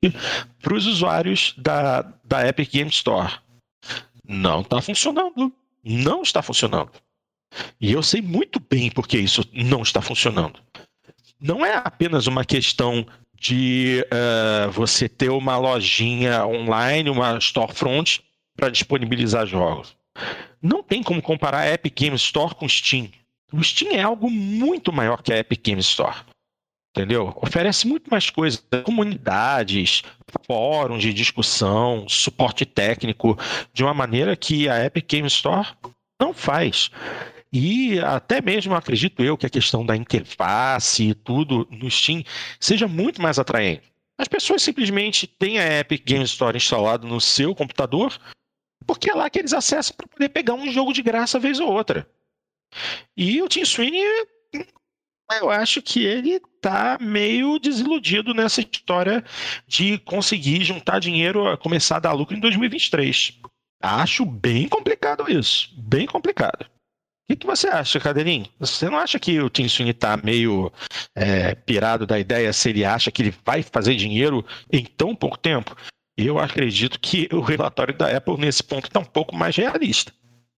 para 0.63 0.75
os 0.75 0.87
usuários 0.87 1.55
da, 1.59 2.03
da 2.25 2.47
Epic 2.47 2.71
Game 2.71 2.91
Store. 2.91 3.39
Não 4.27 4.61
está 4.61 4.81
funcionando. 4.81 5.53
Não 5.83 6.23
está 6.23 6.43
funcionando. 6.43 6.93
E 7.81 7.93
eu 7.93 8.03
sei 8.03 8.21
muito 8.21 8.61
bem 8.61 8.91
porque 8.91 9.19
isso 9.19 9.43
não 9.53 9.83
está 9.83 10.01
funcionando. 10.01 10.61
Não 11.41 11.65
é 11.65 11.77
apenas 11.77 12.27
uma 12.27 12.45
questão 12.45 13.07
de 13.39 14.05
uh, 14.07 14.71
você 14.71 15.09
ter 15.09 15.31
uma 15.31 15.57
lojinha 15.57 16.45
online, 16.47 17.11
uma 17.11 17.39
storefront 17.39 18.23
para 18.57 18.69
disponibilizar 18.69 19.47
jogos. 19.47 19.97
Não 20.61 20.83
tem 20.83 21.03
como 21.03 21.23
comparar 21.23 21.61
a 21.61 21.73
Epic 21.73 21.95
Games 22.01 22.23
Store 22.23 22.55
com 22.55 22.69
Steam. 22.69 23.09
O 23.53 23.63
Steam 23.63 23.93
é 23.93 24.03
algo 24.03 24.29
muito 24.29 24.93
maior 24.93 25.23
que 25.23 25.33
a 25.33 25.39
Epic 25.39 25.65
Games 25.65 25.87
Store. 25.87 26.17
Entendeu? 26.91 27.33
Oferece 27.37 27.87
muito 27.87 28.11
mais 28.11 28.29
coisas, 28.29 28.65
comunidades, 28.83 30.03
fóruns 30.47 31.01
de 31.01 31.13
discussão, 31.13 32.09
suporte 32.09 32.67
técnico, 32.67 33.39
de 33.73 33.85
uma 33.85 33.95
maneira 33.95 34.35
que 34.35 34.69
a 34.69 34.85
Epic 34.85 35.07
Games 35.09 35.35
Store 35.35 35.69
não 36.21 36.35
faz. 36.35 36.91
E 37.53 37.99
até 38.01 38.41
mesmo 38.41 38.75
acredito 38.75 39.23
eu 39.23 39.37
que 39.37 39.47
a 39.47 39.51
questão 39.51 39.85
da 39.85 39.97
interface 39.97 41.11
e 41.11 41.15
tudo 41.15 41.67
no 41.71 41.91
Steam 41.91 42.23
seja 42.61 42.87
muito 42.87 43.23
mais 43.23 43.39
atraente. 43.39 43.83
As 44.19 44.29
pessoas 44.29 44.63
simplesmente 44.63 45.27
têm 45.27 45.59
a 45.59 45.81
Epic 45.81 46.05
Game 46.05 46.25
Store 46.25 46.57
instalada 46.57 47.07
no 47.07 47.21
seu 47.21 47.55
computador, 47.55 48.19
porque 48.87 49.11
é 49.11 49.15
lá 49.15 49.31
que 49.31 49.39
eles 49.39 49.53
acessam 49.53 49.95
para 49.97 50.09
poder 50.09 50.29
pegar 50.29 50.55
um 50.55 50.71
jogo 50.71 50.93
de 50.93 51.03
graça 51.03 51.39
vez 51.39 51.61
ou 51.61 51.73
outra. 51.73 52.09
E 53.17 53.41
o 53.41 53.49
Tim 53.49 53.65
Sweeney, 53.65 54.05
eu 55.41 55.51
acho 55.51 55.81
que 55.81 56.05
ele 56.05 56.41
tá 56.61 56.99
meio 57.01 57.59
desiludido 57.59 58.35
nessa 58.35 58.61
história 58.61 59.25
de 59.67 59.99
conseguir 59.99 60.65
juntar 60.65 60.99
dinheiro, 60.99 61.57
começar 61.59 61.97
a 61.97 62.01
dar 62.01 62.13
lucro 62.13 62.37
em 62.37 62.41
2023. 62.41 63.39
Acho 63.81 64.27
bem 64.27 64.69
complicado 64.69 65.31
isso, 65.31 65.73
bem 65.77 66.07
complicado. 66.07 66.69
O 67.29 67.31
que, 67.31 67.37
que 67.37 67.47
você 67.47 67.69
acha, 67.69 68.01
Cadeirinho? 68.01 68.47
Você 68.59 68.89
não 68.89 68.97
acha 68.97 69.19
que 69.19 69.39
o 69.39 69.51
Tim 69.51 69.69
Sweeney 69.69 69.93
tá 69.93 70.17
meio 70.17 70.73
é, 71.15 71.55
pirado 71.55 72.07
da 72.07 72.19
ideia 72.19 72.51
se 72.55 72.71
ele 72.71 72.87
acha 72.87 73.11
que 73.11 73.21
ele 73.21 73.35
vai 73.45 73.63
fazer 73.63 73.95
dinheiro 73.97 74.43
em 74.73 74.83
tão 74.83 75.15
pouco 75.15 75.37
tempo? 75.37 75.77
Eu 76.17 76.39
acredito 76.39 76.99
que 76.99 77.29
o 77.31 77.43
relatório 77.43 77.95
da 77.95 78.17
Apple 78.17 78.39
nesse 78.39 78.65
ponto 78.65 78.87
está 78.87 78.99
um 78.99 79.05
pouco 79.05 79.37
mais 79.37 79.55
realista. 79.55 80.11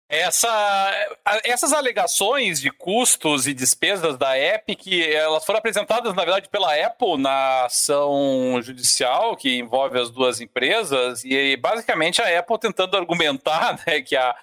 Essa, 0.09 1.09
essas 1.45 1.73
alegações 1.73 2.61
de 2.61 2.71
custos 2.71 3.49
e 3.49 3.55
despesas 3.55 4.16
da 4.16 4.39
Epic, 4.39 4.87
elas 4.89 5.45
foram 5.45 5.59
apresentadas, 5.59 6.14
na 6.14 6.25
verdade, 6.25 6.49
pela 6.49 6.75
Apple 6.75 7.16
na 7.16 7.66
ação 7.66 8.61
judicial 8.62 9.37
que 9.37 9.59
envolve 9.59 9.99
as 10.01 10.11
duas 10.11 10.41
empresas, 10.41 11.25
e 11.25 11.57
basicamente 11.57 12.21
a 12.21 12.39
Apple 12.39 12.59
tentando 12.59 12.97
argumentar 12.97 13.79
né, 13.87 14.01
que 14.01 14.16
a, 14.16 14.35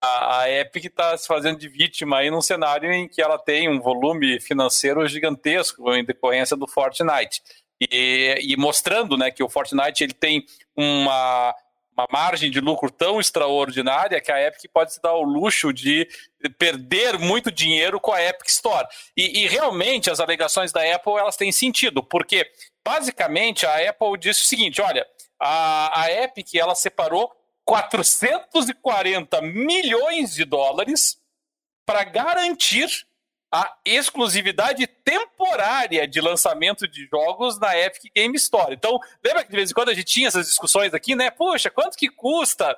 a, 0.00 0.50
Epic 0.50 0.84
está 0.84 1.16
se 1.16 1.26
fazendo 1.26 1.58
de 1.58 1.68
vítima 1.68 2.18
aí 2.18 2.30
num 2.30 2.40
cenário 2.40 2.92
em 2.92 3.08
que 3.08 3.20
ela 3.20 3.38
tem 3.38 3.68
um 3.68 3.80
volume 3.80 4.40
financeiro 4.40 5.06
gigantesco 5.06 5.92
em 5.94 6.04
decorrência 6.04 6.56
do 6.56 6.66
Fortnite. 6.66 7.42
E, 7.80 8.38
e 8.40 8.56
mostrando 8.56 9.16
né, 9.16 9.30
que 9.30 9.42
o 9.42 9.48
Fortnite 9.48 10.02
ele 10.02 10.12
tem 10.12 10.44
uma 10.76 11.54
uma 11.98 12.06
margem 12.12 12.48
de 12.48 12.60
lucro 12.60 12.92
tão 12.92 13.18
extraordinária 13.18 14.20
que 14.20 14.30
a 14.30 14.40
Epic 14.40 14.70
pode 14.72 14.94
se 14.94 15.02
dar 15.02 15.14
o 15.14 15.22
luxo 15.22 15.72
de 15.72 16.06
perder 16.56 17.18
muito 17.18 17.50
dinheiro 17.50 17.98
com 17.98 18.12
a 18.12 18.22
Epic 18.22 18.46
Store. 18.46 18.86
E, 19.16 19.42
e, 19.42 19.48
realmente 19.48 20.08
as 20.08 20.20
alegações 20.20 20.70
da 20.70 20.94
Apple 20.94 21.14
elas 21.14 21.36
têm 21.36 21.50
sentido, 21.50 22.00
porque 22.00 22.48
basicamente 22.86 23.66
a 23.66 23.90
Apple 23.90 24.16
disse 24.16 24.42
o 24.42 24.46
seguinte: 24.46 24.80
olha, 24.80 25.04
a, 25.40 26.02
a 26.02 26.12
Epic 26.12 26.54
ela 26.54 26.76
separou 26.76 27.32
440 27.68 29.42
milhões 29.42 30.34
de 30.34 30.46
dólares 30.46 31.20
para 31.84 32.02
garantir 32.02 32.88
a 33.52 33.76
exclusividade 33.84 34.86
temporária 34.86 36.08
de 36.08 36.18
lançamento 36.18 36.88
de 36.88 37.06
jogos 37.06 37.58
na 37.58 37.78
Epic 37.78 38.10
Game 38.16 38.34
Store. 38.36 38.72
Então, 38.72 38.98
lembra 39.22 39.44
que 39.44 39.50
de 39.50 39.56
vez 39.56 39.70
em 39.70 39.74
quando 39.74 39.90
a 39.90 39.94
gente 39.94 40.06
tinha 40.06 40.28
essas 40.28 40.46
discussões 40.46 40.94
aqui, 40.94 41.14
né? 41.14 41.30
Poxa, 41.30 41.68
quanto 41.68 41.98
que 41.98 42.08
custa 42.08 42.74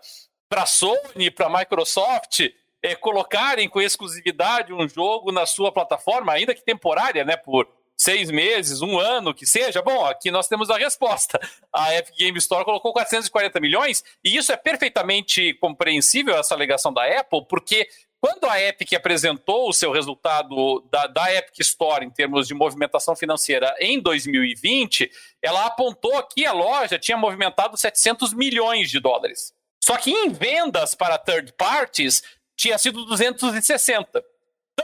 para 0.49 0.64
a 0.64 0.66
Sony, 0.66 1.30
para 1.30 1.47
a 1.47 1.59
Microsoft 1.59 2.41
é, 2.82 2.97
colocarem 2.97 3.68
com 3.68 3.80
exclusividade 3.80 4.72
um 4.72 4.88
jogo 4.88 5.30
na 5.30 5.47
sua 5.47 5.70
plataforma, 5.70 6.32
ainda 6.32 6.53
que 6.53 6.64
temporária, 6.64 7.24
né? 7.24 7.36
Por 7.36 7.68
seis 8.01 8.30
meses, 8.30 8.80
um 8.80 8.98
ano, 8.98 9.34
que 9.34 9.44
seja. 9.44 9.82
Bom, 9.82 10.07
aqui 10.07 10.30
nós 10.30 10.48
temos 10.48 10.70
a 10.70 10.78
resposta. 10.78 11.38
A 11.70 11.94
Epic 11.94 12.16
Game 12.16 12.38
Store 12.38 12.64
colocou 12.64 12.94
440 12.94 13.61
milhões, 13.61 14.03
e 14.24 14.38
isso 14.38 14.51
é 14.51 14.57
perfeitamente 14.57 15.53
compreensível, 15.61 16.34
essa 16.34 16.55
alegação 16.55 16.94
da 16.94 17.05
Apple, 17.05 17.44
porque 17.46 17.86
quando 18.18 18.46
a 18.48 18.59
Epic 18.59 18.94
apresentou 18.94 19.68
o 19.68 19.72
seu 19.72 19.92
resultado 19.92 20.80
da, 20.90 21.07
da, 21.09 21.34
Epic 21.34 21.61
Store 21.61 22.05
em 22.05 22.11
termos 22.11 22.48
de 22.48 22.55
movimentação 22.55 23.14
financeira 23.14 23.74
em 23.78 24.01
2020, 24.01 25.11
ela 25.42 25.66
apontou 25.66 26.22
que 26.22 26.46
a 26.46 26.53
loja 26.53 26.98
tinha 26.98 27.18
movimentado 27.18 27.76
700 27.76 28.32
milhões 28.32 28.90
de 28.90 28.98
dólares. 28.98 29.53
Só 29.82 29.98
que 29.98 30.11
em 30.11 30.30
vendas 30.30 30.94
para 30.94 31.18
third 31.18 31.53
parties 31.53 32.22
tinha 32.57 32.78
sido 32.78 33.05
260. 33.05 34.22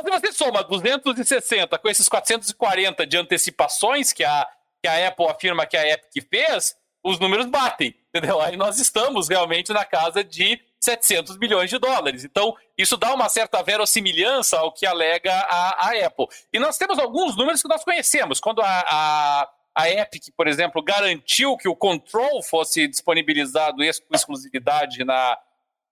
Então, 0.00 0.20
se 0.20 0.20
você 0.20 0.32
soma 0.32 0.62
260 0.62 1.78
com 1.78 1.88
esses 1.88 2.08
440 2.08 3.06
de 3.06 3.16
antecipações 3.16 4.12
que 4.12 4.24
a, 4.24 4.46
que 4.82 4.88
a 4.88 5.08
Apple 5.08 5.26
afirma 5.26 5.66
que 5.66 5.76
a 5.76 5.88
Epic 5.88 6.28
fez, 6.28 6.76
os 7.02 7.18
números 7.18 7.46
batem, 7.46 7.94
entendeu? 8.08 8.40
Aí 8.40 8.56
nós 8.56 8.78
estamos 8.78 9.28
realmente 9.28 9.72
na 9.72 9.84
casa 9.84 10.22
de 10.24 10.60
700 10.80 11.38
milhões 11.38 11.70
de 11.70 11.78
dólares. 11.78 12.24
Então, 12.24 12.54
isso 12.76 12.96
dá 12.96 13.14
uma 13.14 13.28
certa 13.28 13.62
verossimilhança 13.62 14.58
ao 14.58 14.72
que 14.72 14.84
alega 14.84 15.32
a, 15.32 15.88
a 15.88 16.06
Apple. 16.06 16.26
E 16.52 16.58
nós 16.58 16.76
temos 16.76 16.98
alguns 16.98 17.36
números 17.36 17.62
que 17.62 17.68
nós 17.68 17.82
conhecemos. 17.82 18.40
Quando 18.40 18.60
a, 18.60 18.84
a, 18.88 19.50
a 19.74 19.90
Epic, 19.90 20.24
por 20.36 20.46
exemplo, 20.46 20.82
garantiu 20.82 21.56
que 21.56 21.68
o 21.68 21.76
Control 21.76 22.42
fosse 22.42 22.86
disponibilizado 22.86 23.78
com 23.78 24.14
exclusividade 24.14 25.04
na, 25.04 25.38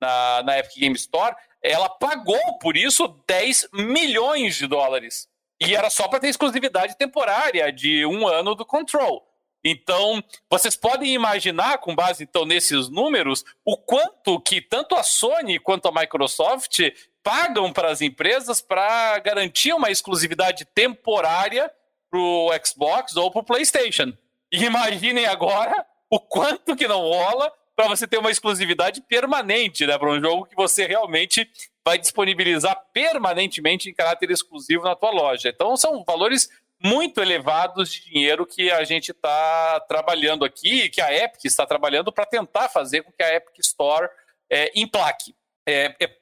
na, 0.00 0.42
na 0.42 0.58
Epic 0.58 0.76
Game 0.78 0.96
Store, 0.96 1.34
ela 1.64 1.88
pagou 1.88 2.58
por 2.58 2.76
isso 2.76 3.08
10 3.26 3.70
milhões 3.72 4.56
de 4.56 4.66
dólares. 4.66 5.26
E 5.58 5.74
era 5.74 5.88
só 5.88 6.06
para 6.06 6.20
ter 6.20 6.28
exclusividade 6.28 6.96
temporária 6.98 7.72
de 7.72 8.04
um 8.04 8.28
ano 8.28 8.54
do 8.54 8.66
Control. 8.66 9.26
Então, 9.64 10.22
vocês 10.50 10.76
podem 10.76 11.14
imaginar, 11.14 11.78
com 11.78 11.94
base 11.94 12.22
então 12.22 12.44
nesses 12.44 12.90
números, 12.90 13.44
o 13.64 13.78
quanto 13.78 14.38
que 14.40 14.60
tanto 14.60 14.94
a 14.94 15.02
Sony 15.02 15.58
quanto 15.58 15.88
a 15.88 15.92
Microsoft 15.92 16.80
pagam 17.22 17.72
para 17.72 17.90
as 17.90 18.02
empresas 18.02 18.60
para 18.60 19.18
garantir 19.20 19.72
uma 19.72 19.90
exclusividade 19.90 20.66
temporária 20.66 21.72
para 22.10 22.20
o 22.20 22.50
Xbox 22.62 23.16
ou 23.16 23.30
para 23.30 23.40
o 23.40 23.44
PlayStation. 23.44 24.12
E 24.52 24.64
imaginem 24.64 25.24
agora 25.24 25.86
o 26.10 26.20
quanto 26.20 26.76
que 26.76 26.86
não 26.86 27.00
rola 27.00 27.50
para 27.76 27.88
você 27.88 28.06
ter 28.06 28.18
uma 28.18 28.30
exclusividade 28.30 29.00
permanente 29.02 29.86
né, 29.86 29.98
para 29.98 30.10
um 30.10 30.20
jogo 30.20 30.46
que 30.46 30.54
você 30.54 30.86
realmente 30.86 31.48
vai 31.84 31.98
disponibilizar 31.98 32.80
permanentemente 32.92 33.88
em 33.90 33.94
caráter 33.94 34.30
exclusivo 34.30 34.84
na 34.84 34.94
tua 34.94 35.10
loja. 35.10 35.48
Então 35.48 35.76
são 35.76 36.04
valores 36.04 36.48
muito 36.82 37.20
elevados 37.20 37.90
de 37.90 38.04
dinheiro 38.04 38.46
que 38.46 38.70
a 38.70 38.84
gente 38.84 39.10
está 39.10 39.80
trabalhando 39.88 40.44
aqui, 40.44 40.88
que 40.88 41.00
a 41.00 41.14
Epic 41.14 41.44
está 41.44 41.66
trabalhando 41.66 42.12
para 42.12 42.26
tentar 42.26 42.68
fazer 42.68 43.02
com 43.02 43.12
que 43.12 43.22
a 43.22 43.34
Epic 43.34 43.58
Store 43.60 44.08
é, 44.50 44.70
emplaque. 44.74 45.34
É, 45.66 45.94
é, 46.00 46.16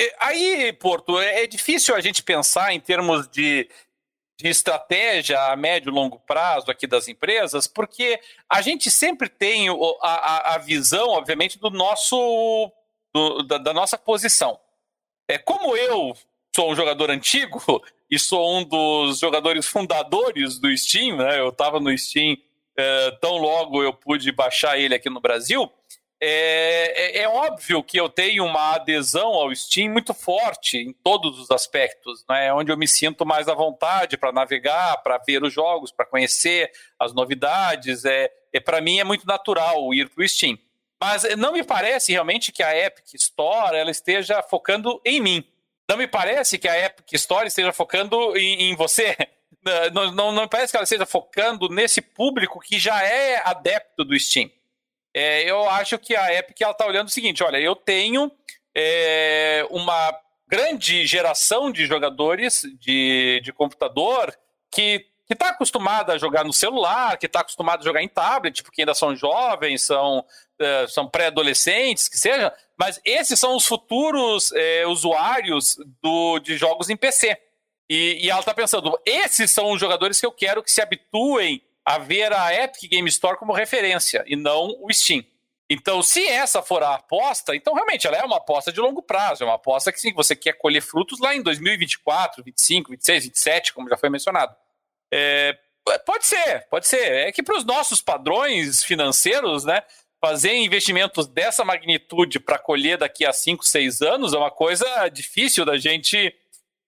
é, 0.00 0.16
aí, 0.20 0.72
Porto, 0.72 1.18
é, 1.18 1.42
é, 1.42 1.46
difícil 1.46 1.94
a 1.94 2.00
gente 2.00 2.22
pensar 2.22 2.72
em 2.72 2.80
termos 2.80 3.28
de, 3.28 3.68
de 4.36 4.48
estratégia 4.48 5.40
a 5.52 5.56
médio 5.56 5.90
e 5.90 5.94
longo 5.94 6.18
prazo 6.18 6.70
aqui 6.70 6.86
das 6.86 7.06
empresas, 7.08 7.66
porque 7.66 8.20
a 8.48 8.60
gente 8.60 8.90
sempre 8.90 9.28
tem 9.28 9.68
a, 10.02 10.54
a, 10.54 10.58
visão, 10.58 11.10
obviamente, 11.10 11.58
do 11.58 11.70
nosso 11.70 12.72
do, 13.12 13.42
da, 13.42 13.58
da 13.58 13.72
nossa 13.72 13.96
posição. 13.96 14.58
É, 15.28 15.38
como 15.38 15.76
eu 15.76 16.16
sou 16.54 16.70
um 16.70 16.76
jogador 16.76 17.10
antigo, 17.10 17.62
e 18.10 18.18
sou 18.18 18.58
um 18.58 18.64
dos 18.64 19.18
jogadores 19.18 19.66
fundadores 19.66 20.58
do 20.58 20.76
Steam, 20.76 21.16
né? 21.16 21.40
Eu 21.40 21.48
estava 21.48 21.80
no 21.80 21.96
Steam 21.96 22.36
é, 22.76 23.10
tão 23.20 23.36
logo 23.36 23.82
eu 23.82 23.92
pude 23.92 24.30
baixar 24.32 24.78
ele 24.78 24.94
aqui 24.94 25.08
no 25.08 25.20
Brasil. 25.20 25.70
É, 26.26 27.18
é, 27.18 27.22
é, 27.22 27.28
óbvio 27.28 27.82
que 27.82 28.00
eu 28.00 28.08
tenho 28.08 28.46
uma 28.46 28.76
adesão 28.76 29.34
ao 29.34 29.54
Steam 29.54 29.92
muito 29.92 30.14
forte 30.14 30.78
em 30.78 30.90
todos 30.90 31.38
os 31.38 31.50
aspectos, 31.50 32.24
né? 32.26 32.50
onde 32.54 32.72
eu 32.72 32.78
me 32.78 32.88
sinto 32.88 33.26
mais 33.26 33.46
à 33.46 33.52
vontade 33.52 34.16
para 34.16 34.32
navegar, 34.32 35.02
para 35.02 35.18
ver 35.18 35.42
os 35.42 35.52
jogos, 35.52 35.92
para 35.92 36.06
conhecer 36.06 36.72
as 36.98 37.12
novidades. 37.12 38.06
É, 38.06 38.32
é 38.54 38.58
para 38.58 38.80
mim 38.80 39.00
é 39.00 39.04
muito 39.04 39.26
natural 39.26 39.92
ir 39.92 40.08
para 40.08 40.24
o 40.24 40.26
Steam. 40.26 40.58
Mas 40.98 41.24
não 41.36 41.52
me 41.52 41.62
parece 41.62 42.12
realmente 42.12 42.50
que 42.50 42.62
a 42.62 42.74
Epic 42.74 43.12
Store 43.16 43.76
ela 43.76 43.90
esteja 43.90 44.42
focando 44.42 44.98
em 45.04 45.20
mim. 45.20 45.44
Não 45.86 45.98
me 45.98 46.06
parece 46.06 46.56
que 46.56 46.66
a 46.66 46.86
Epic 46.86 47.12
Store 47.12 47.48
esteja 47.48 47.70
focando 47.70 48.34
em, 48.34 48.70
em 48.70 48.76
você. 48.76 49.14
Não, 49.94 50.12
não, 50.12 50.30
não, 50.30 50.46
parece 50.46 50.72
que 50.72 50.76
ela 50.76 50.84
esteja 50.84 51.06
focando 51.06 51.70
nesse 51.70 52.02
público 52.02 52.60
que 52.60 52.78
já 52.78 53.02
é 53.02 53.40
adepto 53.48 54.04
do 54.04 54.18
Steam. 54.18 54.50
É, 55.14 55.48
eu 55.48 55.68
acho 55.70 55.98
que 55.98 56.16
a 56.16 56.34
Epic 56.34 56.60
está 56.60 56.86
olhando 56.86 57.08
o 57.08 57.12
seguinte: 57.12 57.42
olha, 57.42 57.58
eu 57.58 57.76
tenho 57.76 58.30
é, 58.74 59.66
uma 59.70 60.18
grande 60.48 61.06
geração 61.06 61.70
de 61.70 61.86
jogadores 61.86 62.62
de, 62.80 63.40
de 63.42 63.52
computador 63.52 64.36
que 64.70 65.06
que 65.26 65.32
está 65.32 65.48
acostumada 65.48 66.12
a 66.12 66.18
jogar 66.18 66.44
no 66.44 66.52
celular, 66.52 67.16
que 67.16 67.26
está 67.26 67.40
acostumada 67.40 67.82
a 67.82 67.84
jogar 67.84 68.02
em 68.02 68.08
tablet, 68.08 68.62
porque 68.62 68.82
ainda 68.82 68.94
são 68.94 69.16
jovens, 69.16 69.82
são, 69.82 70.18
uh, 70.18 70.88
são 70.88 71.08
pré-adolescentes, 71.08 72.08
que 72.08 72.18
seja, 72.18 72.52
mas 72.78 73.00
esses 73.04 73.38
são 73.38 73.56
os 73.56 73.66
futuros 73.66 74.50
uh, 74.50 74.88
usuários 74.88 75.78
do, 76.02 76.38
de 76.40 76.56
jogos 76.56 76.90
em 76.90 76.96
PC. 76.96 77.38
E, 77.88 78.26
e 78.26 78.30
ela 78.30 78.40
está 78.40 78.52
pensando, 78.52 78.98
esses 79.04 79.50
são 79.50 79.72
os 79.72 79.80
jogadores 79.80 80.20
que 80.20 80.26
eu 80.26 80.32
quero 80.32 80.62
que 80.62 80.70
se 80.70 80.82
habituem 80.82 81.62
a 81.84 81.98
ver 81.98 82.32
a 82.32 82.54
Epic 82.54 82.90
Game 82.90 83.08
Store 83.08 83.38
como 83.38 83.52
referência, 83.52 84.24
e 84.26 84.36
não 84.36 84.76
o 84.80 84.92
Steam. 84.92 85.24
Então, 85.68 86.02
se 86.02 86.26
essa 86.26 86.62
for 86.62 86.82
a 86.82 86.94
aposta, 86.94 87.56
então 87.56 87.74
realmente 87.74 88.06
ela 88.06 88.16
é 88.16 88.24
uma 88.24 88.36
aposta 88.36 88.70
de 88.70 88.80
longo 88.80 89.02
prazo, 89.02 89.42
é 89.42 89.46
uma 89.46 89.54
aposta 89.54 89.92
que 89.92 90.00
sim, 90.00 90.12
você 90.12 90.36
quer 90.36 90.52
colher 90.54 90.82
frutos 90.82 91.18
lá 91.20 91.34
em 91.34 91.42
2024, 91.42 92.44
25, 92.44 92.90
26, 92.90 93.24
27, 93.24 93.72
como 93.72 93.88
já 93.88 93.96
foi 93.96 94.10
mencionado. 94.10 94.54
É, 95.12 95.58
pode 96.04 96.26
ser, 96.26 96.66
pode 96.68 96.86
ser. 96.86 97.28
É 97.28 97.32
que 97.32 97.42
para 97.42 97.56
os 97.56 97.64
nossos 97.64 98.02
padrões 98.02 98.84
financeiros, 98.84 99.64
né, 99.64 99.82
fazer 100.20 100.54
investimentos 100.54 101.26
dessa 101.26 101.64
magnitude 101.64 102.40
para 102.40 102.58
colher 102.58 102.98
daqui 102.98 103.24
a 103.24 103.32
5, 103.32 103.64
6 103.64 104.02
anos 104.02 104.34
é 104.34 104.38
uma 104.38 104.50
coisa 104.50 105.08
difícil 105.08 105.64
da 105.64 105.78
gente 105.78 106.34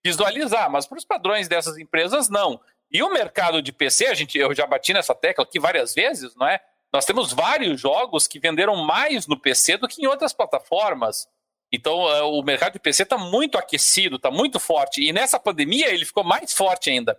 visualizar, 0.04 0.70
mas 0.70 0.86
para 0.86 0.98
os 0.98 1.04
padrões 1.04 1.48
dessas 1.48 1.76
empresas, 1.78 2.28
não. 2.28 2.60
E 2.90 3.02
o 3.02 3.10
mercado 3.10 3.60
de 3.60 3.72
PC, 3.72 4.06
a 4.06 4.14
gente, 4.14 4.38
eu 4.38 4.54
já 4.54 4.66
bati 4.66 4.92
nessa 4.92 5.14
tecla 5.14 5.44
aqui 5.44 5.58
várias 5.58 5.94
vezes, 5.94 6.34
não 6.36 6.46
é? 6.46 6.60
Nós 6.92 7.04
temos 7.04 7.32
vários 7.32 7.80
jogos 7.80 8.26
que 8.26 8.38
venderam 8.38 8.76
mais 8.76 9.26
no 9.26 9.38
PC 9.38 9.76
do 9.76 9.88
que 9.88 10.02
em 10.02 10.06
outras 10.06 10.32
plataformas. 10.32 11.28
Então, 11.72 12.08
é, 12.10 12.22
o 12.22 12.42
mercado 12.42 12.74
de 12.74 12.78
PC 12.78 13.02
está 13.02 13.18
muito 13.18 13.58
aquecido, 13.58 14.16
está 14.16 14.30
muito 14.30 14.60
forte. 14.60 15.02
E 15.02 15.12
nessa 15.12 15.38
pandemia 15.38 15.92
ele 15.92 16.04
ficou 16.04 16.24
mais 16.24 16.52
forte 16.52 16.90
ainda. 16.90 17.18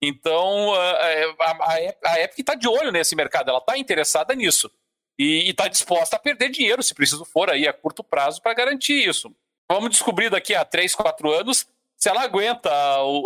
Então, 0.00 0.74
é, 0.76 1.24
é, 1.24 1.96
a, 2.04 2.20
Epic 2.20 2.38
está 2.38 2.54
de 2.54 2.68
olho 2.68 2.92
nesse 2.92 3.16
mercado, 3.16 3.50
ela 3.50 3.58
está 3.58 3.76
interessada 3.76 4.34
nisso. 4.34 4.70
E 5.18 5.50
está 5.50 5.66
disposta 5.66 6.14
a 6.14 6.18
perder 6.18 6.48
dinheiro, 6.50 6.82
se 6.82 6.94
preciso 6.94 7.24
for, 7.24 7.50
aí 7.50 7.66
a 7.66 7.72
curto 7.72 8.04
prazo, 8.04 8.40
para 8.40 8.54
garantir 8.54 9.08
isso. 9.08 9.34
Vamos 9.68 9.90
descobrir 9.90 10.30
daqui 10.30 10.54
a 10.54 10.64
3, 10.64 10.94
4 10.94 11.32
anos 11.32 11.66
se 11.96 12.08
ela 12.08 12.22
aguenta 12.22 12.70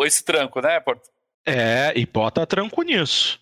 esse 0.07 0.25
tranco, 0.25 0.61
né, 0.63 0.81
Porto? 0.81 1.11
É, 1.47 1.93
e 1.97 2.07
bota 2.07 2.47
tranco 2.47 2.83
nisso. 2.83 3.41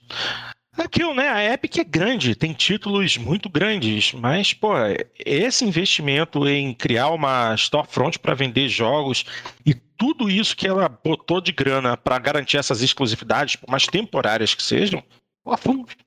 Aquilo, 0.76 1.14
né? 1.14 1.28
A 1.28 1.52
Epic 1.52 1.78
é 1.78 1.84
grande, 1.84 2.34
tem 2.34 2.52
títulos 2.52 3.18
muito 3.18 3.50
grandes, 3.50 4.12
mas, 4.12 4.54
pô, 4.54 4.72
esse 5.18 5.64
investimento 5.64 6.48
em 6.48 6.72
criar 6.72 7.10
uma 7.10 7.54
storefront 7.56 8.18
para 8.18 8.34
vender 8.34 8.68
jogos 8.68 9.24
e 9.66 9.74
tudo 9.74 10.30
isso 10.30 10.56
que 10.56 10.66
ela 10.66 10.88
botou 10.88 11.40
de 11.40 11.52
grana 11.52 11.96
para 11.96 12.18
garantir 12.18 12.56
essas 12.56 12.80
exclusividades, 12.82 13.56
por 13.56 13.68
mais 13.68 13.86
temporárias 13.86 14.54
que 14.54 14.62
sejam, 14.62 15.02
pô, 15.44 15.54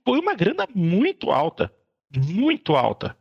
foi 0.04 0.20
uma 0.20 0.34
grana 0.34 0.68
muito 0.74 1.30
alta. 1.30 1.72
Muito 2.16 2.76
alta. 2.76 3.18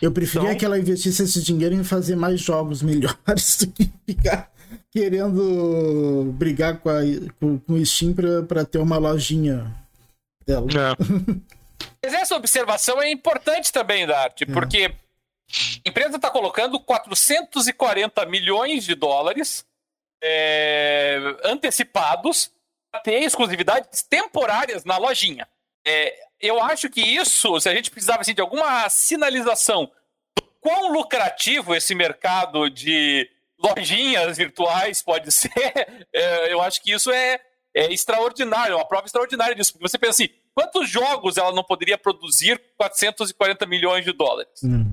Eu 0.00 0.12
preferia 0.12 0.48
então... 0.48 0.58
que 0.58 0.64
ela 0.64 0.78
investisse 0.78 1.22
esse 1.22 1.42
dinheiro 1.42 1.74
em 1.74 1.82
fazer 1.82 2.14
mais 2.14 2.40
jogos 2.40 2.82
melhores 2.82 3.56
do 3.60 3.72
que 3.72 3.90
ficar 4.06 4.53
querendo 4.90 6.32
brigar 6.34 6.78
com, 6.78 6.88
a, 6.88 7.00
com, 7.40 7.58
com 7.58 7.72
o 7.72 7.86
Steam 7.86 8.14
para 8.46 8.64
ter 8.64 8.78
uma 8.78 8.98
lojinha 8.98 9.74
dela. 10.46 10.66
É. 10.70 11.44
Mas 12.04 12.14
essa 12.14 12.36
observação 12.36 13.00
é 13.00 13.10
importante 13.10 13.72
também, 13.72 14.06
Dart, 14.06 14.42
é. 14.42 14.46
porque 14.46 14.94
a 15.84 15.88
empresa 15.88 16.16
está 16.16 16.30
colocando 16.30 16.78
440 16.80 18.26
milhões 18.26 18.84
de 18.84 18.94
dólares 18.94 19.64
é, 20.22 21.18
antecipados 21.44 22.50
para 22.90 23.00
ter 23.00 23.22
exclusividades 23.22 24.02
temporárias 24.02 24.84
na 24.84 24.96
lojinha. 24.96 25.48
É, 25.86 26.14
eu 26.40 26.62
acho 26.62 26.88
que 26.88 27.00
isso, 27.00 27.60
se 27.60 27.68
a 27.68 27.74
gente 27.74 27.90
precisava 27.90 28.20
assim, 28.20 28.34
de 28.34 28.40
alguma 28.40 28.88
sinalização 28.88 29.90
do 30.36 30.42
quão 30.60 30.92
lucrativo 30.92 31.74
esse 31.74 31.94
mercado 31.94 32.68
de 32.68 33.30
lojinhas 33.64 34.36
virtuais 34.36 35.02
pode 35.02 35.30
ser, 35.32 35.50
é, 36.12 36.52
eu 36.52 36.60
acho 36.60 36.82
que 36.82 36.92
isso 36.92 37.10
é, 37.10 37.40
é 37.74 37.92
extraordinário, 37.92 38.76
uma 38.76 38.86
prova 38.86 39.06
extraordinária 39.06 39.54
disso. 39.54 39.72
Porque 39.72 39.88
você 39.88 39.98
pensa 39.98 40.22
assim, 40.22 40.28
quantos 40.54 40.88
jogos 40.88 41.36
ela 41.36 41.52
não 41.52 41.64
poderia 41.64 41.98
produzir 41.98 42.60
440 42.76 43.66
milhões 43.66 44.04
de 44.04 44.12
dólares? 44.12 44.62
Hum. 44.62 44.92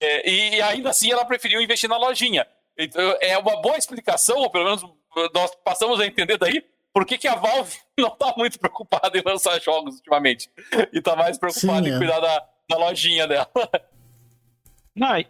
É, 0.00 0.30
e 0.30 0.62
ainda 0.62 0.90
assim 0.90 1.10
ela 1.10 1.24
preferiu 1.24 1.60
investir 1.60 1.88
na 1.88 1.96
lojinha. 1.96 2.46
Então, 2.78 3.16
é 3.20 3.36
uma 3.36 3.60
boa 3.60 3.76
explicação, 3.76 4.38
ou 4.38 4.50
pelo 4.50 4.64
menos 4.64 4.82
nós 5.34 5.50
passamos 5.64 5.98
a 5.98 6.06
entender 6.06 6.38
daí, 6.38 6.64
por 6.92 7.04
que, 7.04 7.18
que 7.18 7.28
a 7.28 7.34
Valve 7.34 7.76
não 7.98 8.08
está 8.08 8.32
muito 8.36 8.58
preocupada 8.58 9.18
em 9.18 9.22
lançar 9.24 9.60
jogos 9.60 9.96
ultimamente. 9.96 10.48
E 10.92 10.98
está 10.98 11.16
mais 11.16 11.38
preocupada 11.38 11.82
Sim, 11.82 11.90
em 11.90 11.94
é. 11.94 11.98
cuidar 11.98 12.20
da, 12.20 12.46
da 12.68 12.76
lojinha 12.76 13.26
dela. 13.26 13.50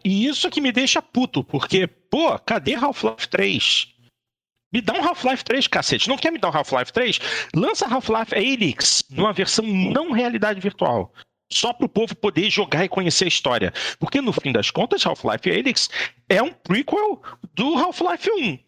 E 0.05 0.27
isso 0.27 0.51
que 0.51 0.61
me 0.61 0.73
deixa 0.73 1.03
puto, 1.03 1.45
porque, 1.45 1.87
pô, 1.87 2.39
cadê 2.39 2.75
Half-Life 2.75 3.29
3? 3.29 3.89
Me 4.73 4.81
dá 4.81 4.93
um 4.93 5.03
Half-Life 5.03 5.45
3, 5.45 5.67
cacete. 5.67 6.09
Não 6.09 6.19
quer 6.19 6.31
me 6.31 6.39
dar 6.39 6.51
um 6.51 6.57
Half-Life 6.57 6.93
3? 6.93 7.19
Lança 7.55 7.87
Half-Life 7.87 8.35
Alyx 8.35 9.05
numa 9.11 9.33
versão 9.33 9.65
não 9.65 10.13
realidade 10.13 10.61
virtual. 10.61 11.13
Só 11.51 11.73
para 11.73 11.87
o 11.87 11.89
povo 11.89 12.15
poder 12.15 12.51
jogar 12.51 12.85
e 12.85 12.89
conhecer 12.89 13.25
a 13.25 13.29
história. 13.29 13.73
Porque, 13.99 14.21
no 14.21 14.33
fim 14.33 14.53
das 14.53 14.71
contas, 14.71 15.07
Half-Life 15.07 15.51
Alyx 15.51 15.89
é 16.29 16.43
um 16.43 16.53
prequel 16.53 17.23
do 17.55 17.75
Half-Life 17.77 18.31
1. 18.31 18.59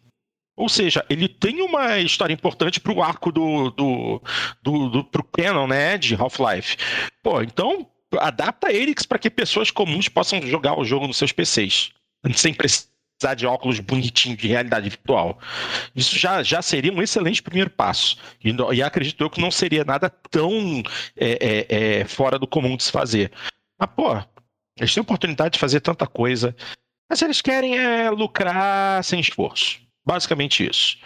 Ou 0.57 0.67
seja, 0.67 1.05
ele 1.09 1.27
tem 1.27 1.61
uma 1.61 1.99
história 1.99 2.33
importante 2.33 2.79
para 2.79 2.93
o 2.93 3.01
arco 3.01 3.31
do, 3.31 3.69
do, 3.71 4.21
do, 4.61 4.89
do 4.89 5.03
pro 5.03 5.23
canon, 5.23 5.67
né, 5.67 5.97
de 5.97 6.15
Half-Life. 6.15 6.77
Pô, 7.23 7.41
então 7.41 7.87
adapta 8.19 8.71
Erix 8.71 9.05
para 9.05 9.19
que 9.19 9.29
pessoas 9.29 9.71
comuns 9.71 10.07
possam 10.09 10.41
jogar 10.41 10.77
o 10.77 10.83
jogo 10.83 11.07
nos 11.07 11.17
seus 11.17 11.31
PCs, 11.31 11.91
sem 12.35 12.53
precisar 12.53 13.35
de 13.35 13.45
óculos 13.45 13.79
bonitinhos 13.79 14.39
de 14.39 14.47
realidade 14.47 14.89
virtual. 14.89 15.39
Isso 15.95 16.17
já, 16.17 16.41
já 16.41 16.61
seria 16.61 16.91
um 16.91 17.01
excelente 17.01 17.41
primeiro 17.41 17.69
passo. 17.69 18.17
E, 18.43 18.53
e 18.73 18.83
acredito 18.83 19.23
eu 19.23 19.29
que 19.29 19.41
não 19.41 19.51
seria 19.51 19.83
nada 19.83 20.09
tão 20.09 20.83
é, 21.15 21.37
é, 21.69 21.99
é, 21.99 22.05
fora 22.05 22.39
do 22.39 22.47
comum 22.47 22.75
de 22.75 22.83
se 22.83 22.91
fazer. 22.91 23.31
Mas, 23.79 23.89
pô, 23.95 24.21
eles 24.77 24.93
têm 24.93 25.01
oportunidade 25.01 25.53
de 25.53 25.59
fazer 25.59 25.81
tanta 25.81 26.07
coisa. 26.07 26.55
Mas 27.09 27.21
eles 27.21 27.41
querem 27.41 27.77
é 27.77 28.09
lucrar 28.09 29.03
sem 29.03 29.19
esforço. 29.19 29.79
Basicamente 30.05 30.67
isso. 30.67 30.97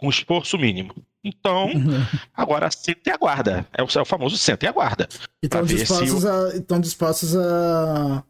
Com 0.00 0.08
esforço 0.08 0.56
mínimo. 0.56 0.94
Então, 1.22 1.66
uhum. 1.66 2.06
agora 2.34 2.70
senta 2.70 3.10
e 3.10 3.12
aguarda. 3.12 3.66
É 3.76 3.82
o, 3.82 3.86
é 3.94 4.00
o 4.00 4.04
famoso 4.04 4.38
senta 4.38 4.64
e 4.64 4.68
aguarda. 4.68 5.06
E 5.42 5.46
estão 5.46 5.62
dispostos, 5.62 6.24
a, 6.24 6.56
estão 6.56 6.80
dispostos 6.80 7.36
a 7.36 8.24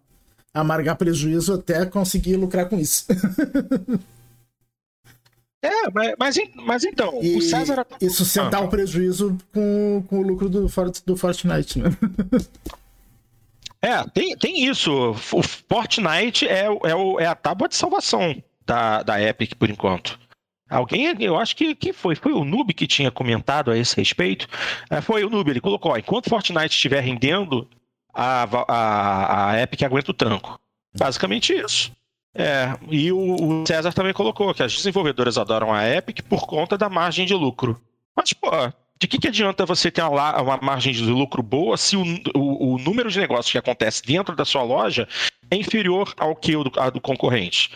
amargar 0.53 0.97
prejuízo 0.97 1.55
até 1.55 1.87
conseguir 1.87 2.37
lucrar 2.37 2.69
com 2.69 2.79
isso. 2.79 3.07
é, 5.63 5.91
mas, 5.95 6.15
mas, 6.19 6.37
mas 6.57 6.85
então, 6.85 7.23
e, 7.23 7.37
o 7.37 7.41
César. 7.41 7.85
Tá... 7.85 7.97
E 8.01 8.11
sustentar 8.11 8.61
ah. 8.61 8.65
o 8.65 8.69
prejuízo 8.69 9.39
com, 9.53 10.05
com 10.09 10.19
o 10.19 10.23
lucro 10.23 10.49
do, 10.49 10.67
do 11.07 11.17
Fortnite, 11.17 11.79
né? 11.79 11.91
É, 13.83 14.05
tem, 14.13 14.37
tem 14.37 14.67
isso. 14.67 14.93
O 15.33 15.43
Fortnite 15.43 16.47
é, 16.47 16.67
é, 16.67 16.95
o, 16.95 17.19
é 17.19 17.25
a 17.25 17.35
tábua 17.35 17.67
de 17.67 17.75
salvação 17.75 18.37
da, 18.67 19.03
da 19.03 19.23
Epic 19.23 19.55
por 19.55 19.71
enquanto. 19.71 20.21
Alguém, 20.71 21.15
eu 21.21 21.37
acho 21.37 21.57
que, 21.57 21.75
que 21.75 21.93
foi, 21.93 22.15
foi 22.15 22.33
o 22.33 22.45
Noob 22.45 22.73
que 22.73 22.87
tinha 22.87 23.11
comentado 23.11 23.73
a 23.73 23.77
esse 23.77 23.97
respeito. 23.97 24.47
É, 24.89 25.01
foi 25.01 25.25
o 25.25 25.31
Noob, 25.31 25.51
ele 25.51 25.61
colocou: 25.61 25.93
ó, 25.93 25.97
enquanto 25.99 26.31
Fortnite 26.31 26.75
estiver 26.75 27.01
rendendo, 27.01 27.69
a, 28.15 28.45
a, 28.69 29.51
a 29.51 29.63
Epic 29.63 29.83
aguenta 29.83 30.13
o 30.13 30.15
tranco. 30.15 30.61
Basicamente 30.97 31.53
isso. 31.53 31.93
É, 32.33 32.77
e 32.89 33.11
o, 33.11 33.63
o, 33.63 33.67
César 33.67 33.93
também 33.93 34.13
colocou 34.13 34.55
que 34.55 34.63
as 34.63 34.73
desenvolvedoras 34.73 35.37
adoram 35.37 35.73
a 35.73 35.89
Epic 35.89 36.23
por 36.23 36.47
conta 36.47 36.79
da 36.79 36.89
margem 36.89 37.27
de 37.27 37.35
lucro. 37.35 37.81
Mas, 38.17 38.33
pô, 38.33 38.51
de 39.01 39.09
que, 39.09 39.19
que 39.19 39.29
adianta 39.29 39.67
você 39.67 39.91
ter 39.91 40.03
uma, 40.03 40.41
uma 40.41 40.57
margem 40.59 40.93
de 40.93 41.03
lucro 41.03 41.43
boa 41.43 41.77
se 41.77 41.97
o, 41.97 42.05
o, 42.35 42.75
o, 42.75 42.79
número 42.79 43.11
de 43.11 43.19
negócios 43.19 43.51
que 43.51 43.59
acontece 43.59 44.03
dentro 44.05 44.37
da 44.37 44.45
sua 44.45 44.63
loja 44.63 45.09
é 45.51 45.57
inferior 45.57 46.15
ao 46.17 46.37
que 46.37 46.55
o 46.55 46.63
do, 46.63 46.71
do 46.93 47.01
concorrente? 47.01 47.71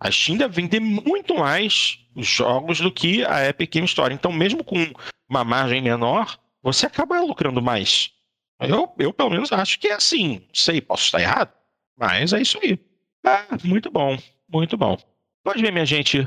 A 0.00 0.10
Steam 0.10 0.38
deve 0.38 0.54
vender 0.54 0.80
muito 0.80 1.34
mais 1.34 1.98
jogos 2.16 2.80
do 2.80 2.90
que 2.90 3.24
a 3.24 3.46
Epic 3.46 3.70
Game 3.70 3.86
Store. 3.86 4.14
Então, 4.14 4.32
mesmo 4.32 4.64
com 4.64 4.76
uma 5.28 5.44
margem 5.44 5.82
menor, 5.82 6.38
você 6.62 6.86
acaba 6.86 7.20
lucrando 7.20 7.60
mais. 7.60 8.10
Eu, 8.58 8.92
eu 8.98 9.12
pelo 9.12 9.30
menos, 9.30 9.52
acho 9.52 9.78
que 9.78 9.88
é 9.88 9.94
assim. 9.94 10.42
Sei, 10.52 10.80
posso 10.80 11.04
estar 11.04 11.20
errado, 11.20 11.52
mas 11.96 12.32
é 12.32 12.40
isso 12.40 12.58
aí. 12.62 12.78
Ah, 13.24 13.44
muito 13.62 13.90
bom, 13.90 14.18
muito 14.48 14.76
bom. 14.76 14.98
Pode 15.44 15.62
ver, 15.62 15.70
minha 15.70 15.86
gente. 15.86 16.26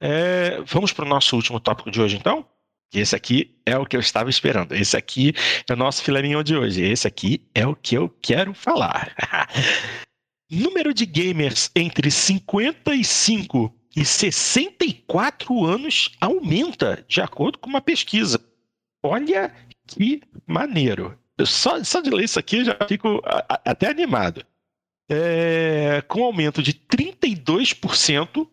É, 0.00 0.60
vamos 0.66 0.92
para 0.92 1.04
o 1.04 1.08
nosso 1.08 1.36
último 1.36 1.60
tópico 1.60 1.90
de 1.90 2.00
hoje, 2.00 2.16
então? 2.16 2.44
Esse 2.92 3.16
aqui 3.16 3.56
é 3.64 3.76
o 3.78 3.86
que 3.86 3.96
eu 3.96 4.00
estava 4.00 4.28
esperando. 4.28 4.72
Esse 4.72 4.96
aqui 4.96 5.32
é 5.68 5.72
o 5.72 5.76
nosso 5.76 6.02
filarinho 6.02 6.42
de 6.44 6.56
hoje. 6.56 6.82
Esse 6.82 7.06
aqui 7.06 7.42
é 7.54 7.66
o 7.66 7.74
que 7.74 7.96
eu 7.96 8.08
quero 8.20 8.52
falar. 8.52 9.14
Número 10.54 10.92
de 10.92 11.06
gamers 11.06 11.70
entre 11.74 12.10
55 12.10 13.74
e 13.96 14.04
64 14.04 15.64
anos 15.64 16.10
aumenta, 16.20 17.02
de 17.08 17.22
acordo 17.22 17.58
com 17.58 17.70
uma 17.70 17.80
pesquisa. 17.80 18.38
Olha 19.02 19.50
que 19.86 20.20
maneiro. 20.46 21.18
Só, 21.46 21.82
só 21.82 22.02
de 22.02 22.10
ler 22.10 22.26
isso 22.26 22.38
aqui 22.38 22.58
eu 22.58 22.64
já 22.66 22.76
fico 22.86 23.22
a, 23.24 23.38
a, 23.48 23.70
até 23.70 23.88
animado. 23.88 24.44
É, 25.10 26.02
com 26.06 26.22
aumento 26.22 26.62
de 26.62 26.74
32%. 26.74 28.46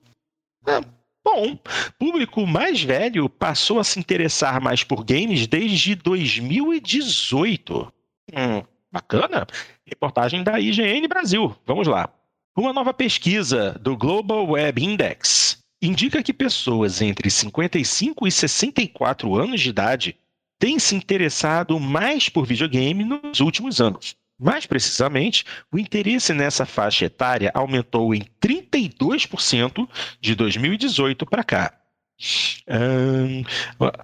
É, 0.67 0.79
bom, 1.21 1.59
público 1.99 2.47
mais 2.47 2.81
velho 2.81 3.27
passou 3.27 3.77
a 3.77 3.83
se 3.83 3.99
interessar 3.99 4.61
mais 4.61 4.85
por 4.85 5.03
games 5.03 5.47
desde 5.47 5.95
2018. 5.95 7.93
Hum, 8.33 8.63
Bacana. 8.91 9.45
Reportagem 9.89 10.43
da 10.43 10.59
IGN 10.59 11.07
Brasil. 11.07 11.55
Vamos 11.65 11.87
lá. 11.87 12.09
Uma 12.55 12.71
nova 12.71 12.93
pesquisa 12.93 13.71
do 13.81 13.97
Global 13.97 14.45
Web 14.47 14.83
Index 14.83 15.57
indica 15.81 16.21
que 16.21 16.33
pessoas 16.33 17.01
entre 17.01 17.29
55 17.29 18.27
e 18.27 18.31
64 18.31 19.35
anos 19.35 19.61
de 19.61 19.69
idade 19.69 20.15
têm 20.59 20.77
se 20.77 20.95
interessado 20.95 21.79
mais 21.79 22.27
por 22.27 22.45
videogame 22.45 23.03
nos 23.03 23.39
últimos 23.39 23.79
anos. 23.79 24.15
Mais 24.39 24.65
precisamente, 24.65 25.43
o 25.71 25.79
interesse 25.79 26.33
nessa 26.33 26.65
faixa 26.65 27.05
etária 27.05 27.51
aumentou 27.53 28.13
em 28.13 28.23
32% 28.41 29.87
de 30.21 30.35
2018 30.35 31.25
para 31.25 31.43
cá. 31.43 31.78
Um, 32.67 33.43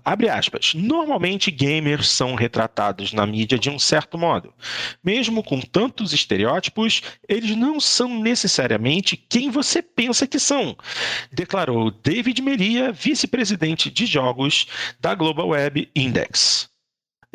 abre 0.03 0.30
aspas. 0.30 0.74
Normalmente, 0.74 1.51
gamers 1.51 2.09
são 2.09 2.36
retratados 2.36 3.11
na 3.13 3.26
mídia 3.26 3.59
de 3.59 3.70
um 3.70 3.78
certo 3.78 4.18
modo. 4.18 4.53
Mesmo 5.03 5.43
com 5.43 5.59
tantos 5.59 6.13
estereótipos, 6.13 7.01
eles 7.28 7.55
não 7.55 7.80
são 7.80 8.22
necessariamente 8.22 9.18
quem 9.18 9.49
você 9.49 9.82
pensa 9.82 10.26
que 10.26 10.39
são, 10.39 10.76
declarou 11.32 11.91
David 11.91 12.41
Meria, 12.41 12.91
vice-presidente 12.91 13.89
de 13.89 14.05
jogos 14.05 14.68
da 14.99 15.13
Global 15.13 15.49
Web 15.49 15.89
Index. 15.95 16.75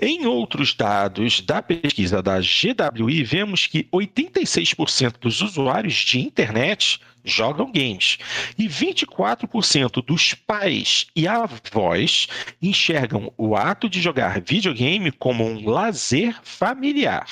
Em 0.02 0.24
outros 0.24 0.72
dados 0.72 1.42
da 1.42 1.60
pesquisa 1.60 2.22
da 2.22 2.40
GWI, 2.40 3.22
vemos 3.22 3.66
que 3.66 3.84
86% 3.92 5.18
dos 5.20 5.42
usuários 5.42 5.94
de 5.94 6.18
internet 6.18 6.98
jogam 7.22 7.70
games 7.70 8.16
e 8.58 8.66
24% 8.66 10.02
dos 10.02 10.32
pais 10.32 11.06
e 11.14 11.28
avós 11.28 12.28
enxergam 12.62 13.30
o 13.36 13.54
ato 13.54 13.90
de 13.90 14.00
jogar 14.00 14.40
videogame 14.40 15.12
como 15.12 15.44
um 15.44 15.68
lazer 15.68 16.34
familiar. 16.42 17.26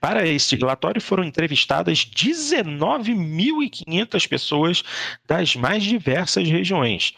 Para 0.00 0.28
este 0.28 0.54
relatório 0.54 1.00
foram 1.00 1.24
entrevistadas 1.24 2.04
19.500 2.04 4.28
pessoas 4.28 4.84
das 5.26 5.56
mais 5.56 5.82
diversas 5.82 6.48
regiões. 6.48 7.14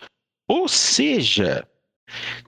Ou 0.49 0.67
seja, 0.67 1.69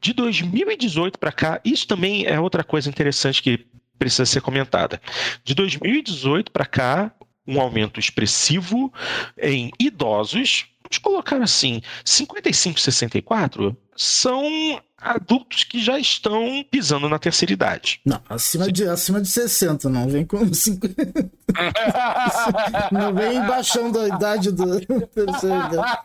de 0.01 0.13
2018 0.13 1.19
para 1.19 1.33
cá, 1.33 1.61
isso 1.65 1.87
também 1.87 2.27
é 2.27 2.39
outra 2.39 2.63
coisa 2.65 2.89
interessante 2.89 3.43
que 3.43 3.67
precisa 3.99 4.27
ser 4.27 4.41
comentada. 4.41 5.01
De 5.45 5.55
2018 5.55 6.51
para 6.51 6.67
cá, 6.67 7.13
um 7.47 7.61
aumento 7.61 8.01
expressivo 8.01 8.93
em 9.41 9.71
idosos, 9.79 10.67
vamos 10.83 10.99
colocar 10.99 11.41
assim, 11.43 11.81
55, 12.05 12.81
64 12.81 13.77
são 13.97 14.81
adultos 14.97 15.65
que 15.65 15.83
já 15.83 15.99
estão 15.99 16.65
pisando 16.71 17.09
na 17.09 17.19
terceira 17.19 17.53
idade. 17.53 18.01
Não, 18.05 18.21
acima 18.29 18.73
de, 18.73 18.89
acima 18.89 19.21
de 19.21 19.29
60, 19.29 19.89
não 19.89 20.09
vem 20.09 20.25
com 20.25 20.39
50. 20.53 21.31
não 22.91 23.15
vem 23.15 23.41
baixando 23.47 23.99
a 24.01 24.09
idade 24.09 24.51
do 24.51 24.81
terceira 25.07 25.67
idade. 25.67 25.99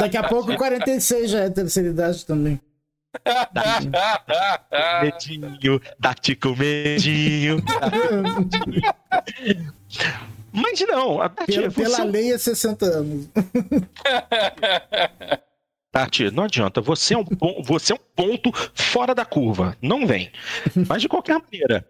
Daqui 0.00 0.16
a 0.16 0.24
pouco 0.24 0.56
46 0.56 1.30
já 1.30 1.40
é 1.40 1.50
terceira 1.50 1.90
idade 1.90 2.24
também. 2.24 2.60
Medinho, 5.02 5.80
dá-te 5.98 6.34
com 6.36 6.54
medinho. 6.56 7.62
Mas 10.52 10.80
não, 10.88 11.20
a 11.20 11.28
Tati, 11.28 11.52
pela, 11.52 11.70
pela 11.70 12.04
lei 12.04 12.32
é 12.32 12.38
60 12.38 12.86
anos. 12.86 13.28
Tati, 15.92 16.30
não 16.30 16.44
adianta. 16.44 16.80
Você 16.80 17.12
é, 17.14 17.18
um, 17.18 17.24
você 17.62 17.92
é 17.92 17.96
um 17.96 17.98
ponto 18.14 18.50
fora 18.74 19.14
da 19.14 19.26
curva. 19.26 19.76
Não 19.82 20.06
vem. 20.06 20.32
Mas 20.88 21.02
de 21.02 21.08
qualquer 21.08 21.38
maneira, 21.38 21.86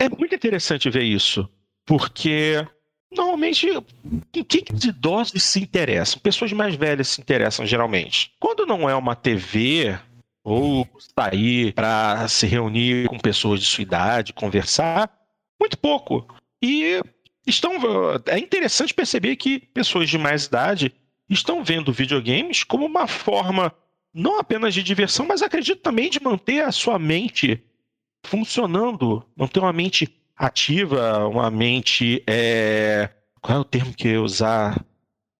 é 0.00 0.08
muito 0.08 0.34
interessante 0.34 0.90
ver 0.90 1.04
isso. 1.04 1.48
Porque 1.86 2.66
normalmente 3.16 3.68
em 3.68 4.44
que 4.44 4.64
os 4.72 4.84
idosos 4.84 5.42
se 5.42 5.60
interessam? 5.60 6.20
Pessoas 6.20 6.52
mais 6.52 6.74
velhas 6.74 7.08
se 7.08 7.20
interessam 7.20 7.64
geralmente. 7.64 8.32
Quando 8.40 8.66
não 8.66 8.88
é 8.88 8.94
uma 8.96 9.14
TV 9.14 9.96
ou 10.44 10.88
sair 11.18 11.72
para 11.72 12.26
se 12.28 12.46
reunir 12.46 13.08
com 13.08 13.18
pessoas 13.18 13.60
de 13.60 13.66
sua 13.66 13.82
idade, 13.82 14.32
conversar, 14.32 15.10
muito 15.60 15.78
pouco. 15.78 16.26
E 16.60 17.00
estão 17.46 17.72
é 18.26 18.38
interessante 18.38 18.94
perceber 18.94 19.36
que 19.36 19.58
pessoas 19.58 20.08
de 20.08 20.18
mais 20.18 20.46
idade 20.46 20.92
estão 21.28 21.64
vendo 21.64 21.92
videogames 21.92 22.64
como 22.64 22.86
uma 22.86 23.06
forma 23.06 23.72
não 24.14 24.38
apenas 24.38 24.74
de 24.74 24.82
diversão, 24.82 25.26
mas 25.26 25.42
acredito 25.42 25.80
também 25.80 26.10
de 26.10 26.22
manter 26.22 26.64
a 26.64 26.72
sua 26.72 26.98
mente 26.98 27.62
funcionando, 28.24 29.24
manter 29.34 29.60
uma 29.60 29.72
mente 29.72 30.14
ativa, 30.36 31.26
uma 31.26 31.50
mente 31.50 32.22
é... 32.26 33.08
qual 33.40 33.58
é 33.58 33.60
o 33.60 33.64
termo 33.64 33.94
que 33.94 34.08
eu 34.08 34.22
usar? 34.22 34.84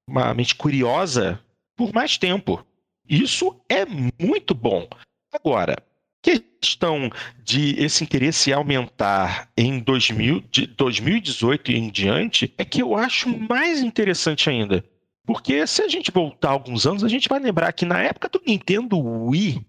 Uma 0.08 0.32
mente 0.34 0.54
curiosa 0.54 1.40
por 1.76 1.92
mais 1.92 2.16
tempo. 2.16 2.64
Isso 3.12 3.60
é 3.68 3.84
muito 3.84 4.54
bom. 4.54 4.88
Agora, 5.30 5.76
questão 6.22 7.10
de 7.44 7.78
esse 7.78 8.02
interesse 8.02 8.50
aumentar 8.54 9.50
em 9.54 9.80
2000, 9.80 10.42
de 10.50 10.66
2018 10.66 11.72
e 11.72 11.76
em 11.76 11.90
diante 11.90 12.54
é 12.56 12.64
que 12.64 12.80
eu 12.80 12.96
acho 12.96 13.28
mais 13.28 13.82
interessante 13.82 14.48
ainda. 14.48 14.82
Porque 15.26 15.66
se 15.66 15.82
a 15.82 15.88
gente 15.88 16.10
voltar 16.10 16.52
alguns 16.52 16.86
anos, 16.86 17.04
a 17.04 17.08
gente 17.08 17.28
vai 17.28 17.38
lembrar 17.38 17.70
que 17.74 17.84
na 17.84 18.00
época 18.00 18.30
do 18.30 18.40
Nintendo 18.46 18.98
Wii, 18.98 19.62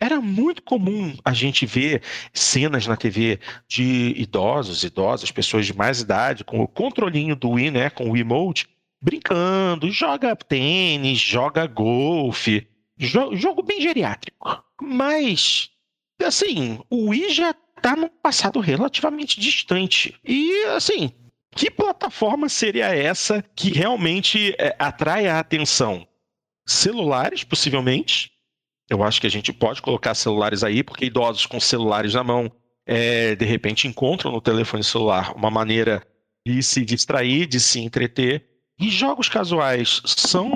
era 0.00 0.20
muito 0.20 0.60
comum 0.60 1.14
a 1.24 1.32
gente 1.32 1.64
ver 1.66 2.02
cenas 2.34 2.88
na 2.88 2.96
TV 2.96 3.38
de 3.68 4.14
idosos, 4.16 4.82
idosas, 4.82 5.30
pessoas 5.30 5.64
de 5.64 5.76
mais 5.76 6.00
idade, 6.00 6.42
com 6.42 6.60
o 6.60 6.66
controlinho 6.66 7.36
do 7.36 7.50
Wii, 7.50 7.70
né, 7.70 7.88
com 7.88 8.08
o 8.08 8.12
Wiimote, 8.12 8.66
brincando, 9.00 9.90
joga 9.92 10.34
tênis, 10.34 11.18
joga 11.18 11.66
golfe, 11.66 12.66
jo 13.06 13.34
jogo 13.34 13.62
bem 13.62 13.80
geriátrico. 13.80 14.62
Mas, 14.80 15.70
assim, 16.22 16.78
o 16.90 17.08
Wii 17.08 17.30
já 17.32 17.54
tá 17.80 17.96
num 17.96 18.08
passado 18.08 18.60
relativamente 18.60 19.40
distante. 19.40 20.14
E, 20.24 20.64
assim, 20.76 21.12
que 21.52 21.70
plataforma 21.70 22.48
seria 22.48 22.94
essa 22.94 23.42
que 23.56 23.70
realmente 23.70 24.54
é, 24.58 24.74
atrai 24.78 25.26
a 25.26 25.38
atenção? 25.38 26.06
Celulares, 26.66 27.42
possivelmente. 27.42 28.30
Eu 28.88 29.02
acho 29.02 29.20
que 29.20 29.26
a 29.26 29.30
gente 29.30 29.52
pode 29.52 29.80
colocar 29.80 30.14
celulares 30.14 30.62
aí, 30.62 30.82
porque 30.82 31.06
idosos 31.06 31.46
com 31.46 31.58
celulares 31.58 32.14
na 32.14 32.22
mão, 32.22 32.50
é, 32.86 33.34
de 33.34 33.44
repente, 33.44 33.88
encontram 33.88 34.32
no 34.32 34.40
telefone 34.40 34.84
celular 34.84 35.34
uma 35.34 35.50
maneira 35.50 36.06
de 36.46 36.62
se 36.62 36.84
distrair, 36.84 37.46
de 37.46 37.60
se 37.60 37.80
entreter. 37.80 38.46
E 38.78 38.88
jogos 38.88 39.28
casuais 39.28 40.02
são 40.04 40.52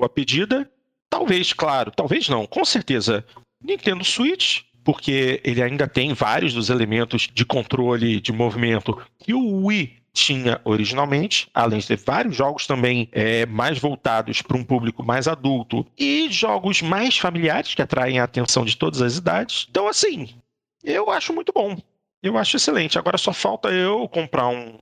a 0.00 0.08
pedida. 0.08 0.70
Talvez, 1.14 1.52
claro, 1.52 1.92
talvez 1.92 2.28
não, 2.28 2.44
com 2.44 2.64
certeza, 2.64 3.24
Nintendo 3.62 4.04
Switch, 4.04 4.62
porque 4.82 5.40
ele 5.44 5.62
ainda 5.62 5.86
tem 5.86 6.12
vários 6.12 6.52
dos 6.52 6.70
elementos 6.70 7.28
de 7.32 7.44
controle 7.44 8.20
de 8.20 8.32
movimento 8.32 9.00
que 9.20 9.32
o 9.32 9.64
Wii 9.66 9.96
tinha 10.12 10.60
originalmente, 10.64 11.48
além 11.54 11.78
de 11.78 11.86
ter 11.86 11.98
vários 11.98 12.34
jogos 12.34 12.66
também 12.66 13.08
é, 13.12 13.46
mais 13.46 13.78
voltados 13.78 14.42
para 14.42 14.56
um 14.56 14.64
público 14.64 15.04
mais 15.04 15.28
adulto 15.28 15.86
e 15.96 16.28
jogos 16.32 16.82
mais 16.82 17.16
familiares 17.16 17.76
que 17.76 17.82
atraem 17.82 18.18
a 18.18 18.24
atenção 18.24 18.64
de 18.64 18.76
todas 18.76 19.00
as 19.00 19.16
idades. 19.16 19.68
Então, 19.70 19.86
assim, 19.86 20.30
eu 20.82 21.12
acho 21.12 21.32
muito 21.32 21.52
bom. 21.52 21.78
Eu 22.24 22.36
acho 22.36 22.56
excelente. 22.56 22.98
Agora 22.98 23.18
só 23.18 23.32
falta 23.32 23.68
eu 23.68 24.08
comprar 24.08 24.48
um 24.48 24.78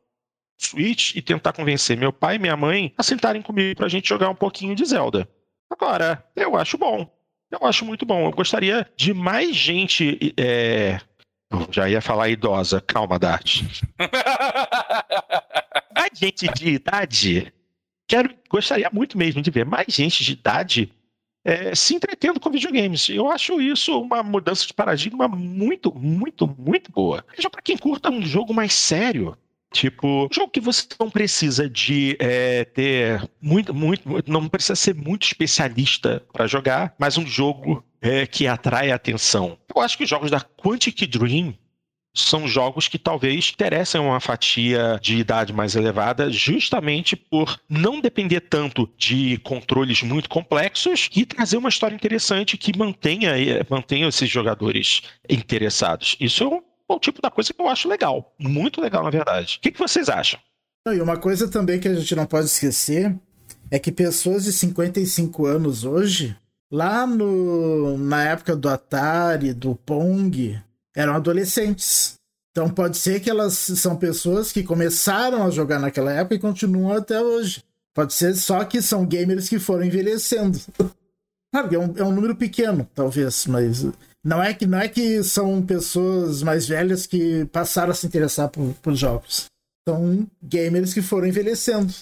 Switch 0.58 1.14
e 1.14 1.20
tentar 1.20 1.52
convencer 1.52 1.94
meu 1.94 2.10
pai 2.10 2.36
e 2.36 2.38
minha 2.38 2.56
mãe 2.56 2.94
a 2.96 3.02
sentarem 3.02 3.42
comigo 3.42 3.76
para 3.76 3.84
a 3.84 3.90
gente 3.90 4.08
jogar 4.08 4.30
um 4.30 4.34
pouquinho 4.34 4.74
de 4.74 4.86
Zelda. 4.86 5.28
Agora, 5.72 6.22
eu 6.36 6.54
acho 6.56 6.76
bom. 6.76 7.10
Eu 7.50 7.66
acho 7.66 7.84
muito 7.84 8.04
bom. 8.04 8.26
Eu 8.26 8.30
gostaria 8.32 8.86
de 8.94 9.14
mais 9.14 9.56
gente 9.56 10.34
é, 10.36 11.00
já 11.70 11.88
ia 11.88 12.00
falar 12.00 12.28
idosa. 12.28 12.80
Calma, 12.80 13.18
Dart. 13.18 13.62
mais 15.96 16.10
gente 16.14 16.46
de 16.48 16.68
idade. 16.68 17.52
Quero, 18.06 18.34
gostaria 18.50 18.90
muito 18.92 19.16
mesmo 19.16 19.40
de 19.40 19.50
ver 19.50 19.64
mais 19.64 19.88
gente 19.88 20.22
de 20.22 20.32
idade 20.32 20.92
é, 21.44 21.74
se 21.74 21.94
entretendo 21.94 22.38
com 22.38 22.50
videogames. 22.50 23.08
Eu 23.08 23.30
acho 23.30 23.60
isso 23.60 23.98
uma 24.00 24.22
mudança 24.22 24.66
de 24.66 24.74
paradigma 24.74 25.26
muito, 25.26 25.92
muito, 25.94 26.46
muito 26.46 26.92
boa. 26.92 27.24
Já 27.38 27.48
para 27.48 27.62
quem 27.62 27.76
curta 27.76 28.10
um 28.10 28.22
jogo 28.22 28.52
mais 28.52 28.74
sério. 28.74 29.36
Tipo, 29.72 30.26
um 30.26 30.34
jogo 30.34 30.50
que 30.50 30.60
você 30.60 30.86
não 31.00 31.10
precisa 31.10 31.68
de 31.68 32.16
é, 32.20 32.64
ter 32.64 33.28
muito, 33.40 33.72
muito, 33.74 34.02
não 34.26 34.48
precisa 34.48 34.76
ser 34.76 34.94
muito 34.94 35.24
especialista 35.24 36.22
para 36.32 36.46
jogar, 36.46 36.94
mas 36.98 37.16
um 37.16 37.26
jogo 37.26 37.82
é, 38.00 38.26
que 38.26 38.46
atrai 38.46 38.90
atenção. 38.90 39.56
Eu 39.74 39.80
acho 39.80 39.96
que 39.96 40.04
os 40.04 40.10
jogos 40.10 40.30
da 40.30 40.40
Quantic 40.40 41.06
Dream 41.06 41.54
são 42.14 42.46
jogos 42.46 42.88
que 42.88 42.98
talvez 42.98 43.50
interessem 43.54 44.00
uma 44.00 44.20
fatia 44.20 44.98
de 45.00 45.16
idade 45.16 45.52
mais 45.52 45.74
elevada, 45.74 46.30
justamente 46.30 47.16
por 47.16 47.58
não 47.68 48.00
depender 48.00 48.40
tanto 48.40 48.88
de 48.98 49.38
controles 49.38 50.02
muito 50.02 50.28
complexos 50.28 51.08
e 51.14 51.24
trazer 51.24 51.56
uma 51.56 51.70
história 51.70 51.94
interessante 51.94 52.58
que 52.58 52.76
mantenha, 52.76 53.32
mantenha 53.70 54.08
esses 54.08 54.28
jogadores 54.28 55.02
interessados. 55.28 56.16
Isso 56.20 56.62
é 56.92 56.96
um 56.96 57.00
tipo 57.00 57.22
da 57.22 57.30
coisa 57.30 57.52
que 57.52 57.60
eu 57.60 57.68
acho 57.68 57.88
legal, 57.88 58.34
muito 58.38 58.80
legal 58.80 59.02
na 59.02 59.10
verdade. 59.10 59.56
O 59.58 59.60
que, 59.60 59.72
que 59.72 59.78
vocês 59.78 60.08
acham? 60.08 60.38
E 60.86 61.00
uma 61.00 61.16
coisa 61.16 61.48
também 61.48 61.78
que 61.78 61.88
a 61.88 61.94
gente 61.94 62.14
não 62.14 62.26
pode 62.26 62.46
esquecer 62.46 63.14
é 63.70 63.78
que 63.78 63.92
pessoas 63.92 64.44
de 64.44 64.52
55 64.52 65.46
anos 65.46 65.84
hoje 65.84 66.36
Lá 66.72 67.06
no, 67.06 67.98
na 67.98 68.24
época 68.24 68.56
do 68.56 68.66
Atari, 68.66 69.52
do 69.52 69.74
Pong, 69.74 70.58
eram 70.96 71.14
adolescentes. 71.14 72.14
Então 72.50 72.70
pode 72.70 72.96
ser 72.96 73.20
que 73.20 73.28
elas 73.28 73.52
são 73.52 73.94
pessoas 73.94 74.50
que 74.50 74.62
começaram 74.62 75.44
a 75.44 75.50
jogar 75.50 75.78
naquela 75.78 76.10
época 76.10 76.34
e 76.34 76.38
continuam 76.38 76.96
até 76.96 77.20
hoje. 77.20 77.62
Pode 77.94 78.14
ser 78.14 78.34
só 78.36 78.64
que 78.64 78.80
são 78.80 79.04
gamers 79.04 79.50
que 79.50 79.58
foram 79.58 79.84
envelhecendo. 79.84 80.58
Claro, 81.54 81.74
é 81.74 81.78
um, 81.78 81.94
é 81.98 82.02
um 82.02 82.12
número 82.12 82.34
pequeno, 82.34 82.88
talvez, 82.94 83.44
mas 83.44 83.84
não 84.24 84.42
é 84.42 84.54
que 84.54 84.66
não 84.66 84.78
é 84.78 84.88
que 84.88 85.22
são 85.24 85.60
pessoas 85.62 86.42
mais 86.42 86.66
velhas 86.66 87.06
que 87.06 87.44
passaram 87.46 87.90
a 87.90 87.94
se 87.94 88.06
interessar 88.06 88.48
por, 88.48 88.72
por 88.80 88.94
jogos. 88.94 89.46
São 89.86 90.26
gamers 90.40 90.94
que 90.94 91.02
foram 91.02 91.26
envelhecendo. 91.26 91.92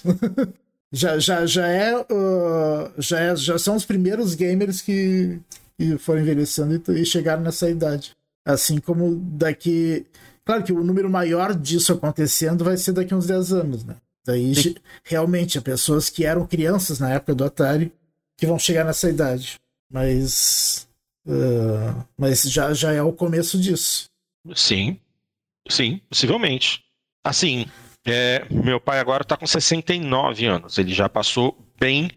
já, 0.93 1.17
já, 1.17 1.45
já, 1.47 1.67
é, 1.67 1.97
uh, 1.97 2.91
já 2.97 3.19
é. 3.19 3.35
Já 3.35 3.57
são 3.57 3.75
os 3.75 3.85
primeiros 3.85 4.35
gamers 4.35 4.81
que, 4.81 5.39
que 5.77 5.97
foram 5.97 6.21
envelhecendo 6.21 6.79
e, 6.91 7.01
e 7.01 7.05
chegaram 7.05 7.41
nessa 7.41 7.69
idade. 7.69 8.15
Assim 8.45 8.77
como 8.79 9.15
daqui. 9.15 10.05
Claro 10.45 10.63
que 10.63 10.73
o 10.73 10.83
número 10.83 11.09
maior 11.09 11.55
disso 11.55 11.93
acontecendo 11.93 12.63
vai 12.63 12.77
ser 12.77 12.91
daqui 12.91 13.13
a 13.13 13.17
uns 13.17 13.25
10 13.25 13.53
anos, 13.53 13.83
né? 13.83 13.95
Daí 14.25 14.53
Sim. 14.53 14.75
realmente 15.03 15.57
há 15.57 15.61
pessoas 15.61 16.09
que 16.09 16.25
eram 16.25 16.45
crianças 16.45 16.99
na 16.99 17.11
época 17.11 17.33
do 17.33 17.43
Atari 17.43 17.91
que 18.37 18.45
vão 18.45 18.59
chegar 18.59 18.85
nessa 18.85 19.09
idade. 19.09 19.59
Mas. 19.91 20.87
Uh, 21.25 22.03
mas 22.17 22.41
já, 22.43 22.73
já 22.73 22.91
é 22.91 23.01
o 23.01 23.13
começo 23.13 23.59
disso. 23.59 24.09
Sim. 24.55 24.99
Sim, 25.69 26.01
possivelmente. 26.09 26.83
Assim, 27.23 27.65
é, 28.05 28.45
meu 28.49 28.79
pai 28.79 28.99
agora 28.99 29.23
está 29.23 29.37
com 29.37 29.45
69 29.45 30.45
anos. 30.45 30.77
Ele 30.77 30.93
já 30.93 31.07
passou 31.07 31.57
bem 31.79 32.09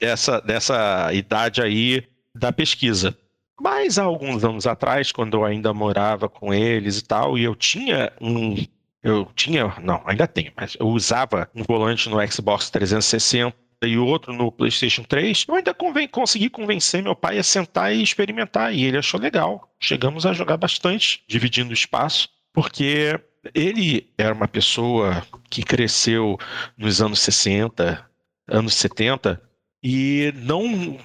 dessa, 0.00 0.40
dessa 0.40 1.12
idade 1.12 1.62
aí 1.62 2.04
da 2.34 2.52
pesquisa. 2.52 3.16
Mas 3.60 3.98
há 3.98 4.04
alguns 4.04 4.44
anos 4.44 4.66
atrás, 4.66 5.10
quando 5.10 5.36
eu 5.36 5.44
ainda 5.44 5.72
morava 5.74 6.28
com 6.28 6.54
eles 6.54 6.98
e 6.98 7.04
tal, 7.04 7.36
e 7.36 7.44
eu 7.44 7.54
tinha 7.56 8.12
um. 8.20 8.56
Eu 9.02 9.26
tinha. 9.34 9.74
Não, 9.82 10.02
ainda 10.04 10.26
tenho, 10.26 10.52
mas 10.56 10.76
eu 10.78 10.86
usava 10.86 11.48
um 11.54 11.62
volante 11.62 12.08
no 12.08 12.24
Xbox 12.26 12.70
360 12.70 13.54
e 13.82 13.96
outro 13.96 14.32
no 14.32 14.50
PlayStation 14.50 15.02
3. 15.02 15.44
Eu 15.48 15.54
ainda 15.54 15.74
conven 15.74 16.08
consegui 16.08 16.50
convencer 16.50 17.02
meu 17.02 17.14
pai 17.14 17.38
a 17.38 17.42
sentar 17.42 17.94
e 17.94 18.02
experimentar, 18.02 18.74
e 18.74 18.84
ele 18.84 18.98
achou 18.98 19.20
legal. 19.20 19.72
Chegamos 19.80 20.26
a 20.26 20.32
jogar 20.32 20.56
bastante, 20.56 21.22
dividindo 21.28 21.70
o 21.70 21.74
espaço, 21.74 22.28
porque 22.52 23.20
ele 23.54 24.12
era 24.18 24.34
uma 24.34 24.48
pessoa 24.48 25.24
que 25.48 25.62
cresceu 25.62 26.36
nos 26.76 27.00
anos 27.00 27.20
60, 27.20 28.04
anos 28.48 28.74
70 28.74 29.40
e 29.82 30.32
não 30.36 30.98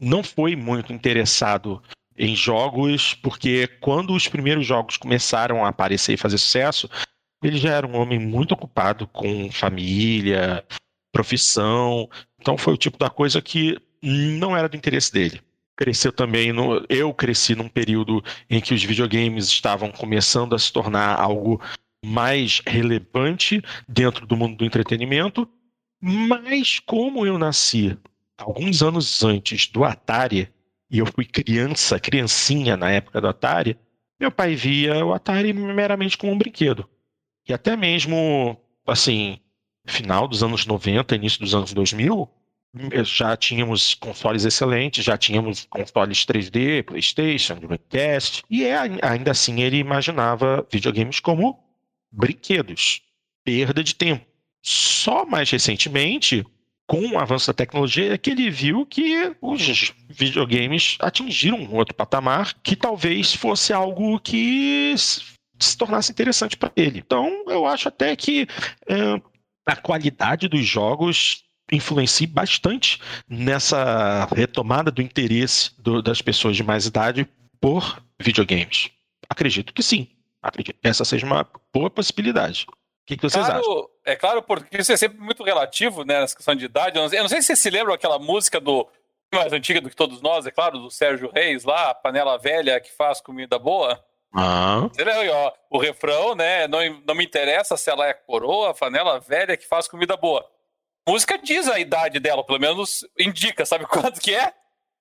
não 0.00 0.22
foi 0.22 0.54
muito 0.54 0.92
interessado 0.92 1.82
em 2.16 2.34
jogos, 2.34 3.14
porque 3.14 3.66
quando 3.80 4.14
os 4.14 4.28
primeiros 4.28 4.66
jogos 4.66 4.96
começaram 4.96 5.64
a 5.64 5.68
aparecer 5.68 6.14
e 6.14 6.16
fazer 6.16 6.38
sucesso, 6.38 6.88
ele 7.42 7.58
já 7.58 7.70
era 7.70 7.86
um 7.86 7.96
homem 7.96 8.18
muito 8.18 8.52
ocupado 8.52 9.06
com 9.08 9.50
família, 9.50 10.64
profissão. 11.18 12.08
Então 12.40 12.56
foi 12.56 12.74
o 12.74 12.76
tipo 12.76 12.96
da 12.96 13.10
coisa 13.10 13.42
que 13.42 13.76
não 14.00 14.56
era 14.56 14.68
do 14.68 14.76
interesse 14.76 15.12
dele 15.12 15.40
cresceu 15.78 16.10
também 16.10 16.52
no, 16.52 16.84
eu 16.88 17.14
cresci 17.14 17.54
num 17.54 17.68
período 17.68 18.20
em 18.50 18.60
que 18.60 18.74
os 18.74 18.82
videogames 18.82 19.46
estavam 19.46 19.92
começando 19.92 20.56
a 20.56 20.58
se 20.58 20.72
tornar 20.72 21.14
algo 21.14 21.62
mais 22.04 22.60
relevante 22.66 23.62
dentro 23.88 24.26
do 24.26 24.36
mundo 24.36 24.56
do 24.56 24.64
entretenimento, 24.64 25.48
mas 26.02 26.80
como 26.80 27.24
eu 27.24 27.38
nasci 27.38 27.96
alguns 28.36 28.82
anos 28.82 29.22
antes 29.22 29.68
do 29.68 29.84
Atari 29.84 30.52
e 30.90 30.98
eu 30.98 31.06
fui 31.06 31.24
criança, 31.24 32.00
criancinha 32.00 32.76
na 32.76 32.90
época 32.90 33.20
do 33.20 33.28
Atari, 33.28 33.78
meu 34.18 34.32
pai 34.32 34.56
via 34.56 35.04
o 35.04 35.14
Atari 35.14 35.52
meramente 35.52 36.18
como 36.18 36.32
um 36.32 36.38
brinquedo. 36.38 36.88
E 37.48 37.52
até 37.52 37.76
mesmo, 37.76 38.60
assim, 38.84 39.38
final 39.88 40.28
dos 40.28 40.42
anos 40.42 40.66
90, 40.66 41.14
início 41.16 41.40
dos 41.40 41.54
anos 41.54 41.72
2000, 41.72 42.28
já 43.04 43.36
tínhamos 43.36 43.94
consoles 43.94 44.44
excelentes, 44.44 45.04
já 45.04 45.16
tínhamos 45.16 45.66
consoles 45.70 46.24
3D, 46.26 46.84
PlayStation, 46.84 47.56
Dreamcast, 47.56 48.42
e 48.48 48.64
é, 48.64 48.76
ainda 49.02 49.30
assim 49.30 49.60
ele 49.60 49.78
imaginava 49.78 50.66
videogames 50.70 51.20
como 51.20 51.58
brinquedos, 52.10 53.02
perda 53.44 53.82
de 53.82 53.94
tempo. 53.94 54.24
Só 54.62 55.24
mais 55.24 55.50
recentemente, 55.50 56.44
com 56.86 57.00
o 57.06 57.18
avanço 57.18 57.46
da 57.46 57.54
tecnologia, 57.54 58.14
é 58.14 58.18
que 58.18 58.30
ele 58.30 58.50
viu 58.50 58.84
que 58.84 59.34
os 59.40 59.92
videogames 60.08 60.96
atingiram 61.00 61.58
um 61.58 61.74
outro 61.74 61.94
patamar 61.94 62.54
que 62.62 62.76
talvez 62.76 63.34
fosse 63.34 63.72
algo 63.72 64.18
que 64.20 64.94
se 64.96 65.76
tornasse 65.76 66.12
interessante 66.12 66.56
para 66.56 66.72
ele. 66.76 66.98
Então, 66.98 67.44
eu 67.48 67.66
acho 67.66 67.88
até 67.88 68.14
que 68.14 68.46
é, 68.86 69.20
a 69.68 69.76
qualidade 69.76 70.48
dos 70.48 70.64
jogos 70.64 71.44
influencie 71.70 72.26
bastante 72.26 72.98
nessa 73.28 74.26
retomada 74.34 74.90
do 74.90 75.02
interesse 75.02 75.70
do, 75.78 76.00
das 76.00 76.22
pessoas 76.22 76.56
de 76.56 76.64
mais 76.64 76.86
idade 76.86 77.28
por 77.60 78.02
videogames. 78.18 78.90
Acredito 79.28 79.74
que 79.74 79.82
sim. 79.82 80.08
Acredito 80.42 80.76
que 80.80 80.88
essa 80.88 81.04
seja 81.04 81.26
uma 81.26 81.46
boa 81.72 81.90
possibilidade. 81.90 82.66
O 82.68 82.72
que, 83.04 83.16
que 83.16 83.22
vocês 83.22 83.44
claro, 83.44 83.60
acham? 83.60 83.88
É 84.06 84.16
claro, 84.16 84.42
porque 84.42 84.78
isso 84.78 84.92
é 84.92 84.96
sempre 84.96 85.18
muito 85.20 85.42
relativo, 85.42 86.02
né, 86.04 86.20
nessa 86.20 86.36
questão 86.36 86.54
de 86.54 86.64
idade. 86.64 86.96
Eu 86.96 87.02
não, 87.02 87.08
sei, 87.10 87.18
eu 87.18 87.22
não 87.22 87.28
sei 87.28 87.42
se 87.42 87.48
vocês 87.48 87.58
se 87.58 87.70
lembram 87.70 87.92
aquela 87.92 88.18
música 88.18 88.58
do 88.58 88.88
mais 89.34 89.52
antiga 89.52 89.82
do 89.82 89.90
que 89.90 89.96
todos 89.96 90.22
nós, 90.22 90.46
é 90.46 90.50
claro, 90.50 90.78
do 90.78 90.90
Sérgio 90.90 91.30
Reis 91.30 91.62
lá, 91.64 91.90
a 91.90 91.94
panela 91.94 92.38
velha 92.38 92.80
que 92.80 92.90
faz 92.90 93.20
comida 93.20 93.58
boa. 93.58 94.02
Lembra, 94.96 95.32
ó, 95.32 95.52
o 95.70 95.78
refrão, 95.78 96.34
né? 96.34 96.68
Não, 96.68 96.78
não 97.06 97.14
me 97.14 97.24
interessa 97.24 97.76
se 97.76 97.90
ela 97.90 98.06
é 98.06 98.14
coroa, 98.14 98.70
a 98.70 98.74
panela 98.74 99.18
velha 99.18 99.56
que 99.56 99.66
faz 99.66 99.88
comida 99.88 100.16
boa 100.16 100.48
música 101.08 101.38
diz 101.38 101.66
a 101.68 101.80
idade 101.80 102.20
dela, 102.20 102.44
pelo 102.44 102.60
menos 102.60 103.06
indica, 103.18 103.64
sabe 103.64 103.86
quanto 103.88 104.20
que 104.20 104.34
é? 104.34 104.52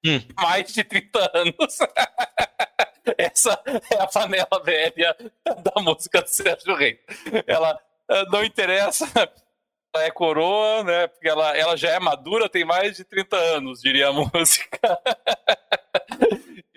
Hum. 0.05 0.21
Mais 0.39 0.73
de 0.73 0.83
30 0.83 1.31
anos. 1.33 1.77
Essa 3.17 3.59
é 3.89 4.01
a 4.01 4.07
panela 4.07 4.61
velha 4.63 5.15
da 5.45 5.81
música 5.81 6.21
do 6.21 6.27
Sérgio 6.27 6.75
Reis. 6.75 6.99
Ela 7.45 7.79
eh, 8.09 8.25
não 8.29 8.43
interessa, 8.43 9.05
ela 9.95 10.03
é 10.03 10.11
coroa, 10.11 10.83
né? 10.83 11.07
Porque 11.07 11.27
ela, 11.27 11.57
ela 11.57 11.77
já 11.77 11.91
é 11.91 11.99
madura, 11.99 12.49
tem 12.49 12.65
mais 12.65 12.97
de 12.97 13.05
30 13.05 13.35
anos, 13.35 13.81
diria 13.81 14.09
a 14.09 14.13
música. 14.13 14.99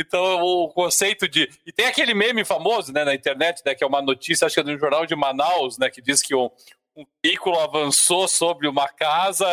Então, 0.01 0.41
o 0.41 0.69
conceito 0.71 1.29
de. 1.29 1.51
E 1.67 1.73
tem 1.73 1.87
aquele 1.87 2.15
meme 2.15 2.43
famoso 2.43 2.91
né, 2.91 3.05
na 3.05 3.15
internet, 3.15 3.63
né, 3.65 3.75
que 3.75 3.85
é 3.85 3.87
uma 3.87 4.01
notícia, 4.01 4.47
acho 4.47 4.55
que 4.55 4.61
é 4.61 4.65
do 4.65 4.79
jornal 4.79 5.05
de 5.05 5.15
Manaus, 5.15 5.77
né, 5.77 5.91
que 5.91 6.01
diz 6.01 6.23
que 6.23 6.35
um, 6.35 6.51
um 6.97 7.05
veículo 7.23 7.61
avançou 7.61 8.27
sobre 8.27 8.67
uma 8.67 8.89
casa 8.89 9.47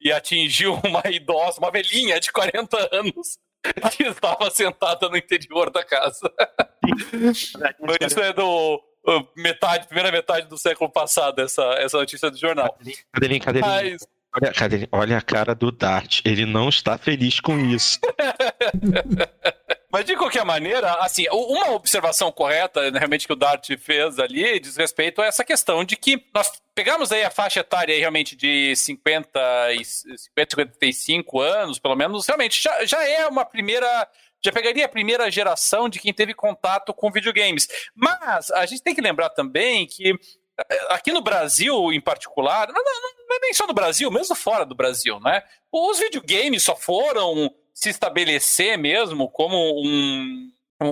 e 0.00 0.10
atingiu 0.10 0.74
uma 0.84 1.02
idosa, 1.08 1.60
uma 1.60 1.70
velhinha 1.70 2.18
de 2.18 2.32
40 2.32 2.88
anos 2.92 3.38
que 3.96 4.02
estava 4.02 4.50
sentada 4.50 5.08
no 5.08 5.16
interior 5.16 5.70
da 5.70 5.84
casa. 5.84 6.32
Isso 8.00 8.20
é 8.20 8.32
do 8.32 8.82
metade, 9.36 9.86
primeira 9.86 10.10
metade 10.10 10.48
do 10.48 10.58
século 10.58 10.90
passado, 10.90 11.40
essa, 11.40 11.62
essa 11.74 11.98
notícia 11.98 12.28
do 12.30 12.36
jornal. 12.36 12.76
Cadê, 13.12 13.40
cadê, 13.40 13.60
Mas... 13.60 14.06
olha, 14.34 14.52
cadê, 14.52 14.88
olha 14.90 15.18
a 15.18 15.22
cara 15.22 15.54
do 15.54 15.70
Dart, 15.70 16.20
ele 16.24 16.44
não 16.44 16.68
está 16.68 16.98
feliz 16.98 17.40
com 17.40 17.58
isso. 17.58 18.00
Mas 19.92 20.06
de 20.06 20.16
qualquer 20.16 20.42
maneira, 20.42 20.94
assim, 20.94 21.26
uma 21.30 21.72
observação 21.72 22.32
correta, 22.32 22.90
né, 22.90 22.98
realmente, 22.98 23.26
que 23.26 23.32
o 23.34 23.36
Dart 23.36 23.68
fez 23.78 24.18
ali, 24.18 24.58
diz 24.58 24.74
respeito 24.74 25.20
a 25.20 25.26
essa 25.26 25.44
questão 25.44 25.84
de 25.84 25.96
que 25.96 26.24
nós 26.34 26.50
pegamos 26.74 27.12
aí 27.12 27.22
a 27.22 27.30
faixa 27.30 27.60
etária 27.60 27.98
realmente 27.98 28.34
de 28.34 28.74
50 28.74 29.38
e 29.74 29.84
50, 29.84 30.20
55 30.50 31.40
anos, 31.40 31.78
pelo 31.78 31.94
menos, 31.94 32.26
realmente 32.26 32.62
já, 32.62 32.86
já 32.86 33.06
é 33.06 33.26
uma 33.26 33.44
primeira 33.44 34.08
já 34.44 34.50
pegaria 34.50 34.86
a 34.86 34.88
primeira 34.88 35.30
geração 35.30 35.88
de 35.88 36.00
quem 36.00 36.12
teve 36.12 36.34
contato 36.34 36.92
com 36.92 37.12
videogames. 37.12 37.68
Mas 37.94 38.50
a 38.50 38.66
gente 38.66 38.82
tem 38.82 38.94
que 38.94 39.00
lembrar 39.00 39.28
também 39.30 39.86
que 39.86 40.18
eh, 40.58 40.86
aqui 40.88 41.12
no 41.12 41.20
Brasil, 41.20 41.92
em 41.92 42.00
particular, 42.00 42.66
não, 42.66 42.82
não, 42.82 43.02
não, 43.28 43.36
é 43.36 43.40
nem 43.40 43.54
só 43.54 43.68
no 43.68 43.72
Brasil, 43.72 44.10
mesmo 44.10 44.34
fora 44.34 44.66
do 44.66 44.74
Brasil, 44.74 45.20
né? 45.20 45.44
Os 45.70 46.00
videogames 46.00 46.64
só 46.64 46.74
foram 46.74 47.54
se 47.74 47.88
estabelecer 47.88 48.76
mesmo 48.76 49.28
como 49.28 49.56
um, 49.56 50.50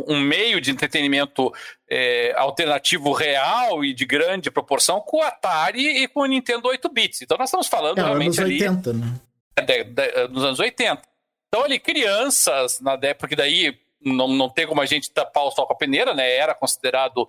um 0.08 0.20
meio 0.20 0.60
de 0.60 0.70
entretenimento 0.70 1.52
é, 1.88 2.32
alternativo 2.36 3.12
real 3.12 3.84
e 3.84 3.92
de 3.92 4.04
grande 4.04 4.50
proporção 4.50 5.00
com 5.00 5.18
o 5.18 5.22
Atari 5.22 6.02
e 6.02 6.08
com 6.08 6.20
o 6.20 6.26
Nintendo 6.26 6.68
8 6.68 6.88
bits. 6.88 7.22
Então 7.22 7.36
nós 7.36 7.48
estamos 7.48 7.66
falando 7.66 7.98
é, 7.98 8.02
realmente 8.02 8.40
anos 8.40 8.52
80, 8.52 8.90
ali, 8.90 8.98
né? 8.98 9.20
De, 9.62 9.84
de, 9.84 10.28
nos 10.28 10.44
anos 10.44 10.58
80. 10.58 11.02
Então 11.48 11.64
ali 11.64 11.78
crianças 11.78 12.80
na 12.80 12.92
época 12.92 13.14
porque 13.18 13.36
daí 13.36 13.78
não, 14.02 14.28
não 14.28 14.48
tem 14.48 14.66
como 14.66 14.80
a 14.80 14.86
gente 14.86 15.10
tapar 15.10 15.44
o 15.44 15.50
sol 15.50 15.66
com 15.66 15.72
a 15.72 15.76
peneira, 15.76 16.14
né? 16.14 16.32
Era 16.34 16.54
considerado 16.54 17.28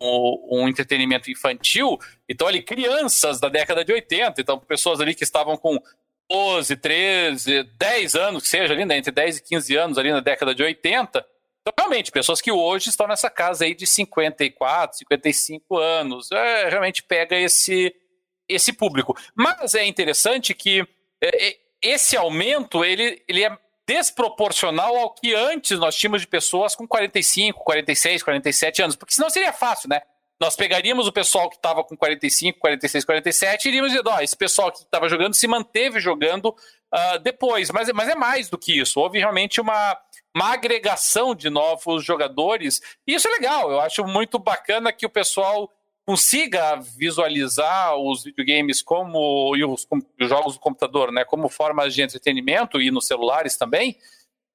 um, 0.00 0.48
um, 0.50 0.68
entretenimento 0.68 1.30
infantil. 1.30 1.98
Então, 2.28 2.46
ali, 2.46 2.62
crianças 2.62 3.40
da 3.40 3.48
década 3.48 3.84
de 3.84 3.92
80, 3.92 4.40
então 4.40 4.58
pessoas 4.58 5.00
ali 5.00 5.14
que 5.14 5.24
estavam 5.24 5.56
com 5.56 5.80
12, 6.30 6.76
13, 6.76 7.64
10 7.64 8.14
anos, 8.14 8.44
que 8.44 8.48
seja 8.48 8.72
ali, 8.72 8.84
né, 8.84 8.96
entre 8.96 9.10
10 9.10 9.38
e 9.38 9.42
15 9.42 9.76
anos 9.76 9.98
ali 9.98 10.12
na 10.12 10.20
década 10.20 10.54
de 10.54 10.62
80. 10.62 11.26
Então, 11.60 11.74
realmente, 11.76 12.12
pessoas 12.12 12.40
que 12.40 12.52
hoje 12.52 12.88
estão 12.88 13.08
nessa 13.08 13.28
casa 13.28 13.64
aí 13.64 13.74
de 13.74 13.86
54, 13.86 14.98
55 14.98 15.76
anos, 15.76 16.30
é, 16.30 16.68
realmente 16.68 17.02
pega 17.02 17.36
esse, 17.36 17.94
esse 18.48 18.72
público. 18.72 19.16
Mas 19.34 19.74
é 19.74 19.84
interessante 19.84 20.54
que 20.54 20.86
é, 21.20 21.48
é 21.48 21.56
esse 21.82 22.16
aumento, 22.16 22.84
ele, 22.84 23.22
ele 23.26 23.44
é 23.44 23.58
desproporcional 23.86 24.96
ao 24.96 25.12
que 25.12 25.34
antes 25.34 25.78
nós 25.78 25.96
tínhamos 25.96 26.20
de 26.20 26.28
pessoas 26.28 26.76
com 26.76 26.86
45, 26.86 27.64
46, 27.64 28.22
47 28.22 28.82
anos, 28.82 28.96
porque 28.96 29.14
senão 29.14 29.28
seria 29.28 29.52
fácil, 29.52 29.88
né? 29.88 30.00
Nós 30.40 30.56
pegaríamos 30.56 31.06
o 31.06 31.12
pessoal 31.12 31.50
que 31.50 31.56
estava 31.56 31.84
com 31.84 31.94
45, 31.94 32.58
46, 32.58 33.04
47 33.04 33.64
e 33.64 33.68
iríamos 33.68 33.92
dizer, 33.92 34.02
ó, 34.06 34.20
esse 34.20 34.36
pessoal 34.36 34.72
que 34.72 34.78
estava 34.78 35.06
jogando 35.06 35.34
se 35.34 35.46
manteve 35.46 36.00
jogando 36.00 36.46
uh, 36.46 37.18
depois. 37.22 37.70
Mas, 37.70 37.92
mas 37.92 38.08
é 38.08 38.14
mais 38.14 38.48
do 38.48 38.56
que 38.56 38.80
isso. 38.80 38.98
Houve 38.98 39.18
realmente 39.18 39.60
uma, 39.60 39.98
uma 40.34 40.52
agregação 40.54 41.34
de 41.34 41.50
novos 41.50 42.02
jogadores. 42.04 42.80
E 43.06 43.14
isso 43.14 43.28
é 43.28 43.32
legal. 43.32 43.70
Eu 43.70 43.80
acho 43.80 44.02
muito 44.04 44.38
bacana 44.38 44.92
que 44.92 45.04
o 45.04 45.10
pessoal 45.10 45.70
consiga 46.06 46.76
visualizar 46.76 47.96
os 47.96 48.24
videogames 48.24 48.82
como 48.82 49.54
e 49.54 49.64
os, 49.64 49.86
os, 49.90 50.28
jogos 50.28 50.54
do 50.54 50.60
computador, 50.60 51.12
né, 51.12 51.24
como 51.24 51.48
formas 51.48 51.94
de 51.94 52.02
entretenimento 52.02 52.80
e 52.80 52.90
nos 52.90 53.06
celulares 53.06 53.56
também, 53.56 53.96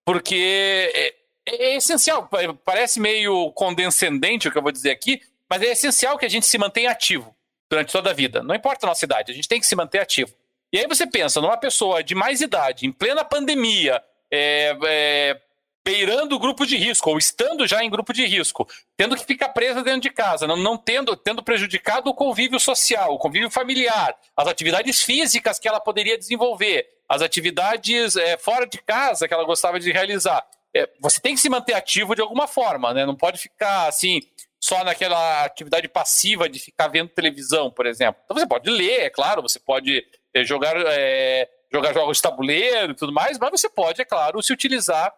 porque 0.03 0.91
é, 0.93 1.15
é, 1.45 1.75
essencial. 1.77 2.29
Parece 2.65 2.99
meio 2.99 3.51
condescendente 3.53 4.47
o 4.47 4.51
que 4.51 4.57
eu 4.57 4.61
vou 4.63 4.71
dizer 4.71 4.91
aqui, 4.91 5.21
mas 5.49 5.61
é 5.61 5.71
essencial 5.71 6.17
que 6.17 6.25
a 6.25 6.29
gente 6.29 6.45
se 6.45 6.57
mantenha 6.57 6.91
ativo 6.91 7.35
durante 7.69 7.91
toda 7.91 8.09
a 8.09 8.13
vida. 8.13 8.43
Não 8.43 8.55
importa 8.55 8.85
a 8.85 8.89
nossa 8.89 9.05
idade, 9.05 9.31
a 9.31 9.35
gente 9.35 9.47
tem 9.47 9.59
que 9.59 9.67
se 9.67 9.75
manter 9.75 9.99
ativo. 9.99 10.33
E 10.71 10.79
aí 10.79 10.87
você 10.87 11.07
pensa 11.07 11.39
numa 11.39 11.57
pessoa 11.57 12.03
de 12.03 12.15
mais 12.15 12.41
idade, 12.41 12.85
em 12.85 12.91
plena 12.91 13.23
pandemia, 13.23 14.03
é, 14.31 14.77
é, 14.85 15.41
beirando 15.85 16.35
o 16.35 16.39
grupo 16.39 16.65
de 16.65 16.75
risco, 16.75 17.11
ou 17.11 17.17
estando 17.17 17.67
já 17.67 17.83
em 17.83 17.89
grupo 17.89 18.11
de 18.11 18.25
risco, 18.25 18.67
tendo 18.97 19.15
que 19.15 19.23
ficar 19.23 19.49
presa 19.49 19.83
dentro 19.83 20.01
de 20.01 20.09
casa, 20.09 20.47
não, 20.47 20.57
não 20.57 20.75
tendo, 20.75 21.15
tendo 21.15 21.43
prejudicado 21.43 22.09
o 22.09 22.13
convívio 22.13 22.59
social, 22.59 23.13
o 23.13 23.19
convívio 23.19 23.51
familiar, 23.51 24.15
as 24.35 24.47
atividades 24.47 25.03
físicas 25.03 25.59
que 25.59 25.67
ela 25.67 25.79
poderia 25.79 26.17
desenvolver, 26.17 26.87
as 27.07 27.21
atividades 27.21 28.15
é, 28.15 28.35
fora 28.35 28.65
de 28.65 28.79
casa 28.79 29.27
que 29.27 29.33
ela 29.33 29.43
gostava 29.43 29.79
de 29.79 29.91
realizar. 29.91 30.43
É, 30.75 30.89
você 30.99 31.21
tem 31.21 31.35
que 31.35 31.39
se 31.39 31.49
manter 31.49 31.73
ativo 31.73 32.15
de 32.15 32.21
alguma 32.21 32.47
forma, 32.47 32.93
né? 32.93 33.05
Não 33.05 33.15
pode 33.15 33.37
ficar 33.37 33.87
assim, 33.87 34.21
só 34.59 34.83
naquela 34.83 35.45
atividade 35.45 35.87
passiva 35.87 36.49
de 36.49 36.59
ficar 36.59 36.87
vendo 36.87 37.09
televisão, 37.09 37.69
por 37.69 37.85
exemplo. 37.85 38.21
Então 38.25 38.37
você 38.37 38.47
pode 38.47 38.69
ler, 38.69 39.01
é 39.01 39.09
claro, 39.09 39.41
você 39.41 39.59
pode 39.59 40.05
é, 40.33 40.43
jogar, 40.43 40.75
é, 40.77 41.49
jogar 41.71 41.93
jogos 41.93 42.17
de 42.17 42.23
tabuleiro 42.23 42.91
e 42.91 42.95
tudo 42.95 43.13
mais, 43.13 43.37
mas 43.37 43.51
você 43.51 43.69
pode, 43.69 44.01
é 44.01 44.05
claro, 44.05 44.41
se 44.41 44.51
utilizar 44.51 45.13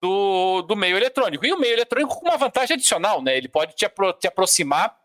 do, 0.00 0.62
do 0.62 0.76
meio 0.76 0.96
eletrônico. 0.96 1.44
E 1.44 1.52
o 1.52 1.58
meio 1.58 1.74
eletrônico 1.74 2.18
com 2.18 2.28
uma 2.28 2.36
vantagem 2.36 2.74
adicional, 2.74 3.22
né? 3.22 3.36
Ele 3.36 3.48
pode 3.48 3.74
te, 3.74 3.84
apro 3.84 4.12
te 4.12 4.26
aproximar 4.26 4.96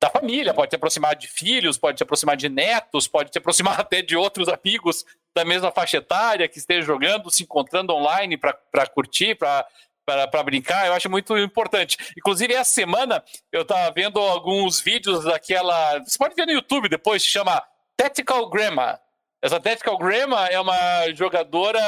da 0.00 0.08
família, 0.08 0.54
pode 0.54 0.70
te 0.70 0.76
aproximar 0.76 1.14
de 1.14 1.28
filhos, 1.28 1.76
pode 1.76 1.98
te 1.98 2.02
aproximar 2.02 2.36
de 2.36 2.48
netos, 2.48 3.06
pode 3.06 3.30
te 3.30 3.38
aproximar 3.38 3.78
até 3.80 4.00
de 4.00 4.16
outros 4.16 4.48
amigos 4.48 5.04
da 5.34 5.44
mesma 5.44 5.70
faixa 5.70 5.98
etária 5.98 6.48
que 6.48 6.58
estejam 6.58 6.82
jogando, 6.86 7.30
se 7.30 7.42
encontrando 7.42 7.92
online 7.92 8.36
para 8.36 8.86
curtir, 8.86 9.36
para 9.36 9.66
para 10.28 10.42
brincar, 10.42 10.86
eu 10.86 10.92
acho 10.92 11.10
muito 11.10 11.36
importante. 11.38 11.96
Inclusive, 12.16 12.54
essa 12.54 12.70
semana 12.70 13.22
eu 13.52 13.62
estava 13.62 13.92
vendo 13.92 14.18
alguns 14.18 14.80
vídeos 14.80 15.24
daquela. 15.24 15.98
Você 16.00 16.18
pode 16.18 16.34
ver 16.34 16.46
no 16.46 16.52
YouTube 16.52 16.88
depois, 16.88 17.24
chama 17.24 17.62
Tactical 17.96 18.48
Grammar. 18.48 19.00
Essa 19.42 19.58
Tactical 19.58 19.96
Grammar 19.96 20.48
é 20.50 20.60
uma 20.60 21.12
jogadora. 21.14 21.80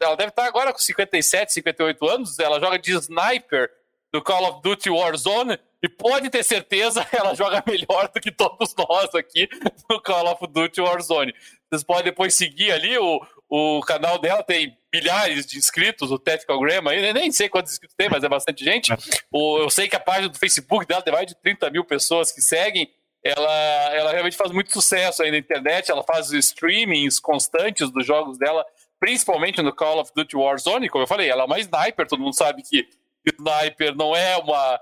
Ela 0.00 0.16
deve 0.16 0.30
estar 0.30 0.46
agora 0.46 0.72
com 0.72 0.78
57, 0.78 1.52
58 1.52 2.08
anos. 2.08 2.38
Ela 2.38 2.60
joga 2.60 2.78
de 2.78 2.92
sniper 2.92 3.68
do 4.12 4.22
Call 4.22 4.48
of 4.48 4.62
Duty 4.62 4.90
Warzone. 4.90 5.58
E 5.82 5.88
pode 5.88 6.30
ter 6.30 6.42
certeza, 6.42 7.06
ela 7.12 7.34
joga 7.34 7.62
melhor 7.66 8.08
do 8.08 8.20
que 8.20 8.30
todos 8.30 8.74
nós 8.76 9.14
aqui 9.14 9.48
no 9.90 10.00
Call 10.00 10.32
of 10.32 10.46
Duty 10.46 10.80
Warzone. 10.80 11.34
Vocês 11.68 11.82
podem 11.82 12.04
depois 12.04 12.34
seguir 12.34 12.72
ali 12.72 12.96
o, 12.96 13.20
o 13.56 13.80
canal 13.82 14.18
dela, 14.18 14.42
tem 14.42 14.76
milhares 14.92 15.46
de 15.46 15.56
inscritos, 15.56 16.10
o 16.10 16.18
Tactical 16.18 16.58
Grammar, 16.58 16.92
eu 16.94 17.14
nem 17.14 17.30
sei 17.30 17.48
quantos 17.48 17.72
inscritos 17.72 17.94
tem, 17.96 18.08
mas 18.10 18.24
é 18.24 18.28
bastante 18.28 18.64
gente. 18.64 18.92
O, 19.30 19.58
eu 19.58 19.70
sei 19.70 19.88
que 19.88 19.94
a 19.94 20.00
página 20.00 20.28
do 20.28 20.36
Facebook 20.36 20.84
dela 20.84 21.02
tem 21.02 21.12
mais 21.12 21.28
de 21.28 21.36
30 21.36 21.70
mil 21.70 21.84
pessoas 21.84 22.32
que 22.32 22.40
seguem. 22.40 22.90
Ela, 23.22 23.94
ela 23.94 24.10
realmente 24.10 24.36
faz 24.36 24.50
muito 24.50 24.72
sucesso 24.72 25.22
aí 25.22 25.30
na 25.30 25.38
internet, 25.38 25.88
ela 25.88 26.02
faz 26.02 26.32
streamings 26.32 27.20
constantes 27.20 27.90
dos 27.92 28.04
jogos 28.04 28.36
dela, 28.38 28.66
principalmente 28.98 29.62
no 29.62 29.72
Call 29.72 30.00
of 30.00 30.10
Duty 30.16 30.36
Warzone, 30.36 30.88
como 30.88 31.04
eu 31.04 31.08
falei, 31.08 31.30
ela 31.30 31.42
é 31.42 31.46
uma 31.46 31.60
sniper, 31.60 32.08
todo 32.08 32.20
mundo 32.20 32.34
sabe 32.34 32.60
que 32.62 32.88
sniper 33.38 33.94
não 33.94 34.16
é 34.16 34.36
uma 34.36 34.80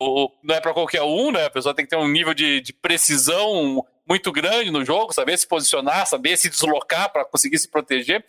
não 0.00 0.54
é 0.54 0.60
para 0.60 0.72
qualquer 0.72 1.02
um, 1.02 1.32
né? 1.32 1.46
A 1.46 1.50
pessoa 1.50 1.74
tem 1.74 1.84
que 1.84 1.90
ter 1.90 1.96
um 1.96 2.08
nível 2.08 2.34
de, 2.34 2.60
de 2.60 2.72
precisão 2.72 3.84
muito 4.08 4.30
grande 4.30 4.70
no 4.70 4.84
jogo, 4.84 5.12
saber 5.12 5.38
se 5.38 5.46
posicionar, 5.46 6.06
saber 6.06 6.36
se 6.36 6.50
deslocar 6.50 7.10
para 7.12 7.24
conseguir 7.24 7.58
se 7.58 7.68
proteger. 7.68 8.24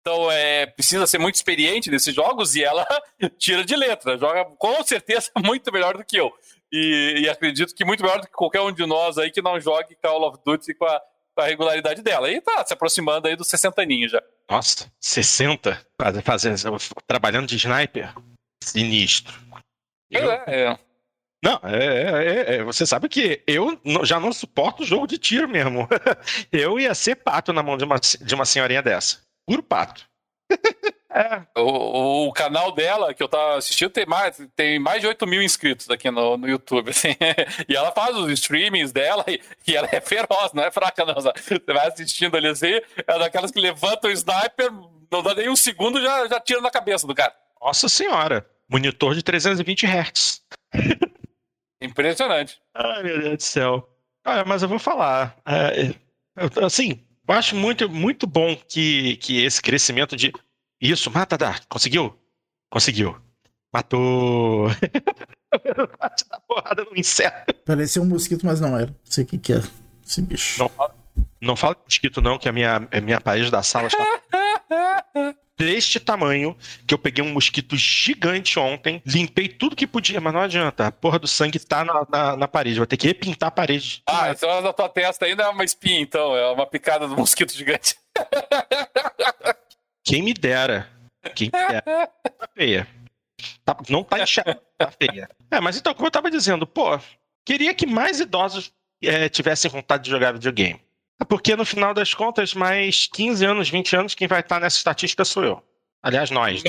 Então, 0.00 0.30
é, 0.32 0.66
precisa 0.66 1.06
ser 1.06 1.18
muito 1.18 1.34
experiente 1.34 1.90
nesses 1.90 2.14
jogos 2.14 2.54
e 2.54 2.64
ela 2.64 2.86
tira 3.38 3.64
de 3.64 3.76
letra. 3.76 4.16
Joga 4.18 4.44
com 4.58 4.82
certeza 4.82 5.30
muito 5.44 5.70
melhor 5.72 5.96
do 5.96 6.04
que 6.04 6.16
eu. 6.16 6.32
E, 6.72 7.22
e, 7.22 7.28
acredito 7.28 7.74
que 7.74 7.84
muito 7.84 8.02
melhor 8.02 8.20
do 8.20 8.26
que 8.26 8.32
qualquer 8.32 8.60
um 8.60 8.72
de 8.72 8.86
nós 8.86 9.18
aí 9.18 9.30
que 9.30 9.42
não 9.42 9.60
jogue 9.60 9.96
Call 9.96 10.28
of 10.28 10.38
Duty 10.44 10.72
com 10.74 10.84
a, 10.84 11.00
com 11.34 11.42
a 11.42 11.46
regularidade 11.46 12.00
dela. 12.00 12.30
E 12.30 12.40
tá 12.40 12.64
se 12.64 12.72
aproximando 12.72 13.26
aí 13.26 13.34
dos 13.34 13.48
60 13.48 13.82
aninhos 13.82 14.12
já. 14.12 14.22
Nossa, 14.48 14.90
60? 15.00 15.84
Fazendo, 16.24 16.56
trabalhando 17.06 17.48
de 17.48 17.56
sniper? 17.56 18.14
Sinistro. 18.62 19.34
Eu... 20.10 20.30
É, 20.30 20.44
é. 20.46 20.78
Não, 21.42 21.58
é, 21.64 22.24
é, 22.24 22.54
é, 22.56 22.64
você 22.64 22.84
sabe 22.84 23.08
que 23.08 23.42
eu 23.46 23.80
já 24.04 24.20
não 24.20 24.32
suporto 24.32 24.84
jogo 24.84 25.06
de 25.06 25.16
tiro 25.16 25.48
mesmo. 25.48 25.88
eu 26.52 26.78
ia 26.78 26.94
ser 26.94 27.16
pato 27.16 27.52
na 27.52 27.62
mão 27.62 27.78
de 27.78 27.84
uma, 27.84 27.98
de 27.98 28.34
uma 28.34 28.44
senhorinha 28.44 28.82
dessa. 28.82 29.18
Puro 29.46 29.62
pato. 29.62 30.04
É. 31.12 31.42
O, 31.60 32.28
o, 32.28 32.32
canal 32.32 32.70
dela, 32.70 33.12
que 33.12 33.20
eu 33.20 33.26
tava 33.26 33.56
assistindo, 33.56 33.90
tem 33.90 34.06
mais, 34.06 34.40
tem 34.54 34.78
mais 34.78 35.00
de 35.00 35.08
8 35.08 35.26
mil 35.26 35.42
inscritos 35.42 35.90
aqui 35.90 36.08
no, 36.08 36.36
no 36.36 36.48
YouTube. 36.48 36.90
Assim. 36.90 37.16
E 37.68 37.74
ela 37.74 37.90
faz 37.90 38.16
os 38.16 38.30
streamings 38.30 38.92
dela 38.92 39.24
e, 39.26 39.40
e, 39.66 39.76
ela 39.76 39.88
é 39.90 40.00
feroz, 40.00 40.52
não 40.54 40.62
é 40.62 40.70
fraca, 40.70 41.04
não. 41.04 41.14
Você 41.14 41.58
vai 41.66 41.88
assistindo 41.88 42.36
ali 42.36 42.46
assim, 42.46 42.80
é 42.96 43.18
daquelas 43.18 43.50
que 43.50 43.58
levanta 43.58 44.06
o 44.06 44.10
sniper, 44.12 44.70
não 45.10 45.20
dá 45.20 45.34
nem 45.34 45.48
um 45.48 45.56
segundo, 45.56 46.00
já, 46.00 46.28
já 46.28 46.38
tira 46.38 46.60
na 46.60 46.70
cabeça 46.70 47.08
do 47.08 47.14
cara. 47.14 47.34
Nossa 47.60 47.88
senhora, 47.88 48.48
monitor 48.68 49.12
de 49.12 49.24
320 49.24 49.86
Hz. 49.86 50.42
Impressionante. 51.80 52.60
Ai, 52.74 53.02
meu 53.02 53.20
Deus 53.20 53.36
do 53.38 53.42
céu. 53.42 53.88
Ah, 54.24 54.44
mas 54.44 54.62
eu 54.62 54.68
vou 54.68 54.78
falar. 54.78 55.36
É, 55.46 55.94
assim, 56.64 57.00
eu 57.26 57.34
acho 57.34 57.56
muito, 57.56 57.88
muito 57.88 58.26
bom 58.26 58.54
que, 58.68 59.16
que 59.16 59.42
esse 59.42 59.62
crescimento 59.62 60.16
de. 60.16 60.32
Isso, 60.80 61.10
mata, 61.10 61.38
dá. 61.38 61.58
Conseguiu? 61.68 62.18
Conseguiu. 62.70 63.16
Matou. 63.72 64.68
Bate 65.98 66.24
da 66.28 66.40
porrada 66.40 66.84
no 66.84 66.96
inseto. 66.96 67.54
Parecia 67.64 68.02
um 68.02 68.06
mosquito, 68.06 68.44
mas 68.44 68.60
não 68.60 68.76
era. 68.76 68.88
Não 68.88 68.94
sei 69.04 69.24
o 69.24 69.26
que, 69.26 69.38
que 69.38 69.52
é 69.52 69.62
esse 70.04 70.22
bicho. 70.22 70.62
Não, 70.62 70.70
não 71.40 71.56
fala 71.56 71.76
mosquito, 71.84 72.20
não, 72.20 72.38
que 72.38 72.48
a 72.48 72.52
minha, 72.52 72.88
a 72.90 73.00
minha 73.00 73.20
parede 73.20 73.50
da 73.50 73.62
sala 73.62 73.86
está. 73.86 74.04
deste 75.60 76.00
tamanho, 76.00 76.56
que 76.86 76.94
eu 76.94 76.98
peguei 76.98 77.22
um 77.22 77.34
mosquito 77.34 77.76
gigante 77.76 78.58
ontem, 78.58 79.02
limpei 79.04 79.46
tudo 79.46 79.76
que 79.76 79.86
podia, 79.86 80.18
mas 80.18 80.32
não 80.32 80.40
adianta. 80.40 80.86
A 80.86 80.92
porra 80.92 81.18
do 81.18 81.28
sangue 81.28 81.58
tá 81.58 81.84
na, 81.84 82.06
na, 82.08 82.36
na 82.36 82.48
parede. 82.48 82.78
Vou 82.78 82.86
ter 82.86 82.96
que 82.96 83.06
repintar 83.06 83.48
a 83.48 83.52
parede. 83.52 84.02
Ah, 84.06 84.30
então 84.30 84.62
na 84.62 84.72
tua 84.72 84.88
testa 84.88 85.26
ainda 85.26 85.42
é 85.42 85.48
uma 85.48 85.62
espinha, 85.62 86.00
então. 86.00 86.34
É 86.34 86.50
uma 86.50 86.66
picada 86.66 87.06
do 87.06 87.14
mosquito 87.18 87.52
gigante. 87.52 87.94
Quem 90.02 90.22
me 90.22 90.32
dera. 90.32 90.88
Quem 91.34 91.50
me 91.52 91.68
dera. 91.68 91.82
Tá 91.82 92.48
feia. 92.56 92.88
Tá, 93.62 93.76
não 93.90 94.02
tá 94.02 94.18
inchada, 94.18 94.62
tá 94.78 94.90
feia. 94.90 95.28
É, 95.50 95.60
mas 95.60 95.76
então, 95.76 95.92
como 95.92 96.06
eu 96.06 96.10
tava 96.10 96.30
dizendo, 96.30 96.66
pô, 96.66 96.98
queria 97.44 97.74
que 97.74 97.86
mais 97.86 98.18
idosos 98.18 98.72
é, 99.02 99.28
tivessem 99.28 99.70
vontade 99.70 100.04
de 100.04 100.10
jogar 100.10 100.32
videogame. 100.32 100.80
É 101.20 101.24
porque 101.24 101.54
no 101.54 101.66
final 101.66 101.92
das 101.92 102.14
contas, 102.14 102.54
mais 102.54 103.06
15 103.06 103.44
anos, 103.44 103.68
20 103.68 103.96
anos, 103.96 104.14
quem 104.14 104.26
vai 104.26 104.40
estar 104.40 104.58
nessa 104.58 104.78
estatística 104.78 105.24
sou 105.24 105.44
eu. 105.44 105.62
Aliás, 106.02 106.30
nós. 106.30 106.62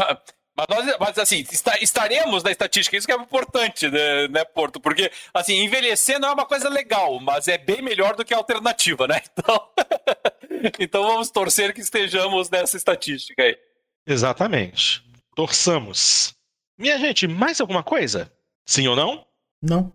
Mas, 0.58 0.68
nós, 0.70 0.98
mas 1.00 1.18
assim, 1.18 1.46
estaremos 1.80 2.44
na 2.44 2.52
estatística, 2.52 2.98
isso 2.98 3.08
que 3.08 3.14
é 3.14 3.16
importante, 3.16 3.90
né, 3.90 4.28
né, 4.28 4.44
Porto? 4.44 4.82
Porque, 4.82 5.10
assim, 5.34 5.64
envelhecer 5.64 6.20
não 6.20 6.28
é 6.28 6.34
uma 6.34 6.46
coisa 6.46 6.68
legal, 6.68 7.18
mas 7.22 7.48
é 7.48 7.58
bem 7.58 7.82
melhor 7.82 8.18
do 8.18 8.26
que 8.26 8.34
a 8.34 8.38
alternativa, 8.38 9.08
né? 9.08 9.22
Então, 9.34 10.74
então 10.80 11.04
vamos 11.04 11.32
torcer 11.32 11.74
que 11.74 11.82
estejamos 11.82 12.50
nessa 12.50 12.78
estatística 12.78 13.42
aí. 13.42 13.58
Exatamente. 14.06 15.02
Torçamos. 15.34 16.36
Minha 16.78 17.00
gente, 17.00 17.28
mais 17.28 17.60
alguma 17.60 17.82
coisa? 17.82 18.32
Sim 18.66 18.88
ou 18.88 18.96
não? 18.96 19.26
Não. 19.62 19.92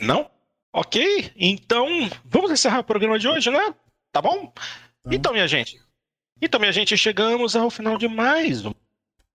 Não? 0.00 0.30
Ok, 0.72 1.32
então 1.36 1.88
vamos 2.24 2.50
encerrar 2.50 2.80
o 2.80 2.84
programa 2.84 3.18
de 3.18 3.26
hoje, 3.26 3.50
né? 3.50 3.74
Tá 4.14 4.22
bom? 4.22 4.46
Tá. 4.46 4.62
Então, 5.10 5.32
minha 5.32 5.48
gente. 5.48 5.82
Então, 6.40 6.60
minha 6.60 6.70
gente, 6.70 6.96
chegamos 6.96 7.56
ao 7.56 7.68
final 7.68 7.98
de 7.98 8.06
mais 8.06 8.64
um 8.64 8.72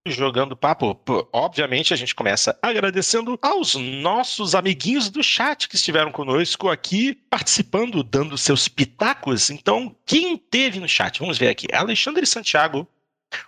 Jogando 0.08 0.56
Papo. 0.56 0.98
Obviamente, 1.34 1.94
a 1.94 1.98
gente 1.98 2.16
começa 2.16 2.58
agradecendo 2.62 3.38
aos 3.42 3.76
nossos 3.76 4.56
amiguinhos 4.56 5.10
do 5.10 5.22
chat 5.22 5.68
que 5.68 5.76
estiveram 5.76 6.14
conosco 6.14 6.70
aqui, 6.70 7.14
participando, 7.14 8.02
dando 8.02 8.38
seus 8.38 8.70
pitacos. 8.70 9.50
Então, 9.50 9.94
quem 10.06 10.38
teve 10.38 10.80
no 10.80 10.88
chat? 10.88 11.20
Vamos 11.20 11.38
ver 11.38 11.50
aqui. 11.50 11.68
Alexandre 11.74 12.26
Santiago, 12.26 12.88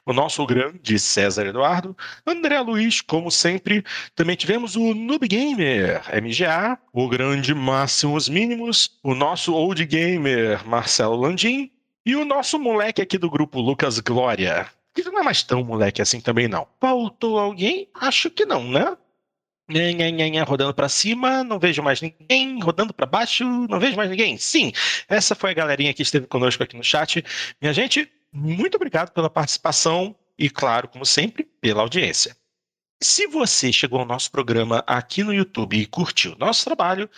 o 0.06 0.14
nosso 0.14 0.46
grande 0.46 1.00
César 1.00 1.46
Eduardo, 1.46 1.96
André 2.26 2.60
Luiz, 2.60 3.02
como 3.02 3.32
sempre. 3.32 3.84
Também 4.16 4.36
tivemos 4.36 4.76
o 4.76 4.94
Noob 4.94 5.28
Gamer, 5.28 6.02
MGA, 6.22 6.78
o 6.94 7.08
grande 7.08 7.54
Máximos 7.54 8.30
Mínimos, 8.30 9.00
o 9.04 9.14
nosso 9.14 9.54
Old 9.54 9.84
Gamer, 9.86 10.66
Marcelo 10.68 11.16
Landim, 11.16 11.72
e 12.06 12.16
o 12.16 12.26
nosso 12.26 12.58
moleque 12.60 13.02
aqui 13.02 13.18
do 13.18 13.30
grupo, 13.30 13.60
Lucas 13.60 14.00
Glória. 14.00 14.68
Que 14.94 15.04
não 15.04 15.20
é 15.20 15.24
mais 15.24 15.44
tão 15.44 15.64
moleque 15.64 16.02
assim 16.02 16.20
também, 16.20 16.48
não. 16.48 16.68
Faltou 16.80 17.40
alguém? 17.40 17.88
Acho 17.94 18.30
que 18.30 18.46
não, 18.46 18.64
né? 18.64 18.98
rodando 20.46 20.74
para 20.74 20.90
cima, 20.90 21.44
não 21.44 21.60
vejo 21.60 21.82
mais 21.82 22.02
ninguém, 22.02 22.60
rodando 22.62 22.94
para 22.94 23.06
baixo, 23.06 23.46
não 23.46 23.80
vejo 23.80 23.96
mais 23.96 24.10
ninguém. 24.10 24.38
Sim, 24.38 24.74
essa 25.08 25.34
foi 25.36 25.52
a 25.52 25.54
galerinha 25.54 25.94
que 25.94 26.02
esteve 26.02 26.28
conosco 26.28 26.62
aqui 26.64 26.76
no 26.76 26.84
chat. 26.84 27.24
Minha 27.62 27.74
gente, 27.74 28.12
muito 28.34 28.76
obrigado 28.76 29.12
pela 29.12 29.30
participação 29.30 30.16
e, 30.38 30.50
claro, 30.50 30.88
como 30.88 31.06
sempre, 31.06 31.44
pela 31.60 31.82
audiência. 31.82 32.36
Se 33.04 33.26
você 33.26 33.74
chegou 33.74 34.00
ao 34.00 34.06
nosso 34.06 34.30
programa 34.32 34.84
aqui 34.86 35.24
no 35.24 35.34
YouTube 35.34 35.76
e 35.76 35.88
curtiu 35.88 36.36
nosso 36.38 36.64
trabalho, 36.64 37.10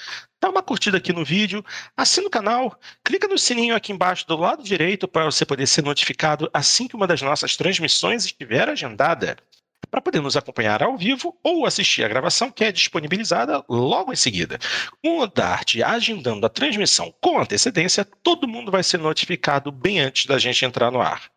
dá 0.42 0.50
uma 0.50 0.64
curtida 0.64 0.98
aqui 0.98 1.12
no 1.12 1.26
vídeo, 1.26 1.64
assina 1.96 2.28
o 2.28 2.30
canal, 2.30 2.80
clica 3.04 3.28
no 3.28 3.38
sininho 3.38 3.76
aqui 3.76 3.92
embaixo 3.92 4.26
do 4.26 4.38
lado 4.38 4.64
direito 4.64 5.10
para 5.10 5.26
você 5.26 5.46
poder 5.46 5.68
ser 5.68 5.84
notificado 5.84 6.50
assim 6.54 6.88
que 6.88 6.96
uma 6.96 7.06
das 7.06 7.22
nossas 7.22 7.58
transmissões 7.58 8.24
estiver 8.24 8.70
agendada 8.70 9.38
para 9.90 10.02
poder 10.02 10.22
nos 10.22 10.36
acompanhar 10.36 10.82
ao 10.82 10.98
vivo 10.98 11.38
ou 11.44 11.66
assistir 11.66 12.04
a 12.04 12.08
gravação 12.08 12.52
que 12.52 12.64
é 12.64 12.72
disponibilizada 12.72 13.64
logo 13.70 14.12
em 14.12 14.16
seguida. 14.16 14.58
Com 15.02 15.20
o 15.20 15.28
Dart 15.28 15.76
agendando 15.86 16.46
a 16.46 16.50
transmissão 16.50 17.14
com 17.22 17.40
antecedência, 17.40 18.06
todo 18.24 18.48
mundo 18.48 18.72
vai 18.72 18.84
ser 18.84 19.00
notificado 19.00 19.72
bem 19.72 20.00
antes 20.00 20.26
da 20.26 20.38
gente 20.38 20.66
entrar 20.66 20.92
no 20.92 21.02
ar. 21.02 21.34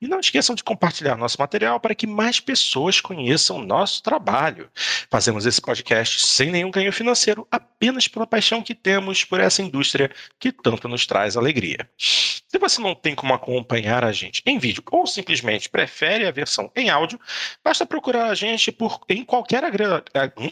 E 0.00 0.06
não 0.06 0.20
esqueçam 0.20 0.54
de 0.54 0.62
compartilhar 0.62 1.16
nosso 1.16 1.40
material 1.40 1.80
para 1.80 1.94
que 1.94 2.06
mais 2.06 2.38
pessoas 2.38 3.00
conheçam 3.00 3.64
nosso 3.64 4.02
trabalho. 4.02 4.70
Fazemos 5.10 5.46
esse 5.46 5.60
podcast 5.60 6.26
sem 6.26 6.50
nenhum 6.50 6.70
ganho 6.70 6.92
financeiro, 6.92 7.46
apenas 7.50 8.06
pela 8.06 8.26
paixão 8.26 8.62
que 8.62 8.74
temos 8.74 9.24
por 9.24 9.40
essa 9.40 9.62
indústria 9.62 10.10
que 10.38 10.52
tanto 10.52 10.86
nos 10.86 11.06
traz 11.06 11.36
alegria. 11.36 11.88
Se 11.96 12.58
você 12.58 12.80
não 12.80 12.94
tem 12.94 13.14
como 13.14 13.32
acompanhar 13.32 14.04
a 14.04 14.12
gente 14.12 14.42
em 14.44 14.58
vídeo 14.58 14.82
ou 14.90 15.06
simplesmente 15.06 15.68
prefere 15.68 16.26
a 16.26 16.30
versão 16.30 16.70
em 16.76 16.90
áudio, 16.90 17.18
basta 17.64 17.86
procurar 17.86 18.26
a 18.26 18.34
gente 18.34 18.70
por, 18.70 19.00
em 19.08 19.24
qualquer 19.24 19.64
agregador. 19.64 20.04
Hum? 20.36 20.50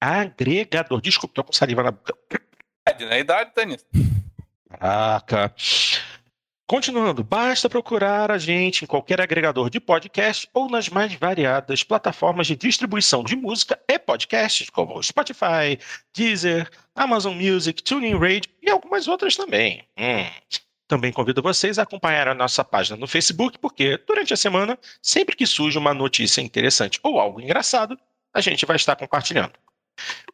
agregador. 0.00 1.00
Desculpa, 1.00 1.32
estou 1.32 1.44
com 1.44 1.52
saliva 1.52 1.82
na 1.82 1.90
boca. 1.90 2.40
É, 2.86 3.04
na 3.04 3.18
idade, 3.18 3.50
Denis. 3.54 3.84
Caraca. 4.70 5.54
Continuando, 6.68 7.24
basta 7.24 7.66
procurar 7.66 8.30
a 8.30 8.36
gente 8.36 8.84
em 8.84 8.86
qualquer 8.86 9.22
agregador 9.22 9.70
de 9.70 9.80
podcast 9.80 10.46
ou 10.52 10.68
nas 10.68 10.90
mais 10.90 11.14
variadas 11.14 11.82
plataformas 11.82 12.46
de 12.46 12.54
distribuição 12.54 13.24
de 13.24 13.34
música 13.34 13.80
e 13.88 13.98
podcasts, 13.98 14.68
como 14.68 15.02
Spotify, 15.02 15.78
Deezer, 16.14 16.68
Amazon 16.94 17.34
Music, 17.34 17.82
TuneIn 17.82 18.18
Radio 18.18 18.50
e 18.60 18.68
algumas 18.68 19.08
outras 19.08 19.34
também. 19.34 19.82
Hum. 19.96 20.26
Também 20.86 21.10
convido 21.10 21.40
vocês 21.40 21.78
a 21.78 21.84
acompanhar 21.84 22.28
a 22.28 22.34
nossa 22.34 22.62
página 22.62 22.98
no 22.98 23.06
Facebook, 23.06 23.58
porque 23.58 23.96
durante 24.06 24.34
a 24.34 24.36
semana, 24.36 24.78
sempre 25.00 25.34
que 25.34 25.46
surge 25.46 25.78
uma 25.78 25.94
notícia 25.94 26.42
interessante 26.42 27.00
ou 27.02 27.18
algo 27.18 27.40
engraçado, 27.40 27.98
a 28.34 28.42
gente 28.42 28.66
vai 28.66 28.76
estar 28.76 28.94
compartilhando. 28.94 29.54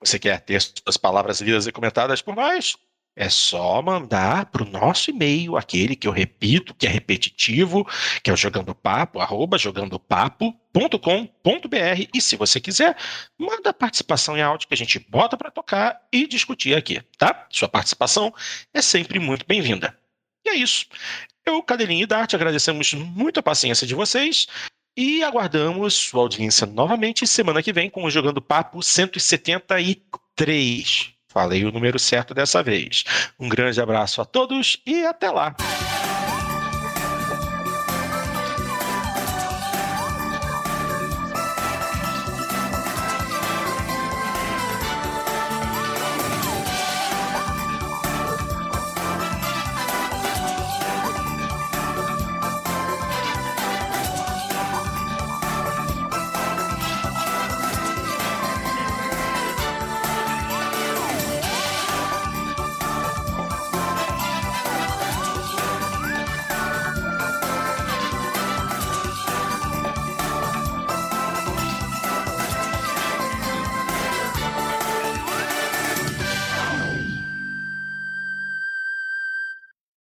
Você 0.00 0.18
quer 0.18 0.40
ter 0.40 0.60
suas 0.60 0.96
palavras 0.96 1.40
lidas 1.40 1.68
e 1.68 1.72
comentadas 1.72 2.20
por 2.20 2.34
nós? 2.34 2.76
É 3.16 3.28
só 3.28 3.80
mandar 3.80 4.46
para 4.46 4.64
o 4.64 4.68
nosso 4.68 5.10
e-mail, 5.10 5.56
aquele 5.56 5.94
que 5.94 6.08
eu 6.08 6.12
repito, 6.12 6.74
que 6.74 6.84
é 6.84 6.90
repetitivo, 6.90 7.86
que 8.22 8.28
é 8.28 8.32
o 8.32 8.36
jogandopapo, 8.36 9.20
arroba 9.20 9.56
jogandopapo.com.br. 9.56 12.08
E 12.12 12.20
se 12.20 12.34
você 12.34 12.60
quiser, 12.60 12.96
manda 13.38 13.70
a 13.70 13.74
participação 13.74 14.36
em 14.36 14.42
áudio 14.42 14.66
que 14.66 14.74
a 14.74 14.76
gente 14.76 14.98
bota 14.98 15.36
para 15.36 15.52
tocar 15.52 16.00
e 16.12 16.26
discutir 16.26 16.76
aqui, 16.76 17.00
tá? 17.16 17.46
Sua 17.50 17.68
participação 17.68 18.34
é 18.72 18.82
sempre 18.82 19.20
muito 19.20 19.46
bem-vinda. 19.46 19.96
E 20.44 20.50
é 20.50 20.56
isso. 20.56 20.86
Eu, 21.46 21.62
Cadelinho 21.62 22.02
e 22.02 22.06
Dart, 22.06 22.34
agradecemos 22.34 22.94
muito 22.94 23.38
a 23.38 23.42
paciência 23.42 23.86
de 23.86 23.94
vocês 23.94 24.48
e 24.96 25.22
aguardamos 25.22 25.94
sua 25.94 26.22
audiência 26.22 26.66
novamente 26.66 27.28
semana 27.28 27.62
que 27.62 27.72
vem 27.72 27.88
com 27.88 28.02
o 28.04 28.10
Jogando 28.10 28.42
Papo 28.42 28.82
173. 28.82 31.13
Falei 31.34 31.64
o 31.64 31.72
número 31.72 31.98
certo 31.98 32.32
dessa 32.32 32.62
vez. 32.62 33.02
Um 33.38 33.48
grande 33.48 33.80
abraço 33.80 34.22
a 34.22 34.24
todos 34.24 34.80
e 34.86 35.04
até 35.04 35.32
lá! 35.32 35.52